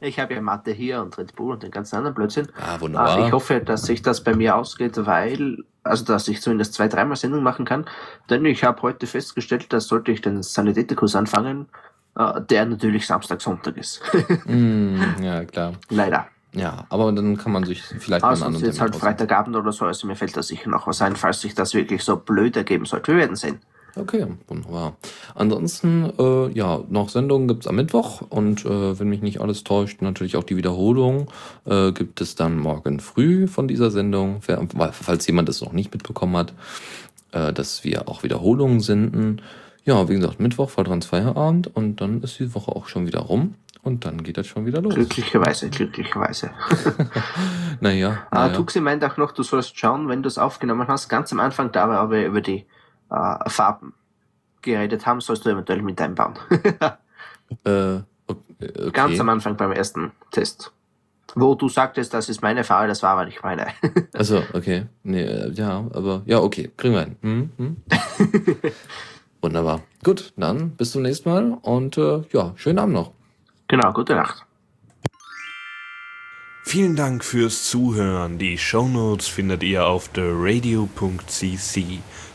Ich 0.00 0.18
habe 0.18 0.34
ja 0.34 0.40
Mathe 0.40 0.72
hier 0.72 1.00
und 1.02 1.16
Red 1.18 1.36
Bull 1.36 1.52
und 1.52 1.62
den 1.62 1.70
ganzen 1.70 1.96
anderen 1.96 2.14
Blödsinn. 2.14 2.48
Ah, 2.60 2.80
wunderbar. 2.80 3.18
Äh, 3.18 3.26
Ich 3.26 3.32
hoffe, 3.32 3.60
dass 3.60 3.82
sich 3.82 4.02
das 4.02 4.22
bei 4.24 4.34
mir 4.34 4.56
ausgeht, 4.56 5.04
weil, 5.06 5.58
also 5.82 6.04
dass 6.04 6.28
ich 6.28 6.40
zumindest 6.40 6.74
zwei, 6.74 6.88
dreimal 6.88 7.16
Sendung 7.16 7.42
machen 7.42 7.64
kann. 7.64 7.84
Denn 8.28 8.44
ich 8.44 8.64
habe 8.64 8.82
heute 8.82 9.06
festgestellt, 9.06 9.72
dass 9.72 9.86
sollte 9.88 10.12
ich 10.12 10.20
den 10.20 10.42
Sanitäterkurs 10.42 11.14
anfangen, 11.14 11.68
äh, 12.16 12.40
der 12.40 12.66
natürlich 12.66 13.06
Samstag, 13.06 13.40
Sonntag 13.40 13.76
ist. 13.76 14.02
Hm, 14.44 15.00
ja, 15.22 15.44
klar. 15.44 15.74
Leider. 15.90 16.26
Ja, 16.52 16.84
aber 16.88 17.12
dann 17.12 17.36
kann 17.36 17.52
man 17.52 17.62
sich 17.64 17.80
vielleicht 17.82 18.22
mal 18.22 18.28
einen 18.30 18.32
Also 18.32 18.44
anderen 18.46 18.66
jetzt 18.66 18.80
halt 18.80 18.90
raussuchen. 18.94 19.08
Freitagabend 19.08 19.54
oder 19.54 19.70
so, 19.70 19.84
also 19.84 20.06
mir 20.08 20.16
fällt 20.16 20.36
da 20.36 20.42
sicher 20.42 20.68
noch 20.68 20.86
was 20.88 21.00
ein, 21.00 21.14
falls 21.14 21.40
sich 21.42 21.54
das 21.54 21.74
wirklich 21.74 22.02
so 22.02 22.16
blöd 22.16 22.56
ergeben 22.56 22.86
sollte. 22.86 23.12
Wir 23.12 23.18
werden 23.20 23.36
sehen. 23.36 23.60
Okay, 23.96 24.26
wunderbar. 24.48 24.96
Ansonsten, 25.34 26.12
äh, 26.18 26.48
ja, 26.52 26.80
noch 26.88 27.08
Sendungen 27.08 27.48
gibt's 27.48 27.66
am 27.66 27.76
Mittwoch 27.76 28.22
und 28.28 28.64
äh, 28.64 28.98
wenn 28.98 29.08
mich 29.08 29.22
nicht 29.22 29.40
alles 29.40 29.64
täuscht, 29.64 30.02
natürlich 30.02 30.36
auch 30.36 30.44
die 30.44 30.56
Wiederholung 30.56 31.28
äh, 31.64 31.92
gibt 31.92 32.20
es 32.20 32.34
dann 32.34 32.58
morgen 32.58 33.00
früh 33.00 33.46
von 33.46 33.68
dieser 33.68 33.90
Sendung, 33.90 34.40
falls 34.42 35.26
jemand 35.26 35.48
es 35.48 35.60
noch 35.60 35.72
nicht 35.72 35.92
mitbekommen 35.92 36.36
hat, 36.36 36.54
äh, 37.32 37.52
dass 37.52 37.84
wir 37.84 38.08
auch 38.08 38.22
Wiederholungen 38.22 38.80
senden. 38.80 39.42
Ja, 39.84 40.08
wie 40.08 40.14
gesagt, 40.14 40.40
Mittwoch 40.40 40.70
vor 40.70 40.84
Feierabend 41.02 41.74
und 41.74 42.00
dann 42.00 42.22
ist 42.22 42.38
die 42.38 42.54
Woche 42.54 42.70
auch 42.72 42.86
schon 42.86 43.06
wieder 43.06 43.20
rum 43.20 43.54
und 43.82 44.04
dann 44.04 44.22
geht 44.22 44.36
das 44.36 44.46
schon 44.46 44.66
wieder 44.66 44.82
los. 44.82 44.94
Glücklicherweise, 44.94 45.70
glücklicherweise. 45.70 46.50
Naja, 47.82 48.26
Ah, 48.30 48.48
naja. 48.48 48.56
Tuxi 48.56 48.78
meint 48.82 49.02
auch 49.04 49.16
noch, 49.16 49.32
du 49.32 49.42
sollst 49.42 49.78
schauen, 49.78 50.06
wenn 50.10 50.22
du 50.22 50.28
es 50.28 50.36
aufgenommen 50.36 50.86
hast, 50.86 51.08
ganz 51.08 51.32
am 51.32 51.40
Anfang, 51.40 51.72
da 51.72 52.10
wir 52.10 52.26
über 52.26 52.42
die 52.42 52.66
äh, 53.10 53.50
Farben 53.50 53.94
geredet 54.62 55.06
haben, 55.06 55.20
sollst 55.20 55.44
du 55.44 55.50
eventuell 55.50 55.82
mit 55.82 56.00
einbauen. 56.00 56.34
äh, 57.64 58.00
okay. 58.26 58.90
Ganz 58.92 59.20
am 59.20 59.28
Anfang 59.28 59.56
beim 59.56 59.72
ersten 59.72 60.12
Test. 60.30 60.72
Wo 61.34 61.54
du 61.54 61.68
sagtest, 61.68 62.12
das 62.12 62.28
ist 62.28 62.42
meine 62.42 62.64
Farbe, 62.64 62.88
das 62.88 63.02
war 63.02 63.10
aber 63.10 63.24
nicht 63.24 63.42
meine. 63.42 63.68
Also, 64.12 64.42
okay. 64.52 64.86
Nee, 65.02 65.22
äh, 65.22 65.52
ja, 65.52 65.86
aber 65.92 66.22
ja, 66.26 66.40
okay, 66.40 66.70
kriegen 66.76 66.94
wir 66.94 67.02
hin. 67.02 67.16
Hm, 67.22 67.50
hm. 67.56 67.76
Wunderbar. 69.40 69.82
Gut, 70.04 70.32
dann 70.36 70.70
bis 70.70 70.92
zum 70.92 71.02
nächsten 71.02 71.30
Mal 71.30 71.58
und 71.62 71.96
äh, 71.96 72.22
ja, 72.32 72.52
schönen 72.56 72.78
Abend 72.78 72.94
noch. 72.94 73.12
genau, 73.68 73.92
gute 73.92 74.14
Nacht. 74.14 74.44
Vielen 76.64 76.94
Dank 76.94 77.24
fürs 77.24 77.64
Zuhören. 77.70 78.38
Die 78.38 78.58
Shownotes 78.58 79.26
findet 79.28 79.62
ihr 79.62 79.86
auf 79.86 80.08
theradio.cc 80.08 82.00